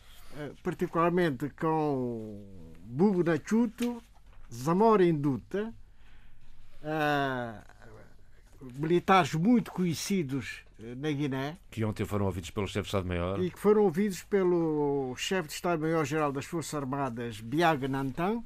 [0.64, 2.44] particularmente com
[2.84, 4.02] Bubu Nachuto,
[4.54, 5.74] Zamora Induta,
[6.84, 7.62] uh,
[8.76, 11.58] militares muito conhecidos eh, na Guiné.
[11.70, 13.42] Que ontem foram ouvidos pelo chefe de Estado-Maior.
[13.42, 18.44] E que foram ouvidos pelo chefe de Estado-Maior-Geral das Forças Armadas, Biaga Nantan,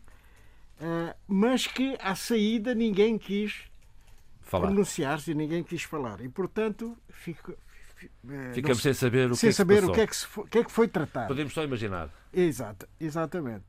[1.28, 3.72] mas que à saída ninguém quis
[4.50, 6.22] pronunciar-se e ninguém quis falar.
[6.22, 7.56] E, portanto, fico, é,
[8.54, 10.48] Ficamos não, sem saber o sem que saber é que o que é que, foi,
[10.48, 11.28] que é que foi tratado.
[11.28, 12.10] Podemos só imaginar.
[12.34, 13.66] Exato, exatamente.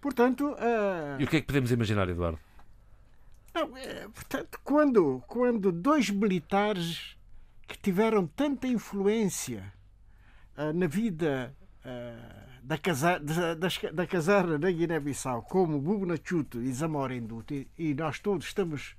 [0.00, 0.52] Portanto.
[0.52, 1.20] Uh...
[1.20, 2.38] E o que é que podemos imaginar, Eduardo?
[3.54, 7.16] Não, é, portanto, quando, quando dois militares
[7.66, 9.72] que tiveram tanta influência
[10.56, 16.62] uh, na vida uh, da, casa, da, da, da casarna da Guiné-Bissau, como Bubna Chuto
[16.62, 18.94] e Zamora Induti, e nós todos estamos,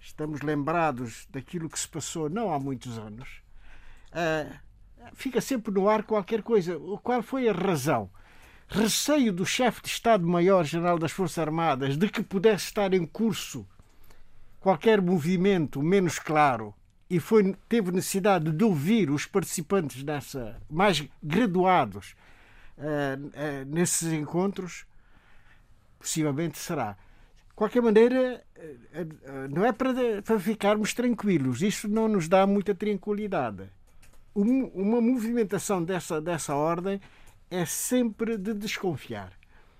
[0.00, 3.40] estamos lembrados daquilo que se passou não há muitos anos,
[4.12, 4.54] uh,
[5.12, 6.78] fica sempre no ar qualquer coisa.
[7.02, 8.10] Qual foi a razão?
[8.68, 13.66] Receio do chefe de Estado-Maior-General das Forças Armadas de que pudesse estar em curso
[14.60, 16.74] qualquer movimento menos claro
[17.10, 22.14] e foi, teve necessidade de ouvir os participantes dessa, mais graduados
[22.78, 24.86] uh, uh, nesses encontros,
[25.98, 26.92] possivelmente será.
[27.48, 32.76] De qualquer maneira, uh, não é para, para ficarmos tranquilos, isso não nos dá muita
[32.76, 33.68] tranquilidade.
[34.34, 37.00] Um, uma movimentação dessa, dessa ordem
[37.50, 39.32] é sempre de desconfiar.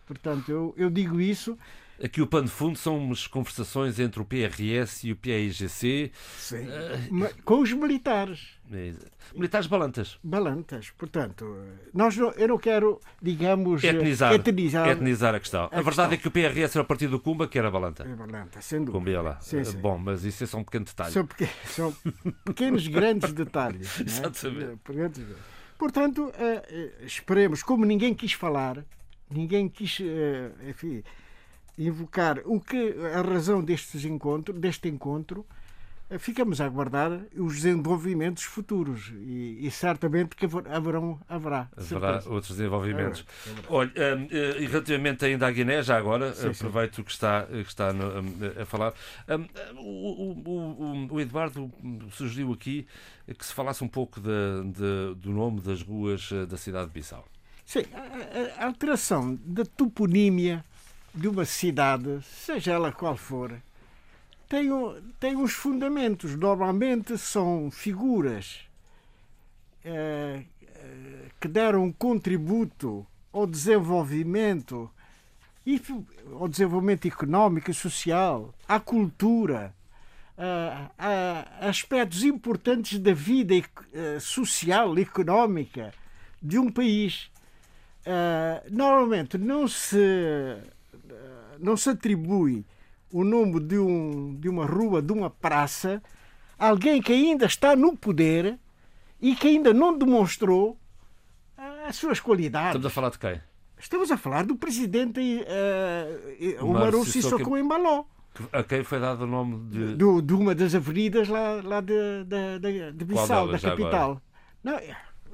[0.06, 1.56] Portanto, eu, eu digo isso
[2.02, 6.10] Aqui o pano de fundo são as conversações entre o PRS e o PAIGC.
[6.39, 6.64] Sim.
[6.66, 8.59] Uh, com os militares.
[8.72, 8.94] É,
[9.34, 10.18] militares balantas.
[10.22, 10.90] Balantas.
[10.90, 11.56] Portanto,
[11.92, 15.68] nós não, eu não quero, digamos, etnizar, etnizar, etnizar a questão.
[15.72, 16.12] A, a verdade questão.
[16.12, 18.05] é que o PRS era o partido do Cumba, que era balanta.
[18.05, 19.22] É balanta, sem dúvida.
[19.22, 19.40] Lá.
[19.40, 19.78] Sim, sim.
[19.78, 21.12] Bom, mas isso é só um pequeno detalhe.
[21.12, 21.97] São, pequenos, são
[22.44, 23.98] pequenos grandes detalhes.
[24.01, 24.78] Exatamente.
[25.76, 28.84] Portanto, uh, esperemos, como ninguém quis falar,
[29.30, 31.02] ninguém quis, uh, enfim,
[31.78, 35.60] invocar o que a razão destes encontro, deste encontro, eh,
[36.19, 41.69] ficamos a aguardar os desenvolvimentos futuros e, e certamente que haverão, haverá.
[41.77, 42.31] Haverá certeza.
[42.31, 43.24] outros desenvolvimentos.
[43.47, 47.03] É, é Olha, um, eh, e relativamente ainda à Guiné, já agora, sim, aproveito sim.
[47.03, 48.12] que está, que está no,
[48.61, 48.93] a falar.
[49.28, 49.47] Um,
[49.78, 51.70] o, o, o, Eduardo
[52.11, 52.87] sugeriu aqui
[53.39, 54.31] que se falasse um pouco de,
[54.73, 57.24] de, do nome das ruas eh, da cidade de Bissau.
[57.65, 60.65] Sim, a, a alteração da toponímia
[61.15, 63.61] de uma cidade, seja ela qual for,
[64.51, 64.68] tem,
[65.20, 66.36] tem uns fundamentos.
[66.36, 68.68] Normalmente são figuras
[69.85, 74.90] eh, eh, que deram um contributo ao desenvolvimento
[75.64, 75.81] e
[76.32, 79.72] ao desenvolvimento económico e social, à cultura,
[80.36, 85.94] a, a aspectos importantes da vida eh, social económica
[86.43, 87.31] de um país.
[88.70, 89.98] normalmente não se
[91.59, 92.64] não se atribui
[93.12, 96.03] o nome de, um, de uma rua, de uma praça,
[96.59, 98.59] alguém que ainda está no poder
[99.20, 100.78] e que ainda não demonstrou
[101.87, 102.69] as suas qualidades.
[102.69, 103.41] Estamos a falar de quem?
[103.78, 108.05] Estamos a falar do presidente uh, Umaru Sissoko Embaló.
[108.53, 109.95] A quem foi dado o nome de...
[109.97, 114.23] Do, de uma das avenidas lá, lá de, de, de, de Bissau, da capital.
[114.62, 114.78] Não,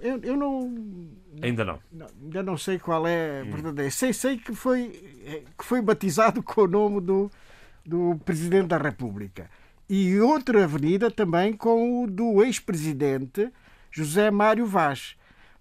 [0.01, 1.11] eu, eu não.
[1.43, 1.79] Ainda não.
[1.93, 2.07] não.
[2.23, 3.91] Ainda não sei qual é a hum.
[3.91, 4.89] Sei, sei que foi,
[5.59, 7.31] que foi batizado com o nome do,
[7.87, 9.49] do Presidente da República.
[9.89, 13.51] E outra avenida também com o do ex-presidente
[13.91, 15.17] José Mário Vaz.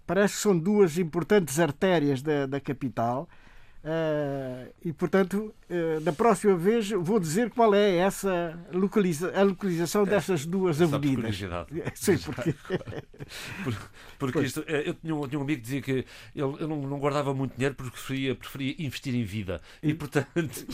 [0.06, 3.28] Parece que são duas importantes artérias da, da capital
[3.86, 10.02] Uh, e, portanto, uh, da próxima vez vou dizer qual é essa localiza a localização
[10.02, 11.38] é, dessas duas avenidas.
[11.94, 12.18] Sim,
[13.62, 13.78] porque...
[14.18, 16.04] porque isto, eh, eu tinha um, tinha um, amigo que dizia que ele,
[16.34, 19.60] eu não, não, guardava muito dinheiro porque preferia, preferia investir em vida.
[19.80, 20.66] E, portanto,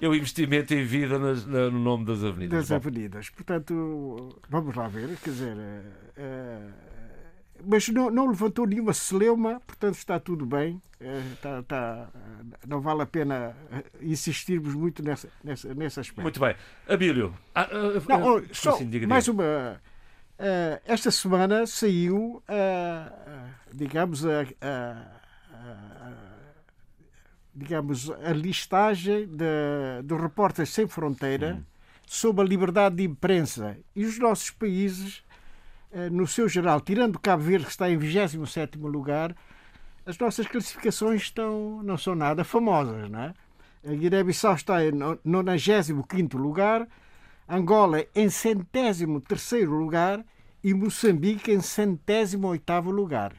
[0.00, 2.60] é o investimento em vida nas, no nome das avenidas.
[2.60, 2.76] Das Bom.
[2.76, 3.28] avenidas.
[3.28, 5.18] Portanto, vamos lá ver.
[5.22, 5.56] Quer dizer.
[6.16, 6.87] Uh,
[7.64, 10.80] mas não, não, levantou nenhuma celeuma, portanto está tudo bem.
[11.32, 12.08] Está, está,
[12.66, 13.56] não vale a pena
[14.00, 16.22] insistirmos muito nessa, nessa, nesse aspecto.
[16.22, 16.56] Muito bem.
[16.88, 19.80] Abílio, ah, ah, não, ah, só assim, mais uma.
[20.38, 22.42] Uh, esta semana saiu,
[23.72, 25.20] digamos, a, a,
[25.52, 26.28] a,
[27.58, 31.64] digamos, a listagem de, do Repórteres Sem Fronteira hum.
[32.06, 33.76] sobre a liberdade de imprensa.
[33.96, 35.27] E os nossos países eh,
[36.10, 39.34] no seu geral, tirando Cabo Verde, que está em 27 lugar,
[40.04, 43.10] as nossas classificações estão, não são nada famosas.
[43.10, 43.34] Não é?
[43.86, 44.92] A Guiné-Bissau está em
[45.24, 46.88] 95 lugar,
[47.48, 50.24] Angola em centésimo terceiro lugar
[50.62, 53.32] e Moçambique em centésimo oitavo lugar.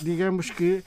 [0.00, 0.84] Digamos que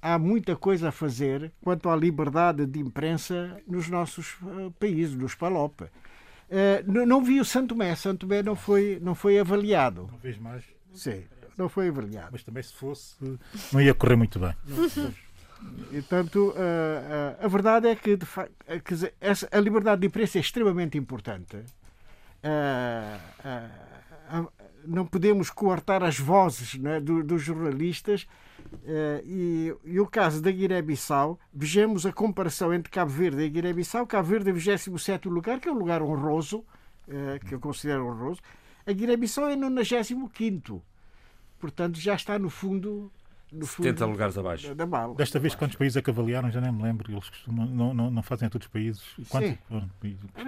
[0.00, 5.34] há muita coisa a fazer quanto à liberdade de imprensa nos nossos eh, países, nos
[5.34, 5.82] PALOP.
[6.50, 7.94] Uh, não, não vi o Santo Tomé.
[7.94, 10.06] Santo Tomé não foi, não foi avaliado.
[10.06, 10.64] Uma vez mais.
[10.92, 11.22] Sim,
[11.56, 12.30] não foi avaliado.
[12.32, 13.14] Mas também se fosse,
[13.72, 14.52] não ia correr muito bem.
[15.92, 18.52] E, portanto, uh, uh, a verdade é que, de facto,
[19.20, 21.58] essa, a liberdade de imprensa é extremamente importante.
[24.86, 28.26] não podemos coartar as vozes né, do, dos jornalistas.
[29.24, 34.06] E, e, o caso da Guiné-Bissau, vejamos a comparação entre Cabo Verde e Guiné-Bissau.
[34.06, 36.64] Cabo Verde é 27 lugar, que é um lugar honroso,
[37.46, 38.40] que eu considero honroso.
[38.86, 40.82] A Guiné-Bissau é 95.
[41.58, 43.12] Portanto, já está no fundo
[43.52, 44.74] no 70 fundo, lugares abaixo.
[44.74, 46.50] Da, da Desta vez, quantos países é que avaliaram?
[46.50, 47.10] Já nem me lembro.
[47.12, 49.02] Eles costumam, não, não, não fazem a todos os países.
[49.28, 49.54] Quantos?
[49.68, 49.90] Foram?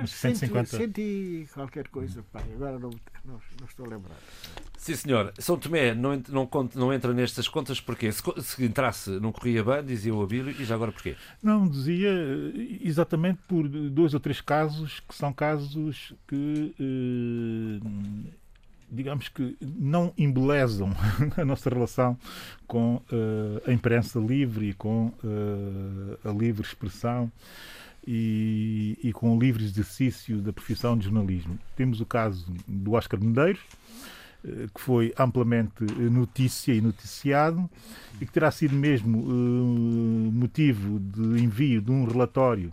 [0.07, 0.67] 150.
[0.67, 2.25] Cento e qualquer coisa.
[2.33, 2.45] Pai.
[2.55, 2.91] Agora não,
[3.25, 4.17] não, não, estou a lembrar.
[4.77, 5.33] Sim, senhor.
[5.39, 9.85] São Tomé não, não, não entra nestas contas porque se, se entrasse não corria bem,
[9.85, 11.17] dizia o Abílio, e já agora porquê?
[11.43, 16.75] Não, dizia eh, exatamente por dois ou três casos que são casos que.
[16.79, 18.42] Eh,
[18.93, 20.91] digamos que não embelezam
[21.37, 22.17] a nossa relação
[22.67, 27.33] com uh, a imprensa livre e com uh, a livre expressão
[28.07, 31.59] e, e, com o livre exercício da profissão de jornalismo.
[31.75, 33.63] Temos o caso do Oscar Medeiros,
[34.45, 37.71] uh, que foi amplamente notícia e noticiado
[38.21, 39.19] e que terá sido mesmo
[40.33, 42.71] motivo de envio de um relatório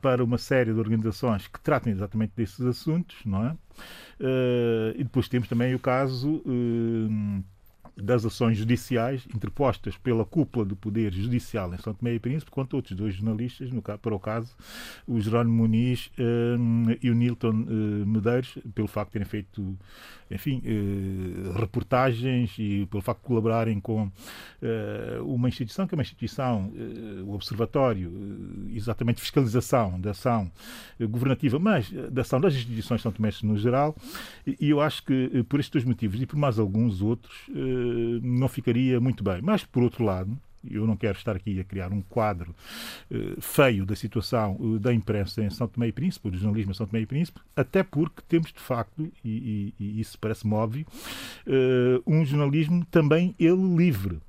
[0.00, 3.56] para uma série de organizações que tratam exatamente desses assuntos, não é?
[4.20, 7.44] Uh, e depois temos também o caso uh,
[7.96, 12.76] das ações judiciais interpostas pela cúpula do Poder Judicial em São Tomé e Príncipe contra
[12.76, 14.54] outros dois jornalistas, no, para o caso
[15.06, 16.10] o Jerónimo Muniz
[17.02, 17.52] e o Nilton
[18.06, 19.76] Medeiros, pelo facto de terem feito
[20.32, 24.10] enfim, eh, reportagens e pelo facto de colaborarem com
[24.60, 28.10] eh, uma instituição que é uma instituição, eh, o Observatório,
[28.72, 30.50] exatamente fiscalização da ação
[31.00, 33.96] governativa, mas da ação das instituições São Tomé no geral,
[34.46, 37.48] e eu acho que por estes dois motivos e por mais alguns outros
[38.22, 39.40] não ficaria muito bem.
[39.42, 40.38] Mas, por outro lado,
[40.70, 42.54] eu não quero estar aqui a criar um quadro
[43.10, 46.74] uh, feio da situação uh, da imprensa em São Tomé e Príncipe, do jornalismo em
[46.74, 50.86] São Tomé e Príncipe, até porque temos de facto, e, e, e isso parece-me óbvio,
[51.46, 54.20] uh, um jornalismo também ele livre.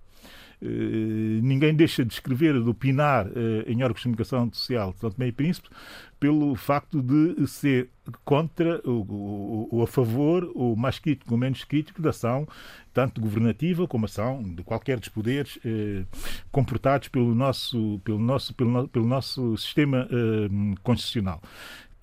[1.41, 3.27] ninguém deixa de escrever, de opinar
[3.68, 5.69] em órgãos de comunicação social de São Tomé e Príncipe
[6.23, 7.89] pelo facto de ser
[8.23, 12.47] contra ou, ou, a favor, ou mais crítico ou menos crítico da ação,
[12.93, 16.03] tanto governativa como ação de qualquer dos poderes eh,
[16.51, 21.41] comportados pelo nosso, pelo nosso, pelo, pelo nosso sistema eh, constitucional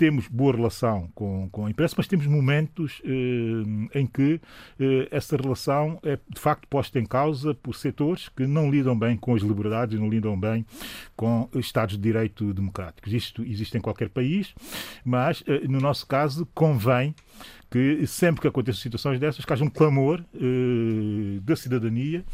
[0.01, 4.41] temos boa relação com, com a imprensa, mas temos momentos eh, em que
[4.81, 9.15] eh, essa relação é de facto posta em causa por setores que não lidam bem
[9.15, 10.65] com as liberdades, não lidam bem
[11.15, 13.13] com Estados de Direito democráticos.
[13.13, 14.55] Isto existe em qualquer país,
[15.05, 17.15] mas eh, no nosso caso convém
[17.71, 22.25] que sempre que aconteçam situações dessas, que haja um clamor eh, da cidadania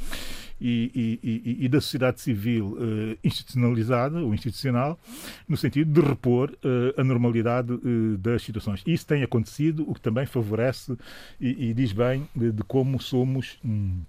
[0.60, 4.98] e, e, e da sociedade civil uh, institucionalizada ou institucional,
[5.46, 7.78] no sentido de repor uh, a normalidade
[8.18, 8.82] das situações.
[8.86, 10.96] Isso tem acontecido, o que também favorece
[11.40, 13.58] e, e diz bem de, de como somos.
[13.64, 14.00] Hum,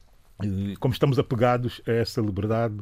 [0.80, 2.76] como estamos apegados a essa liberdade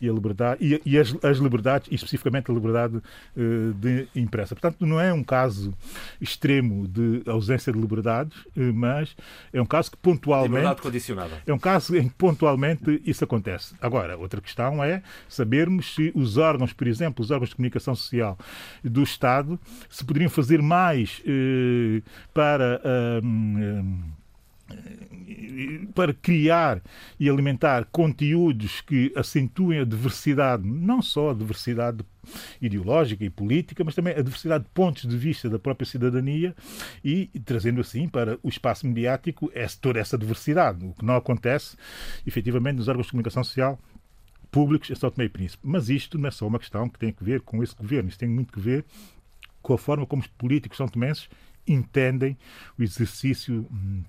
[0.00, 4.54] e a liberdade e, e as, as, liberdades e especificamente a liberdade uh, de imprensa.
[4.54, 5.74] Portanto, não é um caso
[6.20, 9.14] extremo de ausência de liberdades, uh, mas
[9.52, 11.42] é um caso que pontualmente liberdade condicionada.
[11.46, 13.74] É um caso em que pontualmente isso acontece.
[13.80, 18.38] Agora, outra questão é sabermos se os órgãos, por exemplo, os órgãos de comunicação social
[18.82, 19.60] do Estado,
[19.90, 22.02] se poderiam fazer mais uh,
[22.32, 22.80] para
[25.94, 26.82] para criar
[27.18, 32.04] e alimentar conteúdos que acentuem a diversidade, não só a diversidade
[32.60, 36.54] ideológica e política, mas também a diversidade de pontos de vista da própria cidadania
[37.04, 39.50] e trazendo assim para o espaço mediático
[39.80, 41.76] toda essa diversidade, o que não acontece
[42.26, 43.78] efetivamente nos órgãos de comunicação social
[44.50, 45.62] públicos em São Tomé e Príncipe.
[45.66, 48.18] Mas isto não é só uma questão que tem a ver com esse governo, isto
[48.18, 48.84] tem muito que ver
[49.62, 51.28] com a forma como os políticos são tomenses
[51.66, 52.36] entendem
[52.78, 54.02] o exercício hum,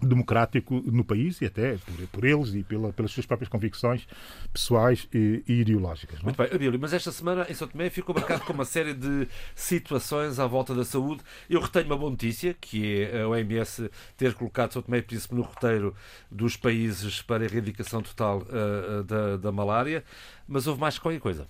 [0.00, 4.06] democrático no país e até por, por eles e pela, pelas suas próprias convicções
[4.52, 6.18] pessoais e, e ideológicas.
[6.18, 6.26] Não?
[6.26, 9.28] Muito bem, Abílio, mas esta semana em São Tomé ficou marcado com uma série de
[9.54, 11.22] situações à volta da saúde.
[11.50, 15.34] Eu retenho uma boa notícia, que é a OMS ter colocado São Tomé e Príncipe
[15.34, 15.94] no roteiro
[16.30, 20.04] dos países para a erradicação total uh, da, da malária,
[20.46, 21.46] mas houve mais qualquer coisa.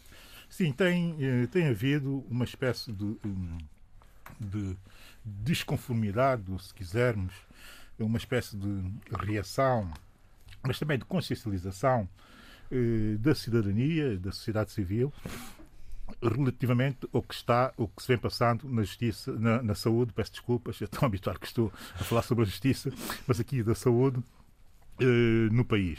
[0.48, 3.18] Sim, tem, eh, tem havido uma espécie de,
[4.40, 4.76] de
[5.22, 7.47] desconformidade, se quisermos, é
[7.98, 9.90] uma espécie de reação,
[10.62, 12.08] mas também de consciencialização
[12.70, 15.12] eh, da cidadania, da sociedade civil,
[16.22, 20.32] relativamente ao que está, o que se vem passando na justiça, na, na saúde, peço
[20.32, 22.90] desculpas, é tão habituado que estou a falar sobre a justiça,
[23.26, 24.22] mas aqui da saúde
[25.00, 25.98] eh, no país.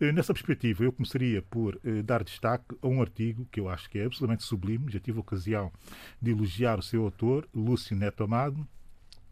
[0.00, 3.88] Eh, nessa perspectiva, eu começaria por eh, dar destaque a um artigo que eu acho
[3.88, 4.90] que é absolutamente sublime.
[4.90, 5.72] Já tive a ocasião
[6.20, 8.66] de elogiar o seu autor, Lúcio Neto Amado,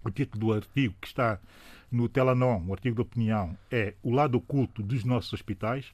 [0.08, 1.38] o título do artigo que está
[1.90, 5.92] no Telanon, o artigo de opinião, é O lado oculto dos nossos hospitais,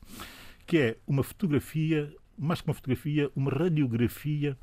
[0.67, 4.57] que é uma fotografia, mais que uma fotografia, uma radiografia,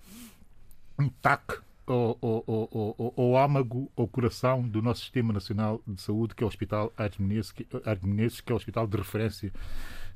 [0.98, 6.48] um tac ao, âmago, ao coração do nosso Sistema Nacional de Saúde, que é o
[6.48, 9.53] Hospital Armenenses, que é o hospital de referência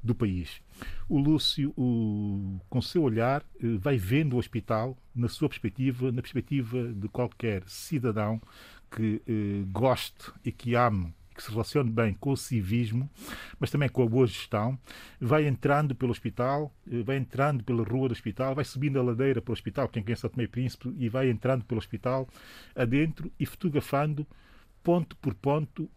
[0.03, 0.61] do país.
[1.07, 6.21] O Lúcio, o, com seu olhar, eh, vai vendo o hospital na sua perspectiva, na
[6.21, 8.41] perspectiva de qualquer cidadão
[8.91, 13.09] que eh, goste e que ame que se relacione bem com o civismo,
[13.59, 14.77] mas também com a boa gestão,
[15.19, 19.41] vai entrando pelo hospital, eh, vai entrando pela rua do hospital, vai subindo a ladeira
[19.41, 22.27] para o hospital, quem conhece São Tomé Príncipe, e vai entrando pelo hospital
[22.75, 24.27] adentro e fotografando
[24.83, 25.89] ponto por ponto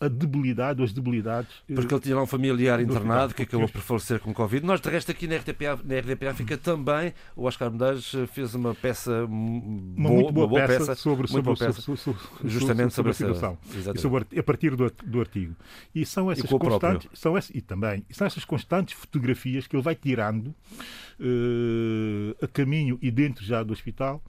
[0.00, 1.62] a debilidade ou as debilidades.
[1.68, 4.64] Eh, Porque ele tinha lá um familiar internado que acabou por falecer com Covid.
[4.64, 7.12] Nós, de resto, aqui na RTPA, na RTPA fica também.
[7.36, 11.28] O Oscar Medeiros eh, fez uma peça uma boa, muito boa, boa peça, peça, sobre,
[11.28, 13.58] sobre, peça, sobre, sobre, justamente sobre, sobre a situação.
[13.94, 15.54] E sobre, a partir do, do artigo.
[15.94, 17.10] E são essas e constantes.
[17.12, 22.98] São essas, e também são essas constantes fotografias que ele vai tirando uh, a caminho
[23.02, 24.22] e dentro já do hospital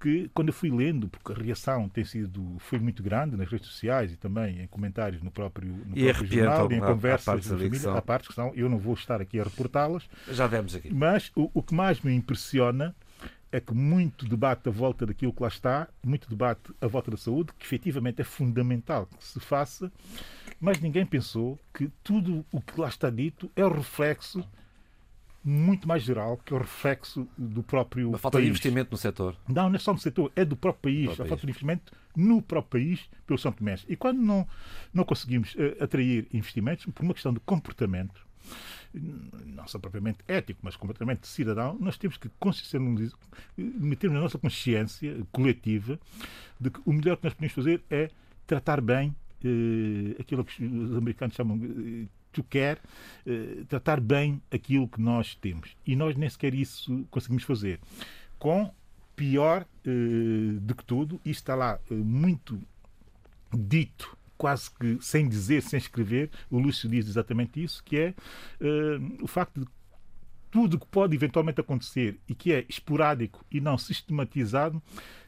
[0.00, 3.68] que quando eu fui lendo, porque a reação tem sido foi muito grande nas redes
[3.68, 7.92] sociais e também em comentários no próprio, no e próprio jornal, em conversas de família,
[7.92, 10.08] há partes que são, eu não vou estar aqui a reportá-las.
[10.30, 10.92] Já vemos aqui.
[10.92, 12.94] Mas o, o que mais me impressiona
[13.52, 17.16] é que muito debate à volta daquilo que lá está, muito debate à volta da
[17.16, 19.92] saúde, que efetivamente é fundamental que se faça,
[20.60, 24.44] mas ninguém pensou que tudo o que lá está dito é o reflexo
[25.42, 28.44] muito mais geral, que é o reflexo do próprio Uma falta país.
[28.44, 29.36] de investimento no setor.
[29.48, 31.06] Não, não é só no setor, é do próprio país.
[31.06, 33.76] Próprio a falta de investimento no próprio país pelo São Tomé.
[33.88, 34.46] E quando não,
[34.92, 38.26] não conseguimos uh, atrair investimentos, por uma questão de comportamento,
[39.46, 42.30] não só propriamente ético, mas comportamento de cidadão, nós temos que
[43.56, 45.98] meter na nossa consciência coletiva
[46.58, 48.10] de que o melhor que nós podemos fazer é
[48.46, 49.14] tratar bem
[49.44, 52.78] uh, aquilo que os americanos chamam uh, tu quer
[53.26, 55.76] uh, tratar bem aquilo que nós temos.
[55.86, 57.80] E nós nem sequer isso conseguimos fazer.
[58.38, 58.72] Com
[59.14, 62.60] pior uh, do que tudo, isto está lá uh, muito
[63.52, 68.14] dito quase que sem dizer, sem escrever, o Lúcio diz exatamente isso, que é
[69.20, 69.66] o facto de
[70.50, 74.82] tudo que pode eventualmente acontecer e que é esporádico e não sistematizado,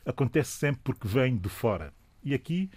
[0.06, 1.92] acontece sempre porque vem de fora.
[2.24, 2.70] E aqui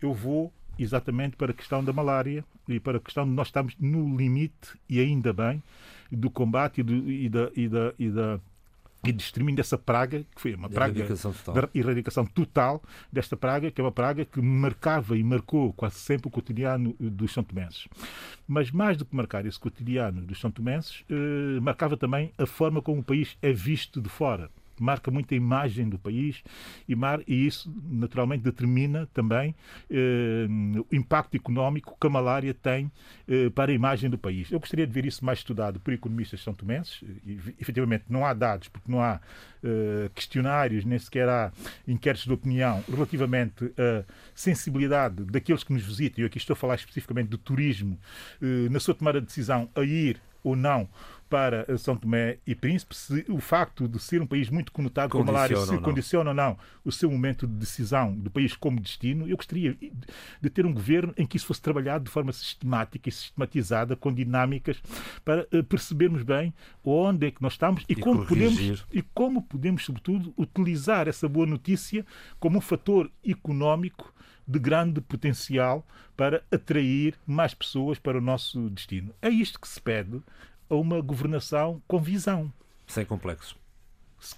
[0.00, 3.74] eu vou exatamente para a questão da malária e para a questão de nós estamos
[3.78, 5.62] no limite, e ainda bem,
[6.10, 8.40] do combate e, do, e da, e da, e da
[9.04, 12.80] e de extermínio dessa praga, que foi uma praga erradicação da erradicação total
[13.10, 17.32] desta praga, que é uma praga que marcava e marcou quase sempre o cotidiano dos
[17.32, 17.88] São Tomenses.
[18.46, 22.80] Mas mais do que marcar esse cotidiano dos São Tomenses, eh, marcava também a forma
[22.80, 24.48] como o país é visto de fora
[24.80, 26.42] marca muito a imagem do país
[26.88, 29.54] e, mar, e isso naturalmente determina também
[29.90, 30.46] eh,
[30.90, 32.90] o impacto económico que a malária tem
[33.28, 34.50] eh, para a imagem do país.
[34.50, 37.02] Eu gostaria de ver isso mais estudado por economistas são tomenses.
[37.24, 39.20] E, efetivamente não há dados, porque não há
[39.64, 41.52] eh, questionários, nem sequer há
[41.86, 44.04] inquéritos de opinião relativamente à
[44.34, 47.98] sensibilidade daqueles que nos visitam, e aqui estou a falar especificamente do turismo,
[48.40, 50.88] eh, na sua tomada de decisão a ir ou não
[51.32, 55.22] para São Tomé e Príncipe, se o facto de ser um país muito conotado com
[55.22, 59.26] a malária se condiciona ou não o seu momento de decisão do país como destino,
[59.26, 59.74] eu gostaria
[60.42, 64.12] de ter um governo em que isso fosse trabalhado de forma sistemática e sistematizada, com
[64.12, 64.82] dinâmicas,
[65.24, 66.52] para eh, percebermos bem
[66.84, 71.26] onde é que nós estamos e, e como podemos e como podemos, sobretudo, utilizar essa
[71.26, 72.04] boa notícia
[72.38, 74.12] como um fator económico
[74.46, 79.14] de grande potencial para atrair mais pessoas para o nosso destino.
[79.22, 80.20] É isto que se pede
[80.72, 82.52] a uma governação com visão.
[82.86, 83.56] Sem complexos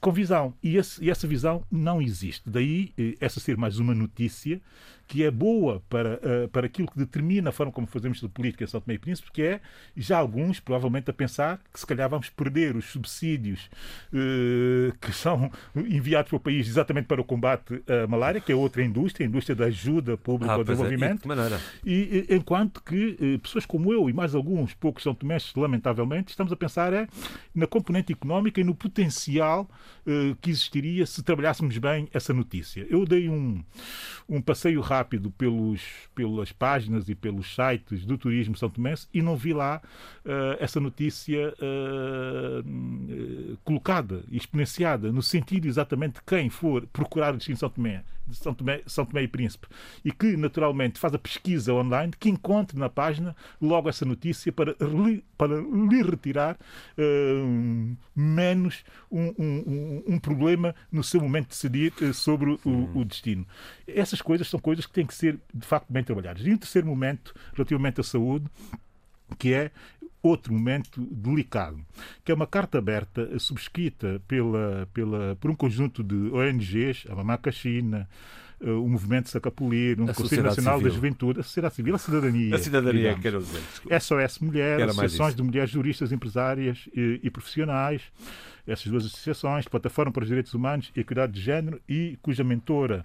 [0.01, 0.55] com visão.
[0.63, 2.49] E, esse, e, essa visão não existe.
[2.49, 4.59] Daí eh, essa ser mais uma notícia
[5.07, 8.65] que é boa para, uh, para aquilo que determina a forma como fazemos a política
[8.65, 9.61] em São Tomé e Príncipe, que é
[9.97, 13.69] já alguns, provavelmente, a pensar que se calhar vamos perder os subsídios
[14.13, 18.55] uh, que são enviados para o país exatamente para o combate à malária, que é
[18.55, 20.65] outra indústria, a indústria da ajuda pública ah, ao é.
[20.65, 21.31] desenvolvimento.
[21.31, 21.61] É.
[21.85, 26.53] E, enquanto que uh, pessoas como eu e mais alguns poucos São Tomés, lamentavelmente, estamos
[26.53, 27.07] a pensar é,
[27.55, 29.69] na componente económica e no potencial
[30.43, 32.87] que existiria se trabalhássemos bem essa notícia.
[32.91, 33.65] Eu dei um,
[34.29, 35.83] um passeio rápido rápido pelos,
[36.15, 39.83] pelas páginas e pelos sites do Turismo São Tomé e não vi lá
[40.25, 42.65] uh, essa notícia uh,
[43.65, 48.37] colocada e exponenciada, no sentido exatamente de quem for procurar o destino São Tomé de
[48.37, 49.67] São Tomé, São Tomé e Príncipe
[50.05, 54.75] e que naturalmente faz a pesquisa online, que encontre na página logo essa notícia para,
[54.81, 56.57] li, para lhe retirar
[56.99, 63.47] uh, menos um, um, um, problema no seu momento de decidir sobre o, o, destino.
[63.87, 66.47] Essas coisas são coisas que têm que ser, de facto, bem trabalhadas.
[66.47, 68.47] E um terceiro momento, relativamente à saúde,
[69.39, 69.71] que é
[70.23, 71.79] outro momento delicado,
[72.25, 77.53] que é uma carta aberta subscrita pela, pela, por um conjunto de ONGs, a Mamaca
[77.53, 78.09] China,
[78.61, 80.91] eh, o movimento Sacapulir, o Conselho Nacional Civil.
[80.91, 82.55] da Juventude, a sociedade civil, a cidadania.
[82.55, 83.61] A cidadania, quero dizer.
[84.01, 88.01] SOS Mulher, associações de mulheres juristas, empresárias e, e, profissionais,
[88.67, 93.05] essas duas associações, Plataforma para os Direitos Humanos e Equidade de Género, e cuja mentora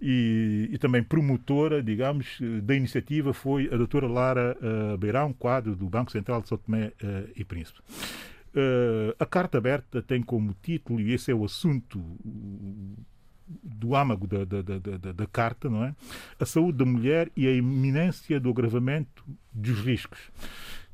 [0.00, 5.88] e, e, também promotora, digamos, da iniciativa foi a doutora Lara uh, Beirão, quadro do
[5.88, 7.80] Banco Central de São Tomé uh, e Príncipe.
[8.54, 12.02] Uh, a Carta Aberta tem como título, e esse é o assunto
[13.62, 15.94] do âmago da, da, da, da, carta, não é?
[16.38, 20.18] A saúde da mulher e a iminência do agravamento dos riscos.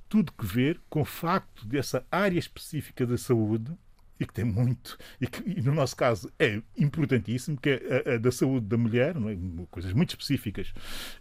[0.08, 3.72] Tudo que ver com o facto dessa área específica da saúde
[4.18, 8.14] e que tem muito, e que e no nosso caso é importantíssimo, que é a,
[8.14, 9.66] a da saúde da mulher, é?
[9.70, 10.72] coisas muito específicas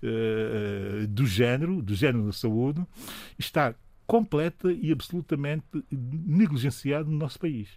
[0.01, 2.85] uh, do género, do género da saúde,
[3.37, 3.75] está
[4.07, 7.69] completa e absolutamente negligenciado no nosso país.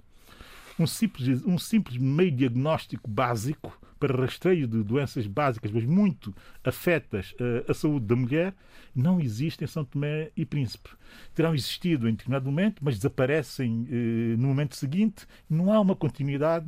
[0.79, 6.35] Um simples, um simples meio diagnóstico básico para rastreio de doenças básicas, mas muito
[6.65, 8.55] afetas uh, a saúde da mulher,
[8.95, 10.91] não existe em São Tomé e Príncipe.
[11.35, 15.27] Terão existido em determinado momento, mas desaparecem uh, no momento seguinte.
[15.49, 16.67] Não há uma continuidade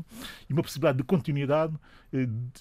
[0.49, 1.75] e uma possibilidade de continuidade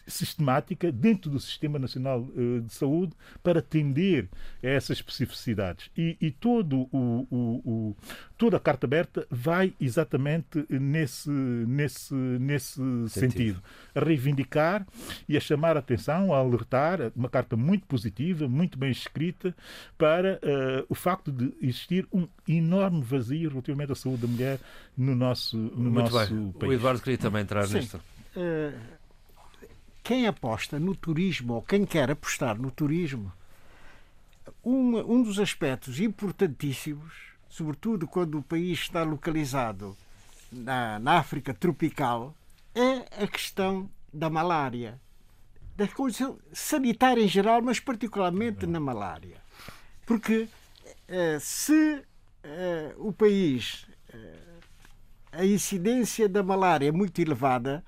[0.05, 2.27] sistemática dentro do Sistema Nacional
[2.63, 3.13] de Saúde
[3.43, 4.29] para atender
[4.63, 5.89] a essas especificidades.
[5.97, 7.95] E, e todo o, o, o,
[8.37, 12.75] toda a carta aberta vai exatamente nesse, nesse, nesse
[13.09, 13.09] sentido.
[13.09, 13.63] sentido.
[13.95, 14.85] A reivindicar
[15.27, 19.55] e a chamar a atenção, a alertar, uma carta muito positiva, muito bem escrita,
[19.97, 24.59] para uh, o facto de existir um enorme vazio relativamente à saúde da mulher
[24.97, 26.51] no nosso, no muito nosso bem.
[26.53, 26.71] país.
[26.71, 27.79] O Eduardo queria também entrar Sim.
[27.79, 27.97] nisto.
[28.35, 28.98] Uh,
[30.09, 33.31] quem aposta no turismo ou quem quer apostar no turismo,
[34.65, 37.13] um, um dos aspectos importantíssimos,
[37.47, 39.95] sobretudo quando o país está localizado
[40.51, 42.35] na, na África tropical,
[42.73, 44.99] é a questão da malária
[45.75, 49.37] da coisa sanitária em geral, mas particularmente na malária.
[50.07, 50.49] Porque
[51.07, 52.03] uh, se
[52.43, 54.59] uh, o país, uh,
[55.33, 57.85] a incidência da malária é muito elevada,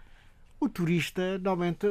[0.62, 1.88] o turista normalmente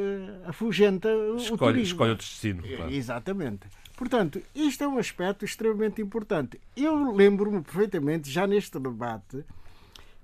[0.47, 1.83] afugenta escolhe, o turismo.
[1.83, 2.63] Escolhe o destino.
[2.63, 2.93] Claro.
[2.93, 3.67] Exatamente.
[3.97, 6.59] Portanto, isto é um aspecto extremamente importante.
[6.77, 9.45] Eu lembro-me perfeitamente, já neste debate,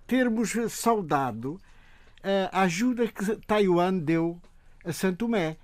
[0.07, 1.61] termos saudado
[2.53, 4.41] a ajuda que Taiwan deu
[4.85, 5.57] a Santo Tomé.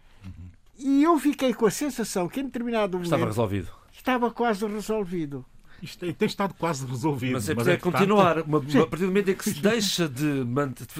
[0.77, 3.07] E eu fiquei com a sensação que em determinado momento.
[3.07, 3.69] Estava resolvido.
[3.93, 5.47] Estava quase resolvido.
[5.83, 7.33] Isto tem estado quase resolvido.
[7.33, 8.43] Mas é, mas é continuar.
[8.43, 10.45] Uma, a partir do momento em que se deixa de,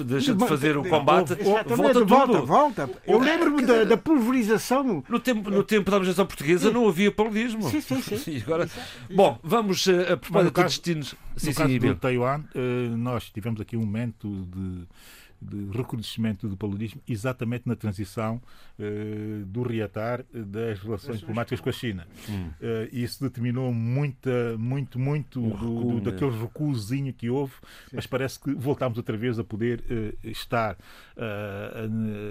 [0.03, 2.89] deixa de fazer o combate, volta, volta, volta, volta.
[3.07, 5.01] Eu lembro-me da, da, pulverização.
[5.07, 7.69] No tempo, no tempo da administração portuguesa não havia paulismo.
[7.69, 8.37] Sim, sim, sim.
[8.45, 8.69] agora...
[9.09, 11.15] Bom, vamos uh, a propósito de destinos.
[11.37, 14.85] Sim, no sim, caso do Taiwan, uh, nós tivemos aqui um momento de
[15.43, 18.41] de recrudescimento do paludismo exatamente na transição
[18.79, 22.07] uh, do reatar das relações diplomáticas com a China.
[22.29, 22.47] Hum.
[22.47, 27.53] Uh, isso determinou muita, muito, muito um do, recuo, do, daquele recuozinho que houve,
[27.89, 27.95] Sim.
[27.95, 30.77] mas parece que voltámos outra vez a poder uh, estar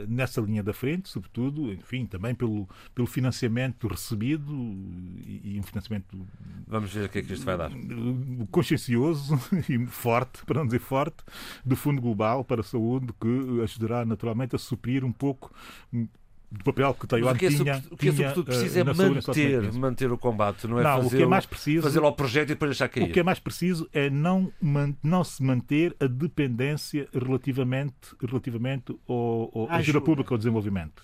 [0.08, 4.52] nessa linha da frente, sobretudo, enfim, também pelo, pelo financiamento recebido
[5.24, 6.26] e, e um financiamento.
[6.66, 7.70] Vamos ver o que é que isto vai dar.
[8.50, 11.22] Consciencioso e forte, para não dizer forte,
[11.64, 15.52] do Fundo Global para a Saúde que ajudará naturalmente a suprir um pouco
[16.52, 17.84] do papel que Taiwan o é tinha.
[17.90, 21.18] O que é sobretudo preciso é manter, manter o combate, não é não, fazer, o
[21.18, 23.08] que é mais preciso, fazer ao projeto e depois deixar cair.
[23.08, 24.52] O que é mais preciso é não,
[25.02, 31.02] não se manter a dependência relativamente, relativamente ao, ao, à ajuda pública ao desenvolvimento.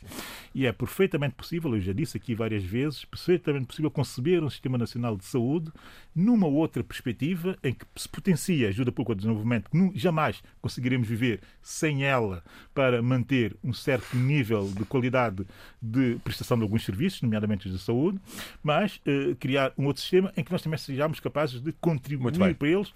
[0.55, 4.77] E é perfeitamente possível, eu já disse aqui várias vezes, perfeitamente possível conceber um Sistema
[4.77, 5.73] Nacional de Saúde
[6.15, 11.09] numa outra perspectiva em que se potencia a ajuda pública ao desenvolvimento, que jamais conseguiremos
[11.09, 12.43] viver sem ela
[12.75, 15.38] para manter um certo nível de qualidade
[15.81, 18.19] de prestação de alguns serviços, nomeadamente os de saúde,
[18.63, 22.69] mas uh, criar um outro sistema em que nós também sejamos capazes de contribuir para
[22.69, 22.93] eles,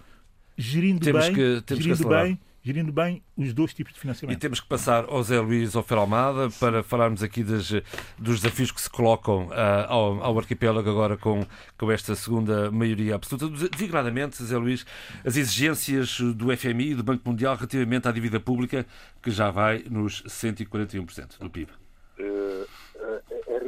[0.57, 4.37] gerindo temos bem, que, temos gerindo bem gerindo bem os dois tipos de financiamento.
[4.37, 7.71] E temos que passar ao Zé Luís Ofer Almada para falarmos aqui das,
[8.19, 9.53] dos desafios que se colocam uh,
[9.89, 11.45] ao, ao, arquipélago agora com,
[11.77, 13.69] com esta segunda maioria absoluta.
[13.69, 14.87] Designadamente, Zé Luís,
[15.25, 18.87] as exigências do FMI e do Banco Mundial relativamente à dívida pública,
[19.21, 21.82] que já vai nos 141% do PIB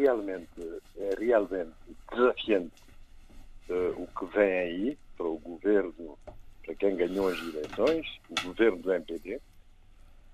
[0.04, 0.48] realmente,
[0.98, 1.72] é realmente
[2.12, 2.82] desafiante
[3.70, 6.18] uh, o que vem aí para o governo,
[6.62, 9.40] para quem ganhou as eleições, o governo do MPD,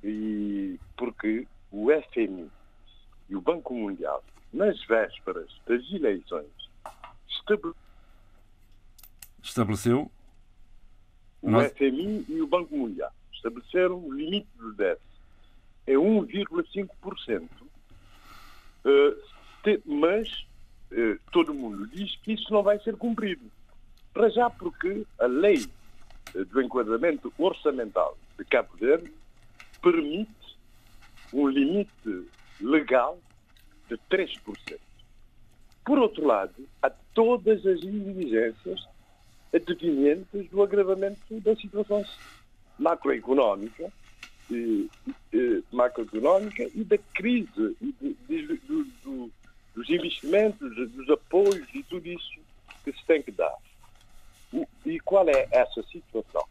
[0.03, 2.51] e porque o FMI
[3.29, 6.51] e o Banco Mundial, nas vésperas das eleições,
[7.29, 7.75] estabeleceram
[9.43, 10.11] Estabeleceu.
[11.43, 15.09] o Nós- FMI e o Banco Mundial estabeleceram o limite do déficit
[15.87, 17.49] em 1,5%,
[18.85, 19.40] eh, te-
[19.85, 20.29] mas
[20.91, 23.43] eh, todo mundo diz que isso não vai ser cumprido.
[24.13, 25.65] Para já porque a lei
[26.35, 29.13] eh, do enquadramento orçamental de Cabo Verde
[29.83, 30.31] permite
[31.33, 32.27] um limite
[32.61, 33.19] legal
[33.89, 34.79] de 3%.
[35.85, 38.87] Por outro lado, há todas as exigências
[39.55, 42.05] advenientes do agravamento da situação
[42.79, 43.93] macroeconómica,
[44.51, 44.89] e,
[45.33, 49.31] e, macroeconómica e da crise e do- do-
[49.81, 52.39] dos investimentos, dos apoios e tudo isso
[52.85, 53.57] que se tem que dar.
[54.85, 56.45] E qual é essa situação?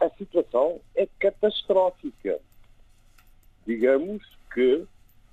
[0.00, 2.40] A situação é catastrófica.
[3.64, 4.22] Digamos
[4.52, 4.84] que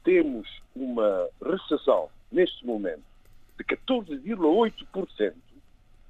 [0.04, 3.04] temos uma recessão neste momento
[3.58, 5.34] de 14,8%,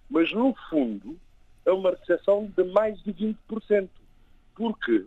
[0.10, 1.18] mas no fundo
[1.66, 3.88] é uma recessão de mais de 20%,
[4.54, 5.06] porque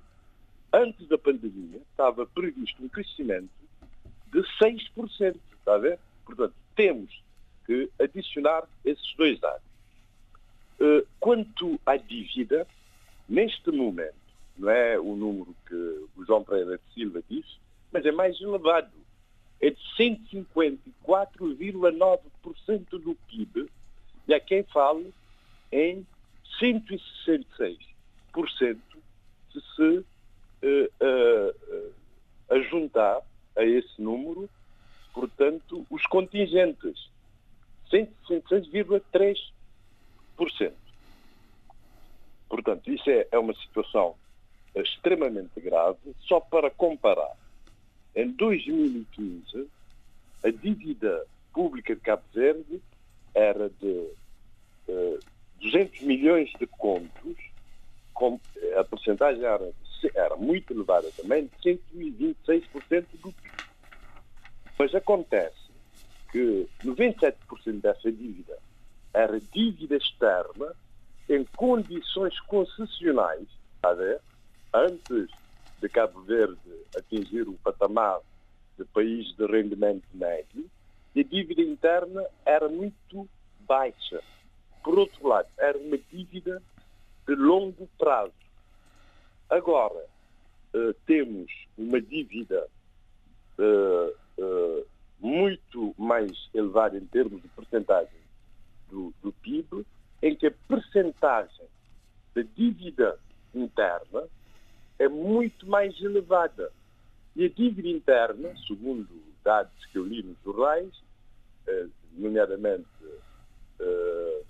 [0.73, 3.51] antes da pandemia estava previsto um crescimento
[4.32, 5.99] de 6%, está a ver?
[6.24, 7.23] Portanto, temos
[7.66, 9.62] que adicionar esses dois dados.
[10.81, 12.66] Eh, Quanto à dívida,
[13.28, 14.15] neste momento,
[14.57, 17.59] não é o número que o João Pereira de Silva disse,
[17.93, 18.91] mas é mais elevado.
[19.61, 23.70] É de 154,9% do PIB
[24.27, 25.15] e há quem fale
[25.70, 26.05] em
[26.59, 27.78] 166%
[29.53, 30.05] se se
[30.62, 31.91] eh, eh, eh,
[32.51, 33.20] ajuntar
[33.57, 34.49] a esse número,
[35.12, 37.11] portanto, os contingentes.
[37.91, 40.73] 166,3%.
[42.49, 44.16] Portanto, isso é, é uma situação
[44.74, 45.99] extremamente grave.
[46.20, 47.37] Só para comparar,
[48.15, 49.69] em 2015,
[50.43, 52.81] a dívida pública de Cabo Verde
[53.35, 54.09] era de
[54.89, 55.19] eh,
[55.61, 57.37] 200 milhões de contos,
[58.15, 58.41] com,
[58.77, 59.70] a porcentagem era,
[60.15, 63.70] era muito elevada também, de 126% do PIB.
[64.81, 65.70] Mas acontece
[66.32, 67.35] que 97%
[67.82, 68.57] dessa dívida
[69.12, 70.74] era dívida externa
[71.28, 73.47] em condições concessionais,
[73.82, 74.23] a ver?
[74.73, 75.28] antes
[75.77, 78.20] de Cabo Verde atingir o patamar
[78.78, 80.65] de país de rendimento médio,
[81.15, 83.28] e a dívida interna era muito
[83.69, 84.24] baixa.
[84.82, 86.62] Por outro lado, era uma dívida
[87.28, 88.32] de longo prazo.
[89.51, 90.07] Agora,
[90.73, 92.66] eh, temos uma dívida
[93.59, 94.85] eh, eh,
[95.21, 98.21] muito mais elevada em termos de percentagem
[98.89, 99.85] do, do PIB,
[100.23, 101.67] em que a percentagem
[102.35, 103.19] da dívida
[103.55, 104.25] interna
[104.99, 106.73] é muito mais elevada.
[107.37, 109.09] E a dívida interna, segundo
[109.45, 110.91] dados que eu li nos jornais,
[111.67, 112.89] eh, nomeadamente,
[113.79, 114.43] eh,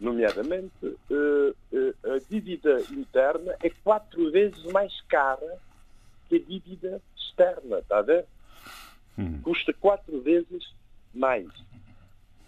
[0.00, 5.58] nomeadamente eh, eh, a dívida interna é quatro vezes mais cara
[6.28, 8.26] que a dívida externa, está a ver?
[9.42, 10.74] Custa quatro vezes
[11.14, 11.48] mais.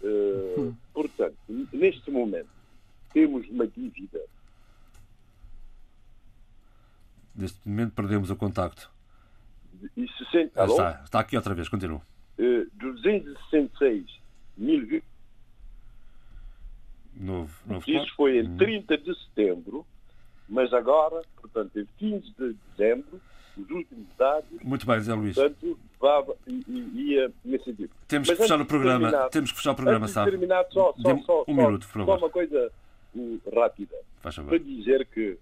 [0.03, 1.35] Eh, portanto,
[1.73, 2.49] neste momento,
[3.11, 4.21] temos uma dívida
[7.35, 8.91] Neste momento perdemos o contacto.
[9.95, 12.01] e 60, Ah, está, está aqui outra vez, continua.
[12.37, 14.19] Eh, 266
[14.57, 15.01] mil
[17.15, 18.57] Novo, novo Isso foi em Hum.
[18.57, 19.85] 30 de setembro,
[20.47, 23.21] mas agora, portanto, em 15 de dezembro,
[23.61, 25.35] os últimos dados, Muito bem, Zé Luís.
[25.35, 27.89] portanto, vá, ia nesse sentido.
[28.07, 29.29] Temos Mas que fechar o programa.
[29.29, 30.31] Temos que fechar o programa, sabe?
[30.31, 32.17] terminar, só, só, só, um só- minuto, por só favor.
[32.17, 32.71] uma coisa
[33.15, 33.95] uh, rápida.
[34.21, 34.49] Faz favor.
[34.49, 35.37] Para dizer que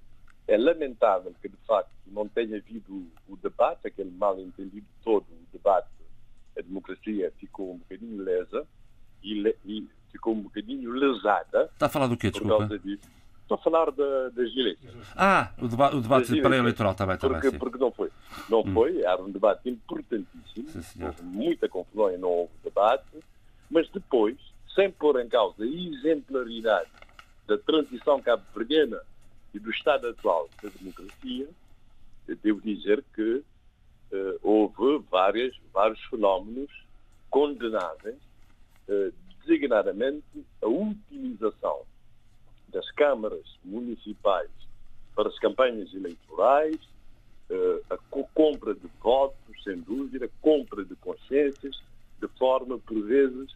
[0.47, 5.57] é lamentável que, de facto, não tenha havido o, debate, aquele mal entendido todo, o
[5.57, 5.87] debate,
[6.57, 8.65] a democracia ficou um bocadinho lesa
[9.23, 12.57] e, e ficou um bocadinho lesada Está a falar do quê, por desculpa?
[12.67, 13.16] causa disso.
[13.47, 15.07] Estou a falar da, das eleições.
[15.15, 17.57] Ah, o, deba o debate pré-eleitoral, está bem, está bem, Porque, sim.
[17.57, 18.11] porque não foi.
[18.49, 20.83] Não foi, era um debate importantíssimo.
[20.83, 23.05] Sim, houve muita confusão e não houve debate.
[23.71, 24.35] Mas depois,
[24.75, 26.89] sem pôr em causa a exemplaridade
[27.47, 28.99] da transição cabo-verdiana
[29.53, 31.47] e do estado atual da democracia,
[32.43, 33.41] devo dizer que
[34.11, 36.69] eh, houve várias, vários fenómenos
[37.29, 38.17] condenáveis,
[38.89, 40.25] eh, designadamente
[40.61, 41.85] a utilização
[42.77, 44.51] das câmaras municipais
[45.15, 46.79] para as campanhas eleitorais,
[47.49, 51.75] eh, a co- compra de votos, sem dúvida, compra de consciências,
[52.19, 53.49] de forma, por vezes,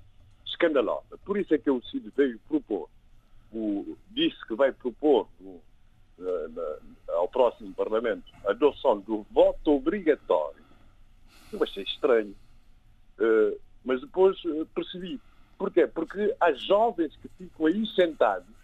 [0.48, 1.20] escandalosa.
[1.24, 2.90] Por isso é que o CID veio propor,
[3.54, 5.62] o, disse que vai propor no-
[6.18, 10.64] na- na- ao próximo Parlamento a adoção do voto obrigatório
[13.20, 15.20] Uh, mas depois uh, percebi.
[15.60, 15.86] Porquê?
[15.86, 18.61] Porque há jovens que ficam aí sentados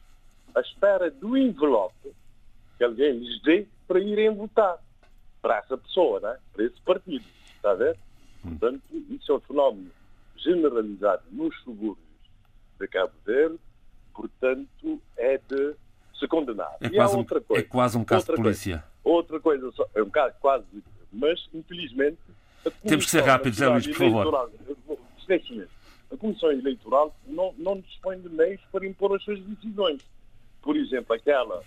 [0.57, 2.11] à espera do envelope
[2.77, 4.77] que alguém lhes dê para irem votar
[5.41, 6.37] para essa pessoa, né?
[6.53, 7.25] para esse partido.
[7.55, 7.97] Está a ver?
[8.41, 9.91] Portanto, isso é um fenómeno
[10.35, 12.07] generalizado nos subúrbios
[12.79, 13.59] de Cabo Verde,
[14.13, 15.75] portanto, é de
[16.19, 16.75] se condenar.
[16.81, 18.83] É, quase um, coisa, é quase um caso de polícia.
[19.03, 20.65] Coisa, outra coisa, só, é um caso quase,
[21.11, 22.17] mas infelizmente.
[22.83, 24.51] Temos que ser rápidos, Zé Luís, por favor.
[26.09, 30.01] A Comissão Eleitoral não, não dispõe de meios para impor as suas decisões.
[30.61, 31.63] Por exemplo, aquela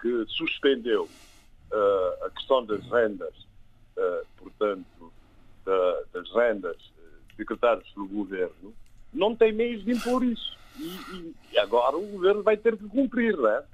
[0.00, 3.34] que suspendeu uh, a questão das rendas,
[3.96, 5.12] uh, portanto,
[5.64, 8.74] da, das rendas uh, decretadas pelo governo,
[9.12, 10.56] não tem meios de impor isso.
[10.78, 13.64] E, e, agora o governo vai ter que cumprir, não é?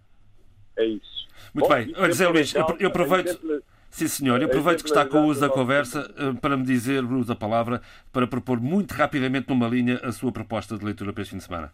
[0.76, 1.28] É isso.
[1.52, 1.94] Muito Bom, bem.
[1.96, 3.62] Olha, Zé Luís, eu, eu aproveito.
[3.90, 4.40] Sim, senhor.
[4.40, 6.10] Eu aproveito que está com o uso da conversa
[6.40, 7.80] para me dizer, uso da palavra,
[8.12, 11.44] para propor muito rapidamente numa linha a sua proposta de leitura para este fim de
[11.44, 11.72] semana.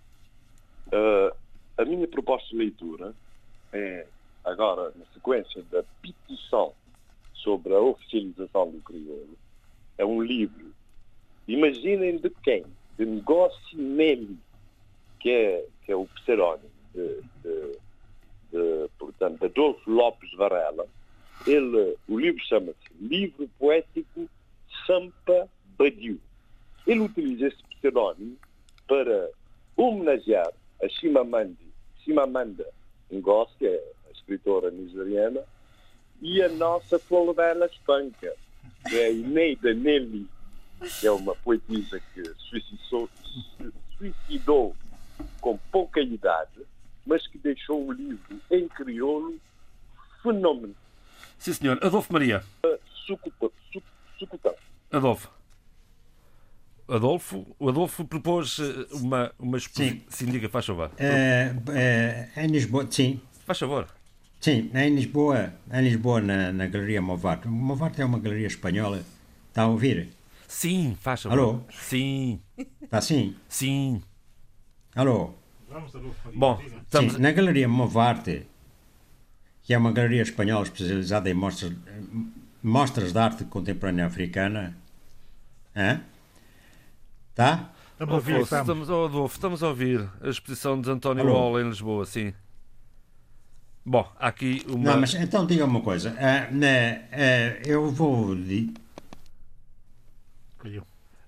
[0.89, 1.35] Uh,
[1.81, 3.15] a minha proposta de leitura
[3.73, 4.07] é,
[4.45, 6.75] agora, na sequência da petição
[7.33, 9.39] sobre a oficialização do crioulo,
[9.97, 10.75] é um livro.
[11.49, 12.65] Imaginem de quem?
[12.99, 14.37] De Negócio Nelly,
[15.21, 17.79] que é, que é o pseudónimo de, de,
[18.53, 20.87] de, portanto, Adolfo Lopes Varela.
[21.47, 24.29] Ele, o livro chama-se Livro Poético
[24.87, 25.49] Sampa
[25.79, 26.21] Badiu.
[26.87, 28.37] Ele utiliza esse pseudónimo
[28.87, 29.31] para
[29.79, 30.53] homenagear
[30.83, 31.70] a Chimamanda
[32.05, 32.67] Chimamanda
[33.13, 35.43] Ngozi, que é a escritora nigeriana,
[36.21, 38.35] e a nossa Floribela Espanca,
[38.89, 40.27] que é a Ineida Nelly,
[41.01, 43.09] que é uma poetisa que suicidou,
[43.97, 44.77] suicidou
[45.41, 46.67] com pouca idade,
[47.07, 49.39] mas que deixou um livro em crioulo
[50.23, 50.75] fenômeno.
[51.39, 51.79] Sim, senhor.
[51.83, 52.45] Adolfo Maria.
[53.07, 54.55] Sucutão.
[54.93, 55.40] Adolfo.
[56.95, 59.97] Adolfo, o Adolfo propôs eh, uma, uma exposição.
[60.09, 60.27] Sim.
[60.27, 60.91] sim, diga, faz favor.
[60.99, 63.21] É, é, em Lisboa, sim.
[63.47, 63.87] Faz favor.
[64.41, 67.47] Sim, em Lisboa, em Lisboa na, na Galeria Movarte.
[67.49, 69.05] Movarte é uma galeria espanhola.
[69.49, 70.09] Está a ouvir?
[70.49, 71.39] Sim, faz favor.
[71.39, 71.61] Alô?
[71.71, 72.41] Sim.
[72.83, 73.37] Está sim?
[73.49, 74.03] Sim.
[74.95, 75.35] Alô?
[76.35, 77.15] Bom, estamos...
[77.15, 78.47] Sim, na Galeria Movarte,
[79.63, 81.73] que é uma galeria espanhola especializada em mostras,
[82.63, 84.77] mostras de arte contemporânea africana.
[85.77, 86.01] Hã?
[87.35, 87.71] Tá?
[87.93, 88.63] Estamos a ouvir, estamos.
[88.63, 92.33] Estamos, oh, Adolfo, estamos a ouvir a exposição de António Hall em Lisboa, sim.
[93.85, 94.93] Bom, aqui uma.
[94.93, 96.11] Não, mas então diga uma coisa.
[96.11, 98.37] Uh, né, uh, eu vou.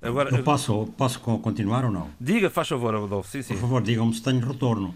[0.00, 2.10] Agora, eu posso, posso continuar ou não?
[2.20, 3.30] Diga, faz favor, Adolfo.
[3.30, 3.54] Sim, sim.
[3.54, 4.94] Por favor, digam-me se tenho retorno.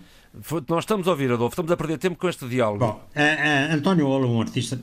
[0.69, 1.53] Nós estamos a ouvir, Adolfo.
[1.53, 2.79] Estamos a perder tempo com este diálogo.
[2.79, 4.81] Bom, uh, António Olo, um artista.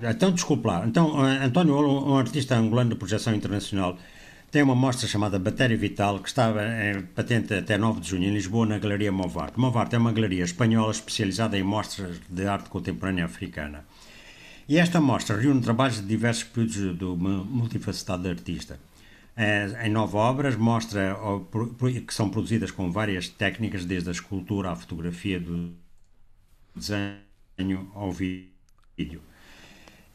[0.00, 0.86] Então, desculpe lá.
[0.86, 3.96] Então, António Olo, um artista angolano de projeção internacional
[4.50, 8.34] tem uma mostra chamada Batéria Vital, que estava em patente até 9 de junho em
[8.34, 9.58] Lisboa, na Galeria Movarte.
[9.58, 13.84] Movarte é uma galeria espanhola especializada em mostras de arte contemporânea africana.
[14.68, 18.80] E esta mostra reúne trabalhos de diversos períodos do multifacetado artista.
[19.36, 21.16] É, em nove obras, mostra
[22.06, 25.72] que são produzidas com várias técnicas, desde a escultura à fotografia, do
[26.74, 29.22] desenho ao vídeo.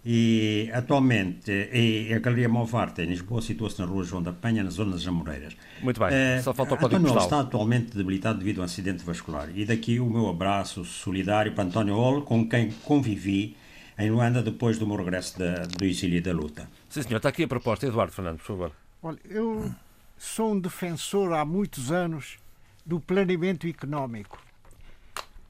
[0.07, 4.69] E atualmente e a Galeria Malvarte em Lisboa situa-se na rua João da Penha, na
[4.69, 5.57] zona das Amoreiras.
[5.81, 7.39] Muito bem, uh, só falta o código António postal.
[7.39, 9.49] está atualmente debilitado devido a um acidente vascular.
[9.55, 13.57] E daqui o meu abraço solidário para António Olo, com quem convivi
[13.97, 16.69] em Luanda depois do meu regresso da, do exílio e da luta.
[16.87, 17.17] Sim, senhor.
[17.17, 17.87] Está aqui a proposta.
[17.87, 18.71] Eduardo Fernandes, por favor.
[19.01, 19.73] Olha, eu
[20.17, 22.37] sou um defensor há muitos anos
[22.85, 24.39] do planeamento económico.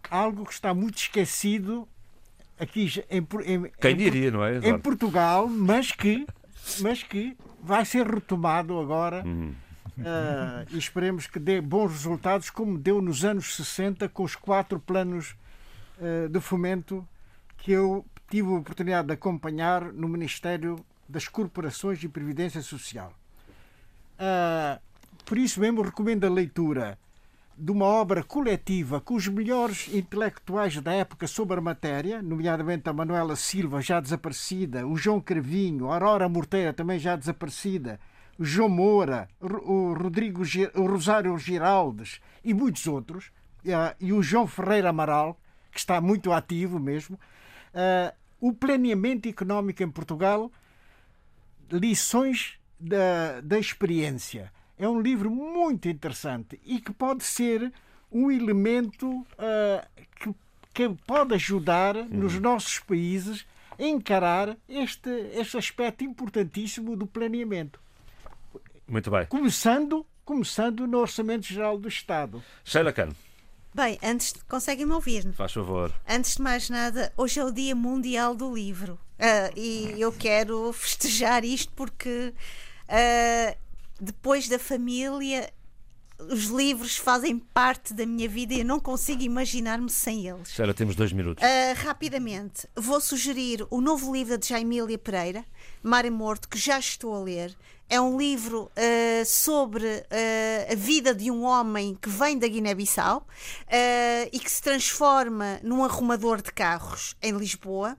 [0.09, 1.85] Algo que está muito esquecido
[2.59, 4.57] aqui em, em, Quem diria, não é?
[4.57, 6.25] Em Portugal, mas que,
[6.81, 9.23] mas que vai ser retomado agora.
[9.97, 14.77] Uh, e esperemos que dê bons resultados, como deu nos anos 60 com os quatro
[14.77, 15.35] planos
[15.97, 17.07] uh, de fomento
[17.57, 23.13] que eu tive a oportunidade de acompanhar no Ministério das Corporações e Previdência Social.
[24.19, 24.81] Uh,
[25.23, 26.99] por isso mesmo recomendo a leitura
[27.57, 32.93] de uma obra coletiva com os melhores intelectuais da época sobre a matéria, nomeadamente a
[32.93, 37.99] Manuela Silva, já desaparecida, o João Cravinho, a Aurora Morteira, também já desaparecida,
[38.37, 40.43] o João Moura, o Rodrigo
[40.75, 43.31] o Rosário Giraldes e muitos outros,
[43.99, 45.39] e o João Ferreira Amaral,
[45.71, 47.17] que está muito ativo mesmo,
[48.39, 50.51] o planeamento económico em Portugal,
[51.71, 57.71] lições da, da experiência é um livro muito interessante e que pode ser
[58.11, 59.85] um elemento uh,
[60.19, 60.33] que,
[60.73, 62.07] que pode ajudar uhum.
[62.09, 63.45] nos nossos países
[63.77, 67.79] a encarar este, este aspecto importantíssimo do planeamento.
[68.87, 69.25] Muito bem.
[69.25, 72.43] Começando, começando no Orçamento Geral do Estado.
[72.63, 73.09] Sheila Khan,
[73.75, 74.39] Bem, antes de...
[74.45, 75.29] conseguem-me ouvir?
[75.33, 75.93] faz favor.
[76.07, 80.71] Antes de mais nada, hoje é o Dia Mundial do Livro Ah, e eu quero
[80.71, 82.33] festejar isto porque
[82.87, 83.57] ah,
[83.99, 85.51] depois da família,
[86.17, 90.49] os livros fazem parte da minha vida e eu não consigo imaginar-me sem eles.
[90.49, 91.43] Sheila, temos dois minutos.
[91.43, 95.45] Ah, rapidamente, vou sugerir o novo livro de Jaimília Pereira,
[95.83, 97.55] Mar e Morto, que já estou a ler.
[97.89, 103.27] É um livro ah, sobre ah, a vida de um homem que vem da Guiné-Bissau
[104.31, 107.97] e que se transforma num arrumador de carros em Lisboa.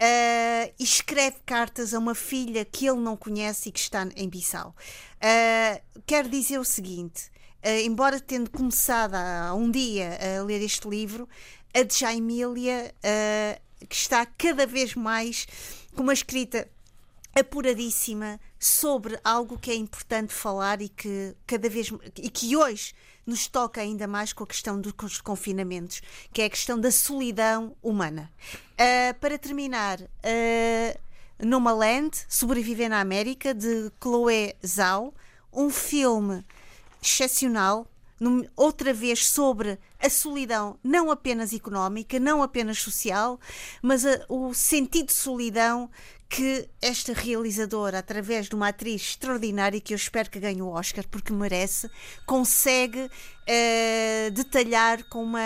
[0.00, 4.28] Ah, e escreve cartas a uma filha que ele não conhece e que está em
[4.28, 4.74] Bissau.
[5.20, 7.32] Ah, quero dizer o seguinte:
[7.64, 11.26] Uh, embora tendo começado há um dia a ler este livro,
[11.72, 15.46] a de Jaimília, uh, que está cada vez mais
[15.96, 16.68] com uma escrita
[17.34, 22.92] apuradíssima sobre algo que é importante falar e que cada vez e que hoje
[23.26, 26.02] nos toca ainda mais com a questão dos confinamentos,
[26.32, 28.30] que é a questão da solidão humana.
[28.72, 30.98] Uh, para terminar, uh,
[31.44, 35.14] Nomaland, Sobreviver na América, de Chloé Zhao,
[35.52, 36.44] um filme
[37.02, 37.86] excepcional,
[38.56, 43.38] outra vez sobre a solidão, não apenas económica, não apenas social,
[43.82, 45.90] mas a- o sentido de solidão
[46.28, 51.04] que esta realizadora, através de uma atriz extraordinária, que eu espero que ganhe o Oscar,
[51.08, 51.88] porque merece,
[52.26, 53.08] consegue
[53.46, 55.40] eh, detalhar com uma,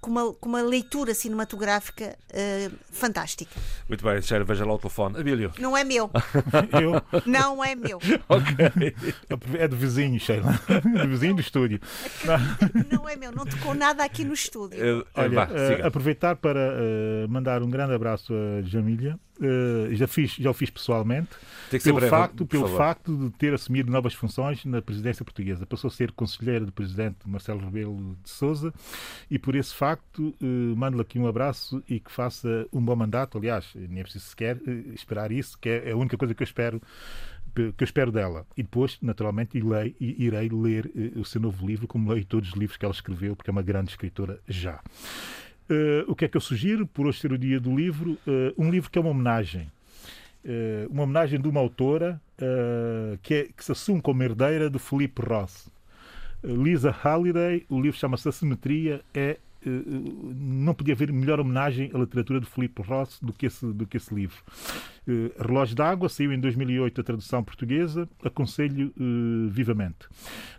[0.00, 3.50] com, uma, com uma leitura cinematográfica eh, fantástica.
[3.88, 5.18] Muito bem, Sheila, veja lá o telefone.
[5.18, 5.52] Abílio.
[5.58, 6.08] Não é meu,
[6.80, 7.98] Eu, não é meu,
[8.28, 8.54] Ok.
[9.58, 10.52] é do vizinho, Sheila.
[11.02, 11.80] Do vizinho do estúdio.
[12.90, 14.78] não é meu, não tocou nada aqui no estúdio.
[15.00, 15.86] Eh, Olha, vá, siga.
[15.88, 16.60] aproveitar para
[17.28, 19.18] mandar um grande abraço a Jamília.
[19.42, 21.30] Eh, já, fiz, já o fiz pessoalmente.
[21.82, 22.78] Pelo, breve, facto, pelo favor.
[22.78, 25.66] facto de ter assumido novas funções na presidência portuguesa.
[25.66, 28.72] Passou a ser conselheira do presidente Marcelo Rebelo de Souza
[29.28, 33.36] e por esse facto eh, mando-lhe aqui um abraço e que faça um bom mandato.
[33.36, 36.46] Aliás, nem é preciso sequer eh, esperar isso, que é a única coisa que eu
[36.46, 36.80] espero
[37.54, 38.46] que eu espero dela.
[38.56, 42.78] E depois, naturalmente, irei, irei ler o seu novo livro, como leio todos os livros
[42.78, 44.80] que ela escreveu, porque é uma grande escritora já.
[45.68, 48.18] Eh, o que é que eu sugiro, por hoje ser o dia do livro?
[48.26, 49.70] Eh, um livro que é uma homenagem.
[50.44, 52.20] Eh, uma homenagem de uma autora
[53.22, 55.70] que, é- que se assume como herdeira de Felipe Ross.
[56.42, 62.40] Lisa Halliday, o livro chama-se A Simetria, é não podia haver melhor homenagem à literatura
[62.40, 64.42] de Felipe Ross do que esse, do que esse livro.
[65.06, 70.08] Eh, Relógio d'Água saiu em 2008 a tradução portuguesa, aconselho eh, vivamente.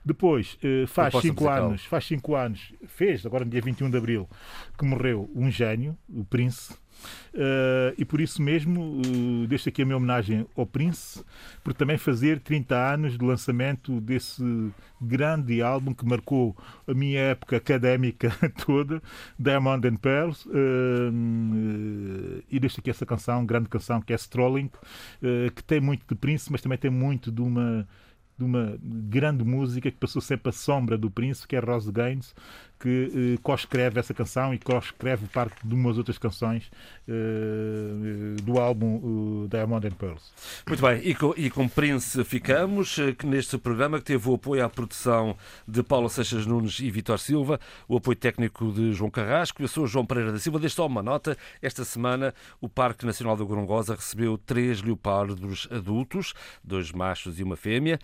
[0.04, 1.68] Depois, eh, faz cinco musical.
[1.68, 4.30] anos, faz cinco anos, fez agora no dia 21 de abril,
[4.78, 6.83] que morreu um gênio, o Prince.
[7.34, 11.24] Eh, e por isso mesmo, uh, deixo aqui a minha homenagem ao Prince,
[11.64, 14.44] por também fazer 30 anos de lançamento desse
[15.02, 16.56] grande álbum que marcou
[16.88, 18.32] a minha época académica
[18.66, 19.02] toda,
[19.38, 20.48] Diamond and Pearls.
[20.54, 24.70] eh, e deixo aqui essa canção, grande canção, que é Strolling,
[25.56, 27.88] que tem muito de Prince, mas também tem muito de uma
[28.38, 32.34] de uma grande música que passou sempre a sombra do Prince, que é Rose Gaines,
[32.84, 36.70] que eh, co-escreve essa canção e co-escreve parte de umas outras canções
[37.08, 40.34] eh, do álbum eh, Diamond and Pearls.
[40.68, 44.66] Muito bem, e com, e com Prince ficamos, que neste programa que teve o apoio
[44.66, 47.58] à produção de Paulo Seixas Nunes e Vitor Silva,
[47.88, 50.60] o apoio técnico de João Carrasco, eu sou João Pereira da Silva.
[50.60, 56.34] Deixo só uma nota, esta semana o Parque Nacional do Gorongosa recebeu três leopardos adultos,
[56.62, 57.98] dois machos e uma fêmea,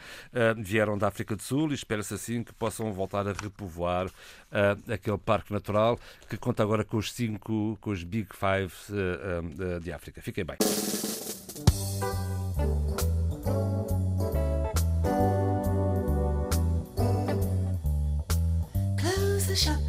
[0.58, 4.10] vieram da África do Sul e espera-se assim que possam voltar a repovoar
[4.52, 9.76] eh, aquele parque natural que conta agora com os cinco, com os Big Five eh,
[9.76, 10.22] eh, de África.
[10.22, 10.58] Fiquem bem.
[18.98, 19.89] Close the shop,